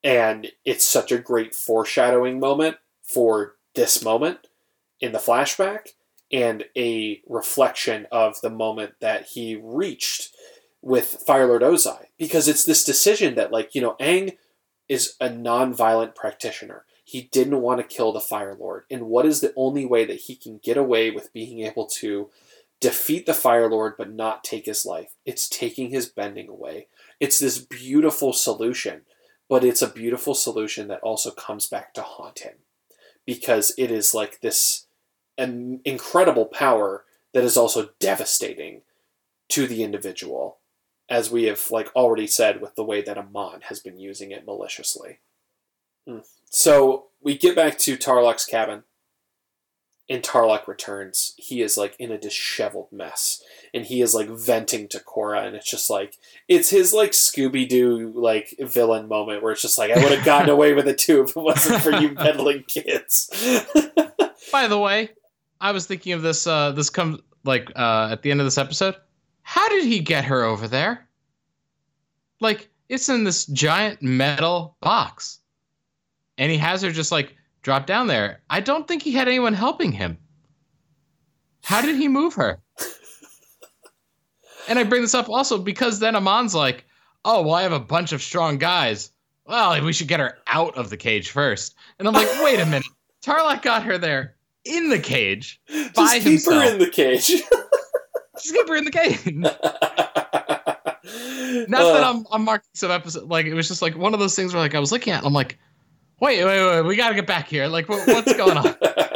And 0.03 0.47
it's 0.65 0.85
such 0.85 1.11
a 1.11 1.19
great 1.19 1.53
foreshadowing 1.53 2.39
moment 2.39 2.77
for 3.03 3.55
this 3.75 4.03
moment 4.03 4.47
in 4.99 5.11
the 5.11 5.19
flashback 5.19 5.89
and 6.31 6.65
a 6.75 7.21
reflection 7.27 8.07
of 8.11 8.41
the 8.41 8.49
moment 8.49 8.93
that 8.99 9.27
he 9.27 9.59
reached 9.61 10.33
with 10.81 11.23
Fire 11.27 11.47
Lord 11.47 11.61
Ozai. 11.61 12.05
Because 12.17 12.47
it's 12.47 12.63
this 12.63 12.83
decision 12.83 13.35
that, 13.35 13.51
like, 13.51 13.75
you 13.75 13.81
know, 13.81 13.95
Aang 13.99 14.37
is 14.91 15.15
a 15.21 15.29
non-violent 15.29 16.15
practitioner. 16.15 16.83
He 17.05 17.29
didn't 17.31 17.61
want 17.61 17.79
to 17.79 17.95
kill 17.95 18.11
the 18.11 18.19
Fire 18.19 18.57
Lord. 18.59 18.83
And 18.91 19.03
what 19.03 19.25
is 19.25 19.39
the 19.39 19.53
only 19.55 19.85
way 19.85 20.03
that 20.03 20.19
he 20.19 20.35
can 20.35 20.59
get 20.61 20.75
away 20.75 21.11
with 21.11 21.31
being 21.31 21.61
able 21.61 21.85
to 21.85 22.29
defeat 22.81 23.25
the 23.25 23.33
Fire 23.33 23.69
Lord 23.71 23.93
but 23.97 24.11
not 24.11 24.43
take 24.43 24.65
his 24.65 24.85
life. 24.85 25.13
It's 25.25 25.47
taking 25.47 25.91
his 25.91 26.07
bending 26.07 26.49
away. 26.49 26.87
It's 27.21 27.39
this 27.39 27.57
beautiful 27.57 28.33
solution, 28.33 29.03
but 29.47 29.63
it's 29.63 29.81
a 29.81 29.87
beautiful 29.87 30.35
solution 30.35 30.89
that 30.89 30.99
also 30.99 31.31
comes 31.31 31.67
back 31.67 31.93
to 31.93 32.01
haunt 32.01 32.39
him 32.39 32.55
because 33.25 33.73
it 33.77 33.91
is 33.91 34.13
like 34.13 34.41
this 34.41 34.87
an 35.37 35.79
incredible 35.85 36.47
power 36.47 37.05
that 37.33 37.45
is 37.45 37.55
also 37.55 37.91
devastating 37.99 38.81
to 39.47 39.67
the 39.67 39.83
individual 39.83 40.57
as 41.11 41.29
we 41.29 41.43
have 41.43 41.69
like 41.69 41.95
already 41.95 42.25
said 42.25 42.61
with 42.61 42.75
the 42.75 42.83
way 42.83 43.01
that 43.01 43.17
Amon 43.17 43.61
has 43.63 43.79
been 43.79 43.99
using 43.99 44.31
it 44.31 44.45
maliciously. 44.45 45.19
Hmm. 46.07 46.19
So 46.49 47.07
we 47.21 47.37
get 47.37 47.55
back 47.55 47.77
to 47.79 47.97
Tarlok's 47.97 48.45
cabin 48.45 48.83
and 50.11 50.23
Tarlok 50.23 50.67
returns, 50.67 51.33
he 51.37 51.61
is 51.61 51.77
like 51.77 51.95
in 51.97 52.11
a 52.11 52.17
disheveled 52.17 52.91
mess, 52.91 53.41
and 53.73 53.85
he 53.85 54.01
is 54.01 54.13
like 54.13 54.27
venting 54.27 54.89
to 54.89 54.99
Korra, 54.99 55.45
and 55.45 55.55
it's 55.55 55.69
just 55.69 55.89
like 55.89 56.17
it's 56.49 56.69
his 56.69 56.91
like 56.91 57.11
Scooby 57.11 57.67
Doo 57.67 58.11
like 58.13 58.53
villain 58.59 59.07
moment 59.07 59.41
where 59.41 59.53
it's 59.53 59.61
just 59.61 59.77
like 59.77 59.89
I 59.89 60.01
would 60.03 60.11
have 60.11 60.25
gotten 60.25 60.49
away 60.49 60.73
with 60.73 60.87
it 60.87 60.97
too 60.97 61.23
if 61.23 61.29
it 61.29 61.37
wasn't 61.37 61.81
for 61.81 61.91
you 61.91 62.11
meddling 62.15 62.63
kids. 62.63 63.29
By 64.51 64.67
the 64.67 64.77
way, 64.77 65.11
I 65.61 65.71
was 65.71 65.85
thinking 65.85 66.11
of 66.11 66.21
this. 66.21 66.45
Uh, 66.45 66.71
this 66.71 66.89
comes 66.89 67.19
like 67.45 67.71
uh, 67.75 68.09
at 68.11 68.21
the 68.21 68.31
end 68.31 68.41
of 68.41 68.45
this 68.45 68.57
episode. 68.57 68.95
How 69.51 69.67
did 69.67 69.83
he 69.83 69.99
get 69.99 70.23
her 70.23 70.45
over 70.45 70.65
there? 70.69 71.09
Like 72.39 72.69
it's 72.87 73.09
in 73.09 73.25
this 73.25 73.45
giant 73.47 74.01
metal 74.01 74.77
box, 74.79 75.39
and 76.37 76.49
he 76.49 76.57
has 76.57 76.81
her 76.83 76.91
just 76.91 77.11
like 77.11 77.35
drop 77.61 77.85
down 77.85 78.07
there. 78.07 78.39
I 78.49 78.61
don't 78.61 78.87
think 78.87 79.03
he 79.03 79.11
had 79.11 79.27
anyone 79.27 79.53
helping 79.53 79.91
him. 79.91 80.17
How 81.65 81.81
did 81.81 81.97
he 81.97 82.07
move 82.07 82.33
her? 82.35 82.61
and 84.69 84.79
I 84.79 84.85
bring 84.85 85.01
this 85.01 85.13
up 85.13 85.27
also 85.27 85.57
because 85.57 85.99
then 85.99 86.15
Amon's 86.15 86.55
like, 86.55 86.85
oh, 87.25 87.41
well, 87.41 87.55
I 87.55 87.63
have 87.63 87.73
a 87.73 87.79
bunch 87.79 88.13
of 88.13 88.21
strong 88.21 88.57
guys. 88.57 89.11
Well, 89.45 89.83
we 89.83 89.91
should 89.91 90.07
get 90.07 90.21
her 90.21 90.37
out 90.47 90.77
of 90.77 90.89
the 90.89 90.95
cage 90.95 91.29
first. 91.29 91.75
And 91.99 92.07
I'm 92.07 92.13
like, 92.13 92.29
wait 92.41 92.61
a 92.61 92.65
minute. 92.65 92.87
Tarlok 93.21 93.63
got 93.63 93.83
her 93.83 93.97
there 93.97 94.35
in 94.63 94.89
the 94.89 94.99
cage 94.99 95.61
by 95.67 95.89
Just 95.93 96.13
keep 96.13 96.23
himself. 96.23 96.63
her 96.63 96.71
in 96.71 96.79
the 96.79 96.89
cage. 96.89 97.33
Her 98.49 98.75
in 98.75 98.85
the 98.85 98.91
cage. 98.91 99.25
Not 101.67 101.81
uh, 101.81 101.93
that 101.93 102.03
I'm, 102.03 102.25
I'm 102.31 102.43
marking 102.43 102.69
some 102.73 102.91
episode. 102.91 103.29
Like, 103.29 103.45
it 103.45 103.53
was 103.53 103.67
just 103.67 103.81
like 103.81 103.97
one 103.97 104.13
of 104.13 104.19
those 104.19 104.35
things 104.35 104.53
where 104.53 104.61
like 104.61 104.75
I 104.75 104.79
was 104.79 104.91
looking 104.91 105.13
at 105.13 105.19
and 105.19 105.27
I'm 105.27 105.33
like, 105.33 105.57
wait, 106.19 106.43
wait, 106.43 106.65
wait, 106.65 106.81
we 106.83 106.95
got 106.95 107.09
to 107.09 107.15
get 107.15 107.27
back 107.27 107.47
here. 107.47 107.67
Like, 107.67 107.89
what, 107.89 108.07
what's 108.07 108.33
going 108.33 108.57
on? 108.57 108.75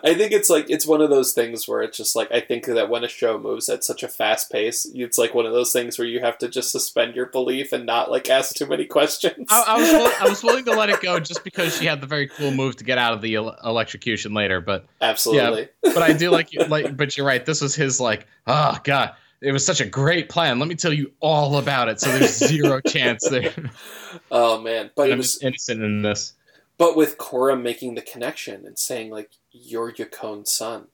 I 0.04 0.14
think 0.14 0.32
it's 0.32 0.50
like 0.50 0.68
it's 0.70 0.86
one 0.86 1.00
of 1.00 1.10
those 1.10 1.32
things 1.32 1.66
where 1.68 1.82
it's 1.82 1.96
just 1.96 2.16
like 2.16 2.30
I 2.32 2.40
think 2.40 2.66
that 2.66 2.88
when 2.88 3.04
a 3.04 3.08
show 3.08 3.38
moves 3.38 3.68
at 3.68 3.84
such 3.84 4.02
a 4.02 4.08
fast 4.08 4.50
pace, 4.50 4.86
it's 4.94 5.18
like 5.18 5.34
one 5.34 5.46
of 5.46 5.52
those 5.52 5.72
things 5.72 5.98
where 5.98 6.06
you 6.06 6.20
have 6.20 6.38
to 6.38 6.48
just 6.48 6.70
suspend 6.70 7.14
your 7.14 7.26
belief 7.26 7.72
and 7.72 7.86
not 7.86 8.10
like 8.10 8.28
ask 8.30 8.54
too 8.54 8.66
many 8.66 8.84
questions. 8.84 9.46
I, 9.50 9.64
I 9.66 9.76
was 9.76 10.14
I 10.20 10.28
was 10.28 10.42
willing 10.42 10.64
to 10.66 10.72
let 10.72 10.90
it 10.90 11.00
go 11.00 11.20
just 11.20 11.44
because 11.44 11.76
she 11.78 11.86
had 11.86 12.00
the 12.00 12.06
very 12.06 12.28
cool 12.28 12.50
move 12.50 12.76
to 12.76 12.84
get 12.84 12.98
out 12.98 13.12
of 13.12 13.22
the 13.22 13.34
electrocution 13.34 14.34
later, 14.34 14.60
but 14.60 14.86
absolutely. 15.00 15.68
Yeah, 15.84 15.92
but 15.94 16.02
I 16.02 16.12
do 16.12 16.30
like 16.30 16.50
like. 16.68 16.96
But 16.96 17.16
you're 17.16 17.26
right. 17.26 17.44
This 17.44 17.60
was 17.60 17.74
his 17.74 18.00
like. 18.00 18.26
Oh 18.46 18.78
god, 18.84 19.14
it 19.40 19.52
was 19.52 19.64
such 19.64 19.80
a 19.80 19.86
great 19.86 20.28
plan. 20.28 20.58
Let 20.58 20.68
me 20.68 20.74
tell 20.74 20.92
you 20.92 21.12
all 21.20 21.58
about 21.58 21.88
it. 21.88 22.00
So 22.00 22.16
there's 22.16 22.36
zero 22.36 22.80
chance 22.80 23.28
there. 23.28 23.52
Oh 24.30 24.60
man, 24.60 24.90
but 24.94 25.10
it 25.10 25.16
was 25.16 25.40
innocent 25.42 25.82
in 25.82 26.02
this. 26.02 26.34
But 26.78 26.96
with 26.96 27.18
Korra 27.18 27.60
making 27.60 27.94
the 27.94 28.02
connection 28.02 28.66
and 28.66 28.78
saying 28.78 29.10
like 29.10 29.30
you're 29.52 29.92
son, 30.44 30.88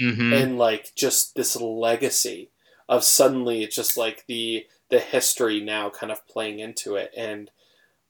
mm-hmm. 0.00 0.32
and 0.32 0.58
like 0.58 0.94
just 0.94 1.34
this 1.34 1.56
legacy 1.56 2.50
of 2.88 3.04
suddenly 3.04 3.62
it's 3.62 3.76
just 3.76 3.96
like 3.96 4.24
the 4.26 4.66
the 4.90 4.98
history 4.98 5.60
now 5.60 5.90
kind 5.90 6.12
of 6.12 6.26
playing 6.26 6.58
into 6.58 6.96
it 6.96 7.12
and. 7.16 7.50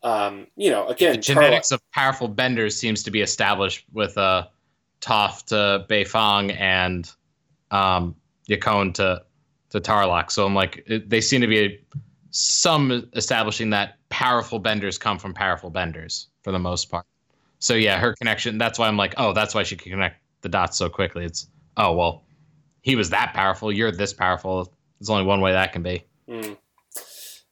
Um, 0.02 0.46
you 0.56 0.70
know, 0.70 0.88
again, 0.88 1.16
the 1.16 1.18
genetics 1.18 1.72
of 1.72 1.82
powerful 1.90 2.26
benders 2.26 2.74
seems 2.74 3.02
to 3.02 3.10
be 3.10 3.20
established 3.20 3.84
with 3.92 4.16
uh, 4.16 4.46
Toph 5.02 5.44
to 5.48 5.84
Beifong 5.90 6.58
and 6.58 7.12
um, 7.70 8.16
Yakone 8.48 8.94
to 8.94 9.22
to 9.70 9.80
Tarlok. 9.80 10.30
So 10.30 10.46
I'm 10.46 10.54
like, 10.54 10.82
it, 10.86 11.08
they 11.08 11.20
seem 11.20 11.40
to 11.40 11.46
be 11.46 11.80
some 12.30 13.08
establishing 13.14 13.70
that 13.70 13.96
powerful 14.08 14.58
benders 14.58 14.98
come 14.98 15.18
from 15.18 15.34
powerful 15.34 15.70
benders 15.70 16.28
for 16.42 16.52
the 16.52 16.58
most 16.58 16.90
part. 16.90 17.06
So 17.60 17.74
yeah, 17.74 17.98
her 17.98 18.14
connection. 18.14 18.58
That's 18.58 18.78
why 18.78 18.88
I'm 18.88 18.96
like, 18.96 19.14
oh, 19.16 19.32
that's 19.32 19.54
why 19.54 19.62
she 19.62 19.76
can 19.76 19.92
connect 19.92 20.20
the 20.40 20.48
dots 20.48 20.76
so 20.76 20.88
quickly. 20.88 21.24
It's 21.24 21.46
oh 21.76 21.92
well, 21.92 22.24
he 22.82 22.96
was 22.96 23.10
that 23.10 23.32
powerful. 23.34 23.70
You're 23.70 23.92
this 23.92 24.12
powerful. 24.12 24.72
There's 24.98 25.10
only 25.10 25.24
one 25.24 25.40
way 25.40 25.52
that 25.52 25.72
can 25.72 25.82
be. 25.82 26.04
Mm. 26.28 26.56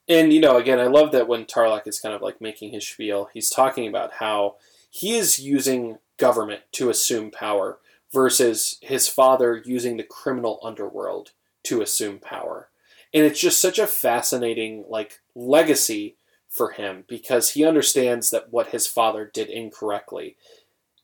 And 0.08 0.32
you 0.32 0.40
know, 0.40 0.56
again, 0.56 0.80
I 0.80 0.86
love 0.86 1.12
that 1.12 1.28
when 1.28 1.44
Tarlok 1.44 1.86
is 1.86 2.00
kind 2.00 2.14
of 2.14 2.22
like 2.22 2.40
making 2.40 2.72
his 2.72 2.86
spiel, 2.86 3.28
he's 3.32 3.50
talking 3.50 3.86
about 3.86 4.14
how 4.14 4.56
he 4.90 5.14
is 5.14 5.38
using 5.38 5.98
government 6.16 6.62
to 6.72 6.88
assume 6.88 7.30
power 7.30 7.78
versus 8.12 8.78
his 8.80 9.06
father 9.06 9.62
using 9.64 9.98
the 9.98 10.02
criminal 10.02 10.58
underworld 10.62 11.32
to 11.64 11.82
assume 11.82 12.18
power. 12.18 12.70
And 13.12 13.24
it's 13.24 13.40
just 13.40 13.60
such 13.60 13.78
a 13.78 13.86
fascinating 13.86 14.84
like 14.88 15.20
legacy 15.34 16.16
for 16.58 16.72
him 16.72 17.04
because 17.08 17.50
he 17.50 17.64
understands 17.64 18.28
that 18.30 18.52
what 18.52 18.68
his 18.68 18.86
father 18.86 19.30
did 19.32 19.48
incorrectly 19.48 20.36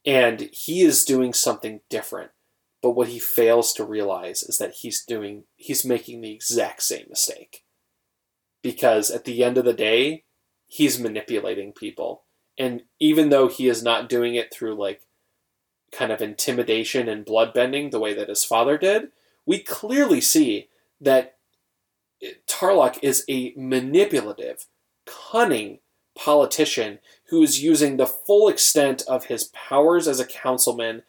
and 0.05 0.51
he 0.53 0.83
is 0.83 1.05
doing 1.05 1.33
something 1.33 1.81
different. 1.89 2.31
But 2.83 2.91
what 2.91 3.09
he 3.09 3.19
fails 3.19 3.73
to 3.75 3.85
realize 3.85 4.43
is 4.43 4.59
that 4.59 4.75
he's 4.83 5.03
doing 5.03 5.45
he's 5.57 5.85
making 5.85 6.21
the 6.21 6.33
exact 6.33 6.83
same 6.83 7.07
mistake. 7.09 7.65
Because 8.63 9.11
at 9.11 9.25
the 9.25 9.43
end 9.43 9.57
of 9.57 9.65
the 9.65 9.73
day, 9.73 10.25
he's 10.67 10.99
manipulating 10.99 11.73
people. 11.73 12.25
And 12.59 12.83
even 13.01 13.31
though 13.31 13.49
he 13.49 13.69
is 13.69 13.83
not 13.83 14.09
doing 14.09 14.35
it 14.35 14.53
through 14.53 14.75
like 14.75 15.03
kind 15.93 16.13
of 16.13 16.21
intimidation 16.21 17.09
and 17.09 17.25
bloodbending 17.25 17.91
the 17.91 18.01
way 18.01 18.13
that 18.15 18.29
his 18.29 18.45
father 18.45 18.77
did, 18.77 19.09
we 19.47 19.59
clearly 19.59 20.21
see 20.21 20.69
that 21.01 21.37
Tarlok 22.47 22.99
is 23.03 23.25
a 23.29 23.53
manipulative, 23.57 24.67
cunning 25.07 25.79
politician 26.17 26.99
who 27.29 27.43
is 27.43 27.63
using 27.63 27.97
the 27.97 28.07
full 28.07 28.49
extent 28.49 29.03
of 29.09 29.25
his 29.27 29.45
powers 29.53 30.07
as 30.07 30.21
a 30.21 30.27
councilman 30.27 31.03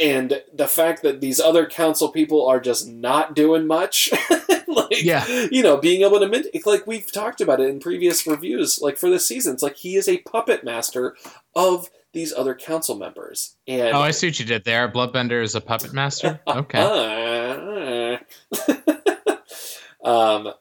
and 0.00 0.42
the 0.54 0.68
fact 0.68 1.02
that 1.02 1.20
these 1.20 1.40
other 1.40 1.66
council 1.66 2.08
people 2.10 2.46
are 2.46 2.60
just 2.60 2.86
not 2.88 3.34
doing 3.34 3.66
much 3.66 4.10
like 4.68 5.02
Yeah. 5.02 5.26
you 5.50 5.62
know 5.62 5.76
being 5.76 6.02
able 6.02 6.20
to 6.20 6.28
min- 6.28 6.44
like 6.64 6.86
we've 6.86 7.10
talked 7.10 7.40
about 7.40 7.58
it 7.60 7.68
in 7.68 7.80
previous 7.80 8.24
reviews 8.26 8.80
like 8.80 8.96
for 8.96 9.10
this 9.10 9.26
season 9.26 9.54
it's 9.54 9.62
like 9.62 9.76
he 9.76 9.96
is 9.96 10.08
a 10.08 10.18
puppet 10.18 10.62
master 10.62 11.16
of 11.56 11.90
these 12.12 12.32
other 12.32 12.54
council 12.54 12.96
members 12.96 13.56
and 13.66 13.88
Oh, 13.94 14.00
I 14.00 14.12
see 14.12 14.28
what 14.28 14.38
you 14.38 14.46
did 14.46 14.64
there. 14.64 14.88
Bloodbender 14.88 15.42
is 15.42 15.54
a 15.56 15.60
puppet 15.60 15.92
master. 15.92 16.40
Okay. 16.48 16.78
um, 20.04 20.52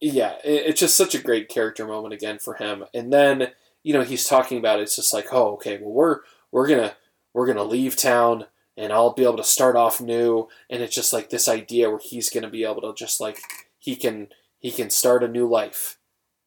yeah, 0.00 0.36
it, 0.44 0.66
it's 0.66 0.80
just 0.80 0.96
such 0.96 1.14
a 1.14 1.22
great 1.22 1.48
character 1.48 1.86
moment 1.86 2.14
again 2.14 2.38
for 2.38 2.54
him. 2.54 2.84
And 2.94 3.12
then 3.12 3.48
you 3.82 3.92
know 3.92 4.02
he's 4.02 4.26
talking 4.26 4.58
about 4.58 4.78
it, 4.78 4.82
it's 4.82 4.96
just 4.96 5.14
like, 5.14 5.26
oh, 5.32 5.54
okay, 5.54 5.78
well 5.80 5.92
we're 5.92 6.20
we're 6.52 6.68
gonna 6.68 6.96
we're 7.34 7.46
gonna 7.46 7.64
leave 7.64 7.96
town 7.96 8.46
and 8.76 8.92
I'll 8.92 9.12
be 9.12 9.24
able 9.24 9.38
to 9.38 9.44
start 9.44 9.76
off 9.76 10.00
new. 10.00 10.48
And 10.68 10.82
it's 10.82 10.94
just 10.94 11.12
like 11.12 11.30
this 11.30 11.48
idea 11.48 11.88
where 11.88 12.00
he's 12.02 12.30
gonna 12.30 12.50
be 12.50 12.64
able 12.64 12.82
to 12.82 12.94
just 12.94 13.20
like 13.20 13.38
he 13.78 13.96
can 13.96 14.28
he 14.58 14.70
can 14.70 14.90
start 14.90 15.22
a 15.22 15.28
new 15.28 15.48
life. 15.48 15.98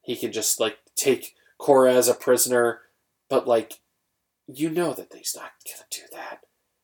He 0.02 0.16
can 0.16 0.32
just 0.32 0.60
like 0.60 0.78
take 0.96 1.34
Korra 1.60 1.94
as 1.94 2.08
a 2.08 2.14
prisoner, 2.14 2.80
but 3.28 3.46
like 3.46 3.80
you 4.46 4.70
know 4.70 4.92
that 4.92 5.12
he's 5.14 5.36
not 5.36 5.52
gonna 5.64 5.86
do 5.90 6.02
that. 6.12 6.40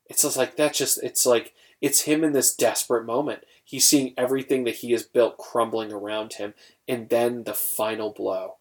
It's 0.07 0.23
just 0.23 0.37
like 0.37 0.57
that's 0.57 0.79
just 0.79 1.03
it's 1.03 1.27
like 1.27 1.53
it's 1.81 2.03
him 2.03 2.25
in 2.25 2.33
this 2.33 2.55
desperate 2.55 3.05
moment. 3.05 3.43
He's 3.67 3.91
seeing 3.91 4.15
everything 4.17 4.63
that 4.65 4.77
he 4.77 4.93
has 4.93 5.03
built 5.03 5.39
crumbling 5.39 5.93
around 5.93 6.35
him, 6.35 6.55
and 6.87 7.09
then 7.09 7.43
the 7.43 7.53
final 7.53 8.13
blow 8.13 8.59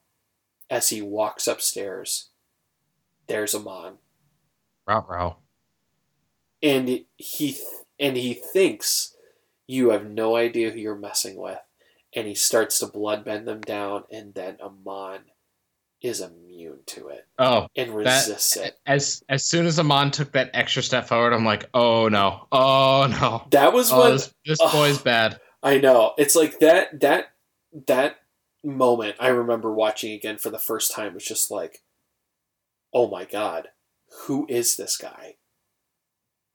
as 0.68 0.90
he 0.90 1.00
walks 1.00 1.46
upstairs. 1.48 2.32
There's 3.28 3.54
Amon, 3.54 4.00
Row, 4.88 5.06
row. 5.08 5.36
and 6.64 7.06
he 7.18 7.58
and 8.00 8.18
he 8.18 8.34
thinks 8.34 9.16
you 9.68 9.92
have 9.92 10.10
no 10.10 10.36
idea 10.36 10.72
who 10.72 10.80
you're 10.80 10.96
messing 10.96 11.36
with, 11.38 11.60
and 12.16 12.28
he 12.28 12.34
starts 12.34 12.80
to 12.80 12.88
bloodbend 12.88 13.46
them 13.46 13.62
down, 13.62 14.06
and 14.12 14.34
then 14.34 14.58
Amon 14.60 15.26
is 16.06 16.22
immune 16.22 16.80
to 16.88 17.10
it 17.10 17.28
Oh, 17.38 17.68
and 17.76 17.94
resists 17.94 18.56
it. 18.58 18.78
as 18.86 19.24
as 19.30 19.46
soon 19.46 19.66
as 19.66 19.80
Amon 19.80 20.12
took 20.12 20.32
that 20.34 20.52
extra 20.54 20.82
step 20.82 21.08
forward, 21.08 21.34
I'm 21.34 21.46
like, 21.46 21.70
oh 21.74 22.08
no, 22.08 22.48
oh 22.52 23.08
no, 23.10 23.48
That 23.52 23.74
was 23.74 23.92
oh 23.92 24.02
when 24.02 24.12
this, 24.14 24.34
this 24.46 24.60
boy's 24.72 24.98
bad. 25.00 25.40
I 25.64 25.78
know. 25.80 26.14
It's 26.18 26.36
like 26.36 26.60
that 26.60 27.00
that 27.02 27.26
that 27.88 28.18
moment 28.64 29.16
I 29.20 29.28
remember 29.30 29.72
watching 29.74 30.12
again 30.14 30.38
for 30.38 30.50
the 30.50 30.58
first 30.60 30.94
time 30.94 31.14
was 31.14 31.26
just 31.26 31.52
like, 31.52 31.84
oh 32.94 33.10
my 33.10 33.26
god, 33.26 33.70
who 34.26 34.46
is 34.50 34.78
this 34.78 34.98
guy? 34.98 35.36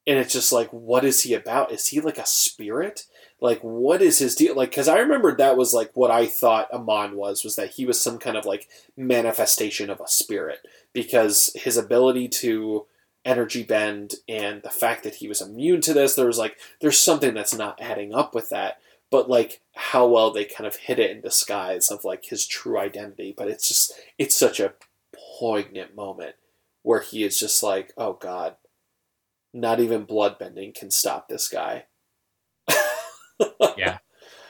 And 0.06 0.18
it's 0.18 0.32
just 0.32 0.50
like, 0.52 0.70
what 0.70 1.04
is 1.04 1.22
he 1.22 1.34
about? 1.34 1.70
Is 1.72 1.88
he 1.88 2.00
like 2.00 2.18
a 2.18 2.26
spirit? 2.26 3.04
Like, 3.40 3.60
what 3.60 4.02
is 4.02 4.18
his 4.18 4.34
deal? 4.34 4.54
Like, 4.54 4.70
because 4.70 4.88
I 4.88 4.98
remembered 4.98 5.38
that 5.38 5.56
was 5.56 5.72
like 5.72 5.90
what 5.94 6.10
I 6.10 6.26
thought 6.26 6.72
Amon 6.72 7.16
was, 7.16 7.42
was 7.42 7.56
that 7.56 7.70
he 7.70 7.86
was 7.86 8.00
some 8.00 8.18
kind 8.18 8.36
of 8.36 8.44
like 8.44 8.68
manifestation 8.96 9.88
of 9.90 10.00
a 10.00 10.08
spirit. 10.08 10.60
Because 10.92 11.50
his 11.54 11.76
ability 11.76 12.28
to 12.28 12.86
energy 13.24 13.62
bend 13.62 14.14
and 14.28 14.62
the 14.62 14.70
fact 14.70 15.04
that 15.04 15.16
he 15.16 15.28
was 15.28 15.40
immune 15.40 15.80
to 15.82 15.94
this, 15.94 16.14
there 16.14 16.26
was 16.26 16.38
like, 16.38 16.56
there's 16.80 16.98
something 16.98 17.34
that's 17.34 17.54
not 17.54 17.80
adding 17.80 18.14
up 18.14 18.34
with 18.34 18.50
that. 18.50 18.78
But 19.10 19.28
like 19.28 19.60
how 19.74 20.06
well 20.06 20.30
they 20.30 20.44
kind 20.44 20.66
of 20.66 20.76
hid 20.76 20.98
it 20.98 21.10
in 21.10 21.20
disguise 21.20 21.90
of 21.90 22.04
like 22.04 22.26
his 22.26 22.46
true 22.46 22.78
identity. 22.78 23.34
But 23.36 23.48
it's 23.48 23.66
just 23.66 23.92
it's 24.18 24.36
such 24.36 24.60
a 24.60 24.74
poignant 25.38 25.94
moment 25.96 26.34
where 26.82 27.00
he 27.00 27.24
is 27.24 27.38
just 27.38 27.62
like 27.62 27.92
oh 27.96 28.14
god 28.14 28.56
not 29.52 29.80
even 29.80 30.06
bloodbending 30.06 30.74
can 30.74 30.90
stop 30.90 31.28
this 31.28 31.48
guy 31.48 31.84
Yeah, 33.76 33.98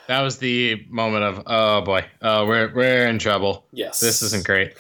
that 0.09 0.23
was 0.23 0.39
the 0.39 0.87
moment 0.89 1.25
of, 1.25 1.43
oh 1.47 1.81
boy, 1.83 2.05
oh 2.23 2.47
we're 2.47 2.73
we're 2.75 3.07
in 3.07 3.19
trouble. 3.19 3.67
yes. 3.73 4.01
This 4.01 4.23
isn't 4.23 4.45
great. 4.45 4.75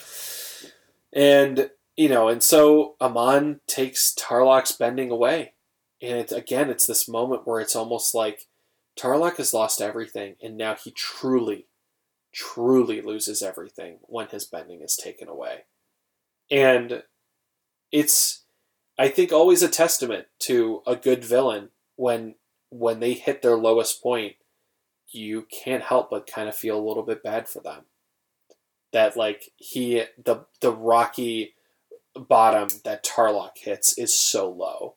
and 1.12 1.70
you 1.96 2.08
know 2.08 2.28
and 2.28 2.42
so 2.42 2.96
amon 3.00 3.60
takes 3.66 4.14
tarlok's 4.14 4.72
bending 4.72 5.10
away. 5.10 5.54
And 6.02 6.18
it's 6.18 6.32
again 6.32 6.70
it's 6.70 6.86
this 6.86 7.08
moment 7.08 7.46
where 7.46 7.60
it's 7.60 7.76
almost 7.76 8.14
like 8.14 8.46
tarlok 8.98 9.36
has 9.36 9.54
lost 9.54 9.80
everything 9.80 10.36
and 10.42 10.56
now 10.56 10.74
he 10.74 10.90
truly 10.90 11.66
truly 12.32 13.00
loses 13.02 13.42
everything 13.42 13.98
when 14.02 14.28
his 14.28 14.44
bending 14.46 14.80
is 14.82 14.96
taken 14.96 15.28
away. 15.28 15.64
And 16.50 17.02
it's 17.92 18.44
i 18.98 19.08
think 19.08 19.32
always 19.32 19.62
a 19.62 19.68
testament 19.68 20.26
to 20.38 20.80
a 20.86 20.94
good 20.94 21.24
villain 21.24 21.70
when 21.96 22.34
when 22.70 23.00
they 23.00 23.12
hit 23.12 23.42
their 23.42 23.56
lowest 23.56 24.02
point 24.02 24.36
you 25.12 25.46
can't 25.50 25.82
help 25.82 26.10
but 26.10 26.26
kind 26.26 26.48
of 26.48 26.54
feel 26.54 26.78
a 26.78 26.86
little 26.86 27.02
bit 27.02 27.22
bad 27.22 27.48
for 27.48 27.60
them 27.60 27.82
that 28.92 29.16
like 29.16 29.50
he 29.56 30.04
the 30.22 30.44
the 30.60 30.72
rocky 30.72 31.54
bottom 32.14 32.68
that 32.84 33.04
Tarlok 33.04 33.58
hits 33.58 33.96
is 33.96 34.16
so 34.16 34.50
low. 34.50 34.94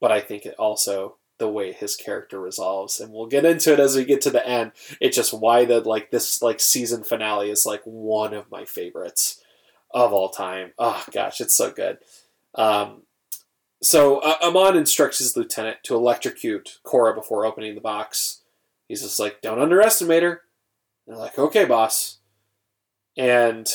But 0.00 0.12
I 0.12 0.20
think 0.20 0.44
it 0.44 0.54
also 0.58 1.16
the 1.38 1.48
way 1.48 1.72
his 1.72 1.96
character 1.96 2.40
resolves, 2.40 3.00
and 3.00 3.12
we'll 3.12 3.26
get 3.26 3.44
into 3.44 3.72
it 3.72 3.80
as 3.80 3.96
we 3.96 4.04
get 4.04 4.20
to 4.22 4.30
the 4.30 4.46
end. 4.46 4.72
It's 5.00 5.16
just 5.16 5.32
why 5.32 5.64
the 5.64 5.80
like 5.80 6.10
this 6.10 6.42
like 6.42 6.60
season 6.60 7.04
finale 7.04 7.50
is 7.50 7.66
like 7.66 7.82
one 7.84 8.34
of 8.34 8.50
my 8.50 8.64
favorites 8.64 9.40
of 9.90 10.12
all 10.12 10.28
time. 10.28 10.72
Oh 10.78 11.04
gosh, 11.10 11.40
it's 11.40 11.54
so 11.54 11.70
good. 11.70 11.98
Um, 12.54 13.02
so 13.82 14.18
uh, 14.18 14.36
Amon 14.42 14.76
instructs 14.76 15.18
his 15.18 15.36
lieutenant 15.36 15.78
to 15.84 15.94
electrocute 15.94 16.78
Korra 16.84 17.14
before 17.14 17.44
opening 17.44 17.74
the 17.74 17.80
box. 17.80 18.42
He's 18.88 19.02
just 19.02 19.18
like, 19.18 19.40
"Don't 19.42 19.60
underestimate 19.60 20.22
her." 20.22 20.42
they're 21.06 21.16
like, 21.16 21.38
"Okay, 21.38 21.64
boss." 21.64 22.18
And 23.16 23.70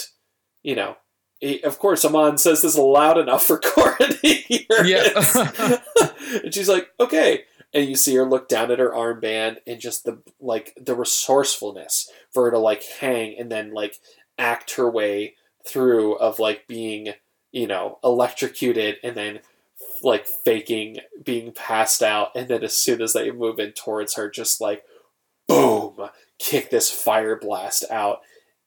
you 0.63 0.75
know, 0.75 0.97
he, 1.39 1.61
of 1.63 1.79
course, 1.79 2.03
Amon 2.03 2.37
says 2.37 2.61
this 2.61 2.77
loud 2.77 3.17
enough 3.17 3.43
for 3.45 3.59
Korra 3.61 3.97
to 4.19 4.27
hear 4.27 4.85
Yeah. 4.85 5.03
it. 5.15 6.43
and 6.43 6.53
she's 6.53 6.67
like, 6.69 6.89
okay. 6.99 7.43
And 7.73 7.87
you 7.87 7.95
see 7.95 8.15
her 8.15 8.25
look 8.25 8.49
down 8.49 8.71
at 8.71 8.79
her 8.79 8.89
armband 8.89 9.57
and 9.67 9.79
just 9.79 10.03
the 10.03 10.21
like 10.41 10.77
the 10.81 10.95
resourcefulness 10.95 12.11
for 12.31 12.45
her 12.45 12.51
to 12.51 12.57
like 12.57 12.83
hang 12.83 13.37
and 13.39 13.51
then 13.51 13.71
like 13.73 13.99
act 14.37 14.75
her 14.75 14.89
way 14.89 15.35
through 15.65 16.15
of 16.15 16.39
like 16.39 16.67
being, 16.67 17.09
you 17.51 17.67
know, 17.67 17.99
electrocuted 18.03 18.97
and 19.03 19.15
then 19.15 19.39
like 20.03 20.27
faking 20.27 20.97
being 21.23 21.51
passed 21.51 22.01
out 22.01 22.29
and 22.35 22.47
then 22.47 22.63
as 22.63 22.75
soon 22.75 23.01
as 23.01 23.13
they 23.13 23.31
move 23.31 23.59
in 23.59 23.71
towards 23.71 24.15
her 24.15 24.29
just 24.29 24.61
like 24.61 24.83
boom 25.47 25.97
kick 26.37 26.69
this 26.69 26.91
fire 26.91 27.37
blast 27.37 27.83
out 27.89 28.19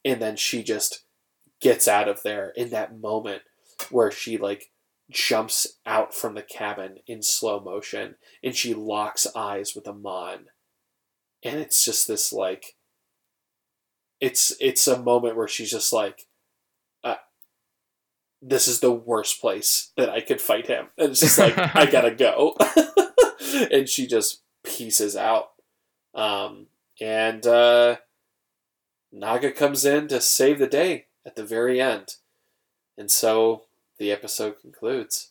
and 0.05 0.21
then 0.21 0.37
she 0.37 0.63
just 0.63 1.05
gets 1.61 1.87
out 1.87 2.09
of 2.09 2.23
there 2.23 2.53
in 2.57 2.71
that 2.71 2.99
moment 2.99 3.43
where 3.91 4.11
she 4.11 4.37
like 4.37 4.71
jumps 5.11 5.79
out 5.87 6.15
from 6.15 6.35
the 6.35 6.43
cabin 6.43 6.97
in 7.07 7.23
slow 7.23 7.61
motion 7.61 8.17
and 8.43 8.55
she 8.55 8.75
locks 8.75 9.27
eyes 9.35 9.75
with 9.75 9.87
Amon. 9.87 10.47
And 11.45 11.61
it's 11.61 11.85
just 11.85 12.09
this 12.09 12.33
like 12.33 12.77
it's 14.21 14.55
it's 14.61 14.87
a 14.87 15.03
moment 15.03 15.37
where 15.37 15.49
she's 15.49 15.71
just 15.71 15.93
like 15.93 16.27
this 18.43 18.67
is 18.67 18.81
the 18.81 18.93
worst 18.93 19.41
place 19.41 19.93
that 19.97 20.11
I 20.11 20.21
could 20.21 20.41
fight 20.41 20.67
him. 20.67 20.89
And 20.99 21.11
it's 21.11 21.21
just 21.21 21.39
like 21.39 21.57
I 21.57 21.87
gotta 21.87 22.15
go. 22.15 22.57
and 23.73 23.89
she 23.89 24.07
just 24.07 24.43
pieces 24.65 25.17
out. 25.17 25.53
Um 26.15 26.67
and 27.01 27.47
uh 27.47 27.97
Naga 29.13 29.53
comes 29.53 29.85
in 29.85 30.09
to 30.09 30.21
save 30.21 30.59
the 30.59 30.67
day 30.67 31.07
at 31.25 31.37
the 31.37 31.45
very 31.45 31.81
end. 31.81 32.17
And 32.99 33.11
so 33.11 33.65
the 33.99 34.11
episode 34.11 34.61
concludes. 34.61 35.31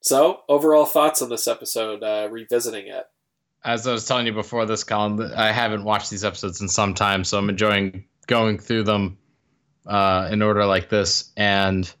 So, 0.00 0.42
overall 0.48 0.84
thoughts 0.84 1.20
on 1.20 1.30
this 1.30 1.48
episode, 1.48 2.04
uh, 2.04 2.28
revisiting 2.30 2.86
it. 2.86 3.06
As 3.64 3.88
I 3.88 3.92
was 3.92 4.06
telling 4.06 4.26
you 4.26 4.32
before 4.32 4.64
this, 4.64 4.84
Collin, 4.84 5.20
I 5.32 5.50
haven't 5.50 5.82
watched 5.82 6.10
these 6.10 6.24
episodes 6.24 6.60
in 6.60 6.68
some 6.68 6.94
time, 6.94 7.24
so 7.24 7.38
I'm 7.38 7.48
enjoying 7.48 8.04
going 8.28 8.58
through 8.58 8.84
them 8.84 9.18
uh, 9.84 10.28
in 10.30 10.42
order 10.42 10.64
like 10.64 10.88
this. 10.88 11.32
And 11.36 11.92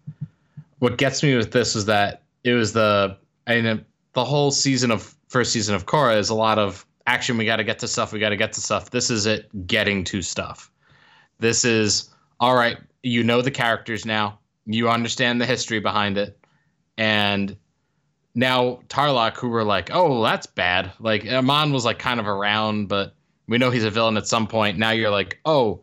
what 0.78 0.98
gets 0.98 1.22
me 1.22 1.36
with 1.36 1.52
this 1.52 1.74
is 1.74 1.86
that 1.86 2.22
it 2.44 2.52
was 2.52 2.72
the 2.72 3.16
I 3.46 3.60
mean, 3.60 3.84
the 4.12 4.24
whole 4.24 4.50
season 4.50 4.90
of 4.90 5.14
first 5.28 5.52
season 5.52 5.74
of 5.74 5.86
Korra 5.86 6.16
is 6.18 6.30
a 6.30 6.34
lot 6.34 6.58
of 6.58 6.86
action. 7.06 7.36
We 7.36 7.44
got 7.44 7.56
to 7.56 7.64
get 7.64 7.78
to 7.80 7.88
stuff. 7.88 8.12
We 8.12 8.18
got 8.18 8.30
to 8.30 8.36
get 8.36 8.52
to 8.54 8.60
stuff. 8.60 8.90
This 8.90 9.10
is 9.10 9.26
it 9.26 9.66
getting 9.66 10.04
to 10.04 10.22
stuff. 10.22 10.70
This 11.38 11.64
is 11.64 12.10
all 12.40 12.54
right. 12.54 12.78
You 13.02 13.22
know 13.22 13.42
the 13.42 13.50
characters 13.50 14.04
now. 14.04 14.38
You 14.66 14.88
understand 14.88 15.40
the 15.40 15.46
history 15.46 15.78
behind 15.78 16.18
it, 16.18 16.38
and 16.98 17.56
now 18.34 18.80
Tarlok, 18.88 19.36
who 19.36 19.48
were 19.48 19.64
like, 19.64 19.90
oh, 19.92 20.22
that's 20.22 20.46
bad. 20.46 20.92
Like 20.98 21.26
Amon 21.26 21.72
was 21.72 21.84
like 21.84 21.98
kind 21.98 22.18
of 22.18 22.26
around, 22.26 22.88
but 22.88 23.14
we 23.46 23.58
know 23.58 23.70
he's 23.70 23.84
a 23.84 23.90
villain 23.90 24.16
at 24.16 24.26
some 24.26 24.46
point. 24.46 24.76
Now 24.76 24.90
you're 24.90 25.10
like, 25.10 25.40
oh, 25.44 25.82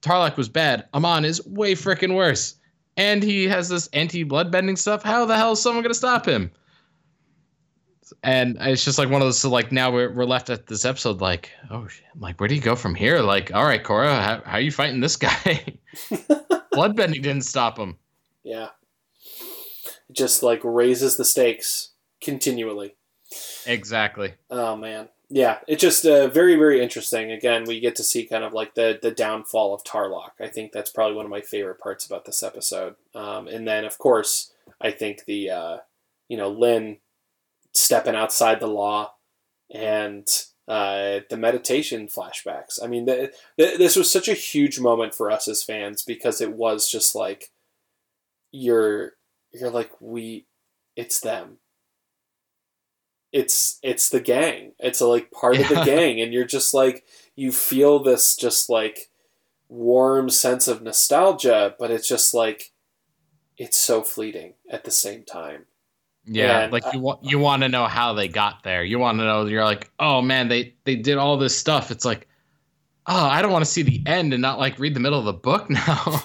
Tarlok 0.00 0.36
was 0.36 0.48
bad. 0.48 0.86
Amon 0.94 1.24
is 1.24 1.44
way 1.46 1.74
freaking 1.74 2.14
worse. 2.14 2.54
And 3.00 3.22
he 3.22 3.48
has 3.48 3.70
this 3.70 3.88
anti 3.94 4.26
bloodbending 4.26 4.76
stuff. 4.76 5.02
How 5.02 5.24
the 5.24 5.34
hell 5.34 5.52
is 5.52 5.62
someone 5.62 5.82
going 5.82 5.90
to 5.90 5.98
stop 5.98 6.26
him? 6.28 6.50
And 8.22 8.58
it's 8.60 8.84
just 8.84 8.98
like 8.98 9.08
one 9.08 9.22
of 9.22 9.26
those, 9.26 9.38
so 9.38 9.48
like 9.48 9.72
now 9.72 9.90
we're, 9.90 10.12
we're 10.12 10.26
left 10.26 10.50
at 10.50 10.66
this 10.66 10.84
episode, 10.84 11.22
like, 11.22 11.50
oh, 11.70 11.88
shit. 11.88 12.04
like, 12.18 12.38
where 12.38 12.48
do 12.48 12.54
you 12.54 12.60
go 12.60 12.76
from 12.76 12.94
here? 12.94 13.20
Like, 13.20 13.54
all 13.54 13.64
right, 13.64 13.82
Korra, 13.82 14.20
how, 14.20 14.42
how 14.44 14.56
are 14.58 14.60
you 14.60 14.70
fighting 14.70 15.00
this 15.00 15.16
guy? 15.16 15.32
bloodbending 16.74 17.22
didn't 17.22 17.42
stop 17.42 17.78
him. 17.78 17.96
Yeah. 18.42 18.68
It 20.10 20.16
just 20.16 20.42
like 20.42 20.60
raises 20.62 21.16
the 21.16 21.24
stakes 21.24 21.92
continually. 22.20 22.96
Exactly. 23.64 24.34
Oh, 24.50 24.76
man 24.76 25.08
yeah, 25.32 25.58
it's 25.68 25.80
just 25.80 26.04
uh, 26.04 26.26
very 26.26 26.56
very 26.56 26.82
interesting. 26.82 27.30
Again, 27.30 27.64
we 27.64 27.78
get 27.78 27.94
to 27.96 28.02
see 28.02 28.24
kind 28.24 28.42
of 28.42 28.52
like 28.52 28.74
the 28.74 28.98
the 29.00 29.12
downfall 29.12 29.72
of 29.72 29.84
Tarlok. 29.84 30.32
I 30.40 30.48
think 30.48 30.72
that's 30.72 30.90
probably 30.90 31.16
one 31.16 31.24
of 31.24 31.30
my 31.30 31.40
favorite 31.40 31.78
parts 31.78 32.04
about 32.04 32.24
this 32.24 32.42
episode. 32.42 32.96
Um, 33.14 33.46
and 33.46 33.66
then 33.66 33.84
of 33.84 33.96
course, 33.96 34.52
I 34.80 34.90
think 34.90 35.24
the 35.26 35.50
uh, 35.50 35.76
you 36.28 36.36
know 36.36 36.50
Lin 36.50 36.98
stepping 37.72 38.16
outside 38.16 38.58
the 38.58 38.66
law 38.66 39.14
and 39.72 40.26
uh, 40.66 41.20
the 41.30 41.36
meditation 41.36 42.08
flashbacks. 42.08 42.82
I 42.82 42.88
mean, 42.88 43.04
the, 43.04 43.32
the, 43.56 43.76
this 43.78 43.94
was 43.94 44.10
such 44.10 44.28
a 44.28 44.34
huge 44.34 44.80
moment 44.80 45.14
for 45.14 45.30
us 45.30 45.46
as 45.46 45.62
fans 45.62 46.02
because 46.02 46.40
it 46.40 46.52
was 46.52 46.90
just 46.90 47.14
like 47.14 47.50
you're 48.50 49.12
you're 49.52 49.70
like 49.70 49.92
we 50.00 50.46
it's 50.96 51.20
them 51.20 51.58
it's 53.32 53.78
it's 53.82 54.08
the 54.08 54.20
gang. 54.20 54.72
It's 54.78 55.00
a, 55.00 55.06
like 55.06 55.30
part 55.30 55.56
yeah. 55.56 55.62
of 55.62 55.68
the 55.68 55.84
gang, 55.84 56.20
and 56.20 56.32
you're 56.32 56.44
just 56.44 56.74
like 56.74 57.04
you 57.36 57.52
feel 57.52 58.02
this 58.02 58.36
just 58.36 58.68
like 58.68 59.10
warm 59.68 60.28
sense 60.28 60.68
of 60.68 60.82
nostalgia, 60.82 61.74
but 61.78 61.90
it's 61.90 62.08
just 62.08 62.34
like 62.34 62.72
it's 63.56 63.78
so 63.78 64.02
fleeting 64.02 64.54
at 64.70 64.84
the 64.84 64.90
same 64.90 65.22
time. 65.22 65.66
Yeah, 66.24 66.64
and, 66.64 66.72
like 66.72 66.84
you 66.92 67.00
want 67.00 67.24
you 67.24 67.38
want 67.38 67.62
to 67.62 67.68
know 67.68 67.86
how 67.86 68.14
they 68.14 68.28
got 68.28 68.62
there. 68.62 68.84
You 68.84 68.98
want 68.98 69.18
to 69.18 69.24
know. 69.24 69.46
You're 69.46 69.64
like, 69.64 69.90
oh 69.98 70.20
man, 70.22 70.48
they 70.48 70.74
they 70.84 70.96
did 70.96 71.18
all 71.18 71.36
this 71.38 71.56
stuff. 71.56 71.90
It's 71.90 72.04
like, 72.04 72.28
oh, 73.06 73.26
I 73.26 73.42
don't 73.42 73.52
want 73.52 73.64
to 73.64 73.70
see 73.70 73.82
the 73.82 74.02
end 74.06 74.32
and 74.32 74.42
not 74.42 74.58
like 74.58 74.78
read 74.78 74.94
the 74.94 75.00
middle 75.00 75.18
of 75.18 75.24
the 75.24 75.32
book 75.32 75.70
now. 75.70 76.20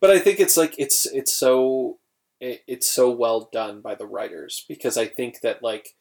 but 0.00 0.10
I 0.10 0.18
think 0.18 0.40
it's 0.40 0.56
like 0.56 0.74
it's 0.78 1.06
it's 1.06 1.32
so 1.32 1.98
it, 2.40 2.62
it's 2.66 2.88
so 2.88 3.10
well 3.10 3.48
done 3.52 3.80
by 3.80 3.94
the 3.94 4.06
writers 4.06 4.64
because 4.68 4.96
I 4.96 5.06
think 5.06 5.40
that 5.40 5.62
like 5.62 5.94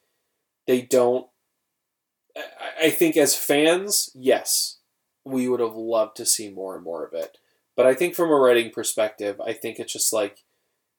they 0.66 0.82
don't. 0.82 1.28
I, 2.36 2.86
I 2.86 2.90
think 2.90 3.18
as 3.18 3.36
fans, 3.36 4.12
yes, 4.14 4.78
we 5.26 5.48
would 5.48 5.60
have 5.60 5.76
loved 5.76 6.16
to 6.18 6.26
see 6.26 6.50
more 6.50 6.76
and 6.76 6.84
more 6.84 7.06
of 7.06 7.14
it. 7.14 7.38
But 7.76 7.86
I 7.86 7.94
think 7.94 8.16
from 8.16 8.30
a 8.30 8.36
writing 8.36 8.72
perspective, 8.72 9.40
I 9.40 9.54
think 9.54 9.80
it's 9.80 9.94
just 9.94 10.14
like 10.14 10.44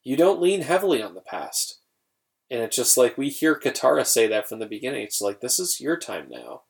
you 0.04 0.16
don't 0.16 0.40
lean 0.40 0.62
heavily 0.62 1.02
on 1.02 1.14
the 1.14 1.20
past. 1.20 1.80
And 2.50 2.62
it's 2.62 2.76
just 2.76 2.96
like 2.96 3.18
we 3.18 3.28
hear 3.28 3.58
Katara 3.58 4.06
say 4.06 4.26
that 4.26 4.48
from 4.48 4.58
the 4.58 4.66
beginning. 4.66 5.02
It's 5.02 5.20
like 5.20 5.40
this 5.40 5.58
is 5.58 5.80
your 5.80 5.96
time 5.96 6.28
now. 6.30 6.62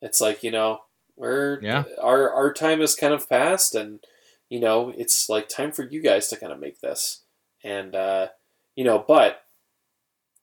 It's 0.00 0.20
like, 0.20 0.42
you 0.42 0.50
know, 0.50 0.80
we're 1.16 1.60
yeah. 1.62 1.84
our 2.00 2.32
our 2.32 2.52
time 2.52 2.80
is 2.80 2.94
kind 2.94 3.12
of 3.12 3.28
past 3.28 3.74
and 3.74 4.00
you 4.48 4.60
know, 4.60 4.92
it's 4.96 5.28
like 5.28 5.48
time 5.48 5.72
for 5.72 5.84
you 5.84 6.02
guys 6.02 6.28
to 6.28 6.36
kind 6.36 6.52
of 6.52 6.60
make 6.60 6.80
this. 6.80 7.22
And, 7.62 7.94
uh, 7.94 8.28
you 8.74 8.84
know, 8.84 9.04
but 9.06 9.44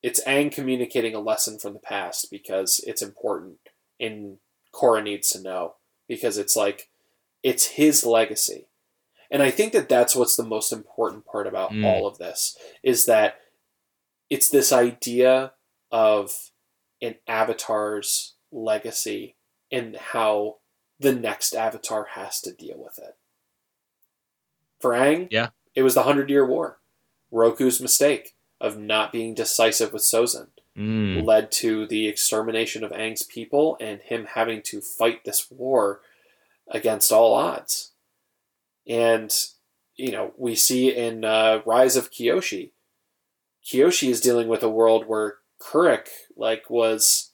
it's 0.03 0.23
Aang 0.25 0.51
communicating 0.51 1.15
a 1.15 1.19
lesson 1.19 1.57
from 1.57 1.73
the 1.73 1.79
past 1.79 2.29
because 2.29 2.79
it's 2.85 3.01
important 3.01 3.57
and 3.99 4.37
Korra 4.73 5.03
needs 5.03 5.29
to 5.31 5.41
know 5.41 5.75
because 6.07 6.37
it's 6.37 6.55
like, 6.55 6.89
it's 7.43 7.65
his 7.67 8.05
legacy. 8.05 8.67
And 9.29 9.43
I 9.43 9.51
think 9.51 9.73
that 9.73 9.89
that's 9.89 10.15
what's 10.15 10.35
the 10.35 10.43
most 10.43 10.71
important 10.71 11.25
part 11.25 11.47
about 11.47 11.71
mm. 11.71 11.83
all 11.83 12.07
of 12.07 12.17
this 12.17 12.57
is 12.83 13.05
that 13.05 13.39
it's 14.29 14.49
this 14.49 14.71
idea 14.71 15.53
of 15.91 16.51
an 17.01 17.15
avatar's 17.27 18.35
legacy 18.51 19.35
and 19.71 19.95
how 19.95 20.57
the 20.99 21.13
next 21.13 21.53
avatar 21.53 22.07
has 22.11 22.41
to 22.41 22.53
deal 22.53 22.77
with 22.77 22.97
it. 22.99 23.15
For 24.79 24.91
Aang, 24.91 25.27
yeah. 25.31 25.49
it 25.75 25.83
was 25.83 25.95
the 25.95 26.03
Hundred 26.03 26.29
Year 26.29 26.45
War. 26.45 26.76
Roku's 27.31 27.81
mistake 27.81 28.35
of 28.59 28.77
not 28.77 29.11
being 29.11 29.33
decisive 29.33 29.93
with 29.93 30.01
Sozin 30.01 30.47
mm. 30.77 31.23
led 31.25 31.51
to 31.53 31.87
the 31.87 32.07
extermination 32.07 32.83
of 32.83 32.91
Aang's 32.91 33.23
people 33.23 33.77
and 33.79 34.01
him 34.01 34.27
having 34.33 34.61
to 34.63 34.81
fight 34.81 35.25
this 35.25 35.49
war 35.49 36.01
against 36.69 37.11
all 37.11 37.33
odds. 37.33 37.91
And, 38.87 39.33
you 39.95 40.11
know, 40.11 40.33
we 40.37 40.55
see 40.55 40.95
in 40.95 41.25
uh, 41.25 41.61
Rise 41.65 41.95
of 41.95 42.11
Kyoshi, 42.11 42.71
Kyoshi 43.65 44.09
is 44.09 44.21
dealing 44.21 44.47
with 44.47 44.63
a 44.63 44.69
world 44.69 45.07
where 45.07 45.35
Kuruk, 45.59 46.07
like, 46.37 46.69
was 46.69 47.31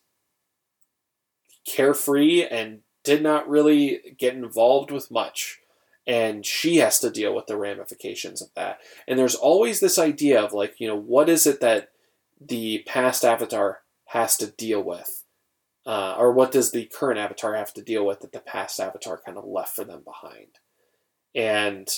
carefree 1.66 2.44
and 2.44 2.80
did 3.04 3.22
not 3.22 3.48
really 3.48 4.16
get 4.18 4.34
involved 4.34 4.90
with 4.92 5.12
much 5.12 5.60
and 6.06 6.46
she 6.46 6.78
has 6.78 7.00
to 7.00 7.10
deal 7.10 7.34
with 7.34 7.48
the 7.48 7.58
ramifications 7.58 8.42
of 8.42 8.50
that. 8.56 8.80
And 9.08 9.18
there's 9.18 9.36
always 9.36 9.80
this 9.80 9.98
idea 9.98 10.42
of 10.42 10.54
like, 10.54 10.80
you 10.80 10.88
know, 10.88 10.98
what 10.98 11.30
is 11.30 11.48
it 11.48 11.62
that 11.62 11.90
the 12.42 12.84
past 12.86 13.24
avatar 13.24 13.82
has 14.08 14.38
to 14.38 14.48
deal 14.48 14.82
with? 14.82 15.24
Uh, 15.86 16.16
or 16.18 16.32
what 16.32 16.52
does 16.52 16.72
the 16.72 16.86
current 16.86 17.20
avatar 17.20 17.56
have 17.56 17.74
to 17.74 17.82
deal 17.82 18.06
with 18.06 18.22
that 18.22 18.32
the 18.32 18.40
past 18.40 18.80
avatar 18.80 19.20
kind 19.26 19.38
of 19.38 19.46
left 19.46 19.76
for 19.76 19.84
them 19.84 20.02
behind? 20.04 20.60
And 21.36 21.90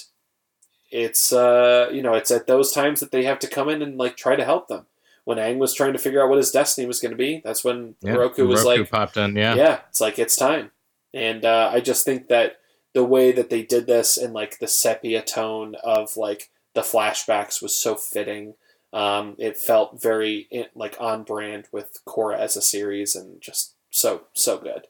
it's 0.91 1.34
uh, 1.34 1.89
you 1.91 2.01
know, 2.01 2.14
it's 2.14 2.32
at 2.32 2.47
those 2.47 2.72
times 2.72 2.99
that 2.99 3.12
they 3.12 3.24
have 3.26 3.39
to 3.39 3.47
come 3.47 3.70
in 3.70 3.82
and 3.82 3.97
like 3.97 4.18
try 4.18 4.36
to 4.36 4.45
help 4.45 4.68
them. 4.68 4.86
When 5.24 5.39
Aang 5.39 5.58
was 5.58 5.74
trying 5.74 5.93
to 5.93 5.99
figure 5.99 6.24
out 6.24 6.30
what 6.30 6.38
his 6.38 6.51
destiny 6.51 6.86
was 6.86 6.99
going 6.99 7.12
to 7.12 7.18
be, 7.18 7.41
that's 7.43 7.64
when 7.64 7.95
yeah, 8.01 8.14
Roku 8.14 8.45
was 8.47 8.64
Roku 8.64 8.82
like, 8.82 8.91
popped 8.91 9.18
in, 9.18 9.36
yeah, 9.36 9.56
yeah, 9.56 9.80
it's 9.89 9.99
like 9.99 10.20
it's 10.20 10.36
time. 10.36 10.70
And 11.16 11.43
uh, 11.43 11.72
I 11.74 11.80
just 11.80 12.06
think 12.06 12.28
that 12.28 12.58
the 12.96 13.04
way 13.04 13.34
that 13.34 13.50
they 13.50 13.62
did 13.62 13.86
this 13.86 14.18
and 14.18 14.34
like 14.34 14.58
the 14.58 14.68
sepia 14.68 15.22
tone 15.22 15.76
of 15.84 16.16
like 16.16 16.50
the 16.74 16.82
flashbacks 16.82 17.62
was 17.62 17.78
so 17.78 17.93
fitting. 17.93 18.56
Um, 18.93 19.36
it 19.38 19.58
felt 19.58 20.02
very 20.02 20.48
like 20.74 20.96
on 20.98 21.24
brand 21.24 21.68
with 21.74 22.00
Korra 22.08 22.39
as 22.39 22.56
a 22.56 22.62
series 22.62 23.14
and 23.14 23.41
just 23.41 23.76
so 23.91 24.24
so 24.34 24.58
good. 24.58 24.88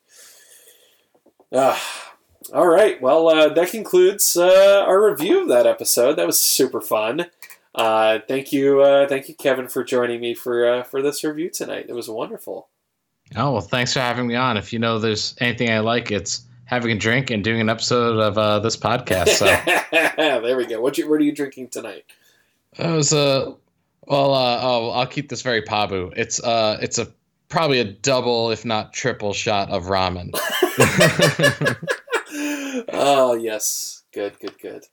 Uh, 1.51 1.77
all 2.53 2.67
right, 2.67 3.01
well 3.01 3.27
uh, 3.27 3.49
that 3.49 3.71
concludes 3.71 4.37
uh, 4.37 4.83
our 4.87 5.09
review 5.09 5.41
of 5.41 5.47
that 5.49 5.65
episode. 5.65 6.13
That 6.13 6.27
was 6.27 6.39
super 6.39 6.81
fun. 6.81 7.25
Uh, 7.73 8.19
thank 8.27 8.53
you, 8.53 8.81
uh, 8.81 9.07
thank 9.07 9.27
you, 9.27 9.33
Kevin, 9.33 9.67
for 9.67 9.83
joining 9.83 10.21
me 10.21 10.35
for 10.35 10.67
uh, 10.67 10.83
for 10.83 11.01
this 11.01 11.23
review 11.23 11.49
tonight. 11.49 11.87
It 11.89 11.93
was 11.93 12.07
wonderful. 12.07 12.67
Oh 13.35 13.53
well, 13.53 13.61
thanks 13.61 13.93
for 13.93 13.99
having 14.01 14.27
me 14.27 14.35
on. 14.35 14.57
If 14.57 14.71
you 14.71 14.77
know 14.77 14.99
there's 14.99 15.35
anything 15.39 15.71
I 15.71 15.79
like, 15.79 16.11
it's 16.11 16.45
having 16.65 16.91
a 16.91 16.95
drink 16.95 17.31
and 17.31 17.43
doing 17.43 17.61
an 17.61 17.69
episode 17.69 18.19
of 18.19 18.37
uh, 18.37 18.59
this 18.59 18.75
podcast. 18.75 19.29
So 19.29 19.45
there 20.41 20.57
we 20.57 20.65
go. 20.65 20.81
What 20.81 20.97
you, 20.97 21.09
what 21.09 21.19
are 21.19 21.23
you 21.23 21.31
drinking 21.31 21.69
tonight? 21.69 22.05
It 22.77 22.91
was 22.91 23.13
a 23.13 23.55
well. 24.05 24.33
Uh, 24.33 24.59
oh, 24.61 24.89
I'll 24.89 25.07
keep 25.07 25.29
this 25.29 25.41
very 25.41 25.61
pabu. 25.61 26.13
It's 26.17 26.43
uh, 26.43 26.77
it's 26.81 26.97
a 26.97 27.07
probably 27.47 27.79
a 27.79 27.85
double, 27.85 28.51
if 28.51 28.65
not 28.65 28.93
triple, 28.93 29.33
shot 29.33 29.69
of 29.69 29.85
ramen. 29.85 30.31
oh 32.89 33.37
yes, 33.39 34.03
good, 34.11 34.37
good, 34.39 34.59
good. 34.59 34.85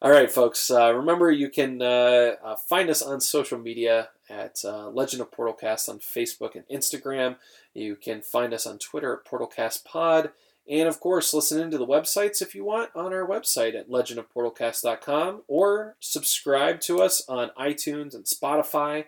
All 0.00 0.10
right, 0.10 0.30
folks. 0.30 0.70
Uh, 0.70 0.94
remember, 0.94 1.30
you 1.30 1.50
can 1.50 1.82
uh, 1.82 2.36
uh, 2.42 2.56
find 2.56 2.88
us 2.88 3.02
on 3.02 3.20
social 3.20 3.58
media 3.58 4.08
at 4.30 4.62
uh, 4.64 4.88
Legend 4.88 5.20
of 5.20 5.30
Portalcast 5.30 5.88
on 5.88 5.98
Facebook 5.98 6.54
and 6.54 6.64
Instagram. 6.68 7.36
You 7.74 7.96
can 7.96 8.22
find 8.22 8.54
us 8.54 8.66
on 8.66 8.78
Twitter 8.78 9.12
at 9.12 9.30
PortalcastPod. 9.30 9.84
Pod. 9.84 10.30
And 10.68 10.86
of 10.86 11.00
course, 11.00 11.32
listen 11.32 11.60
into 11.60 11.78
the 11.78 11.86
websites 11.86 12.42
if 12.42 12.54
you 12.54 12.64
want 12.64 12.90
on 12.94 13.12
our 13.12 13.26
website 13.26 13.74
at 13.74 13.88
legendofportalcast.com 13.88 15.42
or 15.48 15.96
subscribe 15.98 16.80
to 16.82 17.00
us 17.00 17.22
on 17.28 17.50
iTunes 17.58 18.14
and 18.14 18.24
Spotify. 18.24 19.06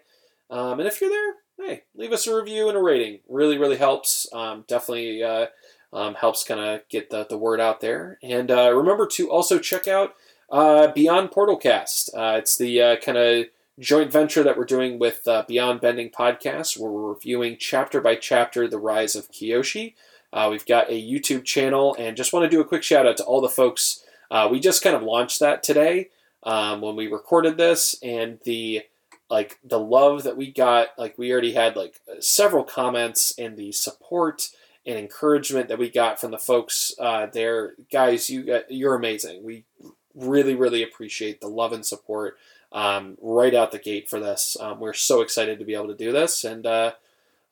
Um, 0.49 0.81
and 0.81 0.89
if 0.89 1.01
you're 1.01 1.11
there, 1.11 1.35
hey, 1.67 1.83
leave 1.95 2.13
us 2.13 2.27
a 2.27 2.35
review 2.35 2.69
and 2.69 2.79
a 2.79 2.83
rating. 2.83 3.21
Really, 3.29 3.59
really 3.59 3.77
helps. 3.77 4.27
Um, 4.33 4.65
definitely 4.67 5.23
uh, 5.23 5.47
um, 5.93 6.15
helps 6.15 6.45
kind 6.45 6.61
of 6.61 6.89
get 6.89 7.11
the, 7.11 7.27
the 7.27 7.39
word 7.39 7.61
out 7.61 7.81
there. 7.81 8.19
And 8.23 8.51
uh, 8.51 8.73
remember 8.75 9.07
to 9.09 9.31
also 9.31 9.59
check 9.59 9.87
out 9.87 10.15
uh, 10.51 10.89
Beyond 10.93 11.31
Portalcast. 11.31 12.11
Uh, 12.15 12.39
it's 12.39 12.57
the 12.57 12.81
uh, 12.81 12.97
kind 12.97 13.19
of 13.19 13.47
joint 13.79 14.13
venture 14.13 14.43
that 14.43 14.57
we're 14.57 14.65
doing 14.65 14.99
with 14.99 15.27
uh, 15.27 15.45
Beyond 15.47 15.81
Bending 15.81 16.11
Podcast, 16.11 16.79
where 16.79 16.91
we're 16.91 17.13
reviewing 17.13 17.57
chapter 17.59 18.01
by 18.01 18.15
chapter 18.15 18.67
the 18.69 18.79
rise 18.79 19.15
of 19.15 19.31
Kyoshi. 19.31 19.95
Uh, 20.33 20.49
we've 20.51 20.66
got 20.66 20.91
a 20.91 21.03
YouTube 21.03 21.45
channel, 21.45 21.97
and 21.99 22.16
just 22.16 22.33
want 22.33 22.45
to 22.45 22.49
do 22.49 22.61
a 22.61 22.64
quick 22.64 22.83
shout 22.83 23.07
out 23.07 23.16
to 23.16 23.24
all 23.24 23.41
the 23.41 23.49
folks. 23.49 24.05
Uh, 24.31 24.49
we 24.51 24.61
just 24.61 24.83
kind 24.83 24.95
of 24.95 25.03
launched 25.03 25.41
that 25.41 25.62
today 25.62 26.09
um, 26.45 26.81
when 26.81 26.97
we 26.97 27.07
recorded 27.07 27.57
this, 27.57 27.97
and 28.03 28.39
the 28.45 28.83
like 29.31 29.59
the 29.64 29.78
love 29.78 30.24
that 30.24 30.37
we 30.37 30.51
got 30.51 30.89
like 30.99 31.16
we 31.16 31.33
already 31.33 31.55
had 31.55 31.76
like 31.76 32.01
several 32.18 32.64
comments 32.64 33.33
and 33.39 33.57
the 33.57 33.72
support 33.72 34.51
and 34.85 34.99
encouragement 34.99 35.68
that 35.68 35.78
we 35.78 35.89
got 35.89 36.20
from 36.20 36.33
the 36.33 36.39
folks 36.39 36.93
uh, 36.99 37.26
there 37.26 37.74
guys 37.93 38.28
you 38.28 38.61
you're 38.68 38.97
amazing 38.97 39.43
we 39.45 39.64
really 40.14 40.55
really 40.55 40.83
appreciate 40.83 41.41
the 41.41 41.49
love 41.49 41.72
and 41.72 41.87
support 41.87 42.37
um, 42.72 43.16
right 43.22 43.55
out 43.55 43.72
the 43.72 43.78
gate 43.78 44.09
for 44.09 44.18
this 44.18 44.57
um, 44.61 44.81
we're 44.81 44.93
so 44.93 45.20
excited 45.20 45.59
to 45.59 45.64
be 45.64 45.74
able 45.74 45.87
to 45.87 45.95
do 45.95 46.12
this 46.12 46.45
and 46.45 46.66
uh, 46.66 46.93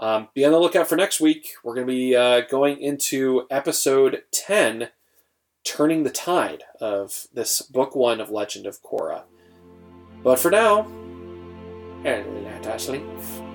um, 0.00 0.28
be 0.34 0.44
on 0.44 0.52
the 0.52 0.58
lookout 0.58 0.88
for 0.88 0.96
next 0.96 1.20
week 1.20 1.54
we're 1.62 1.74
going 1.74 1.86
to 1.86 1.92
be 1.92 2.14
uh, 2.14 2.42
going 2.42 2.80
into 2.80 3.46
episode 3.50 4.22
10 4.32 4.90
turning 5.64 6.04
the 6.04 6.10
tide 6.10 6.64
of 6.80 7.26
this 7.32 7.62
book 7.62 7.94
one 7.94 8.20
of 8.20 8.30
legend 8.30 8.66
of 8.66 8.82
korra 8.82 9.22
but 10.22 10.38
for 10.38 10.50
now 10.50 10.86
and 12.04 12.44
let 12.44 12.66
us 12.66 12.88
leave. 12.88 13.47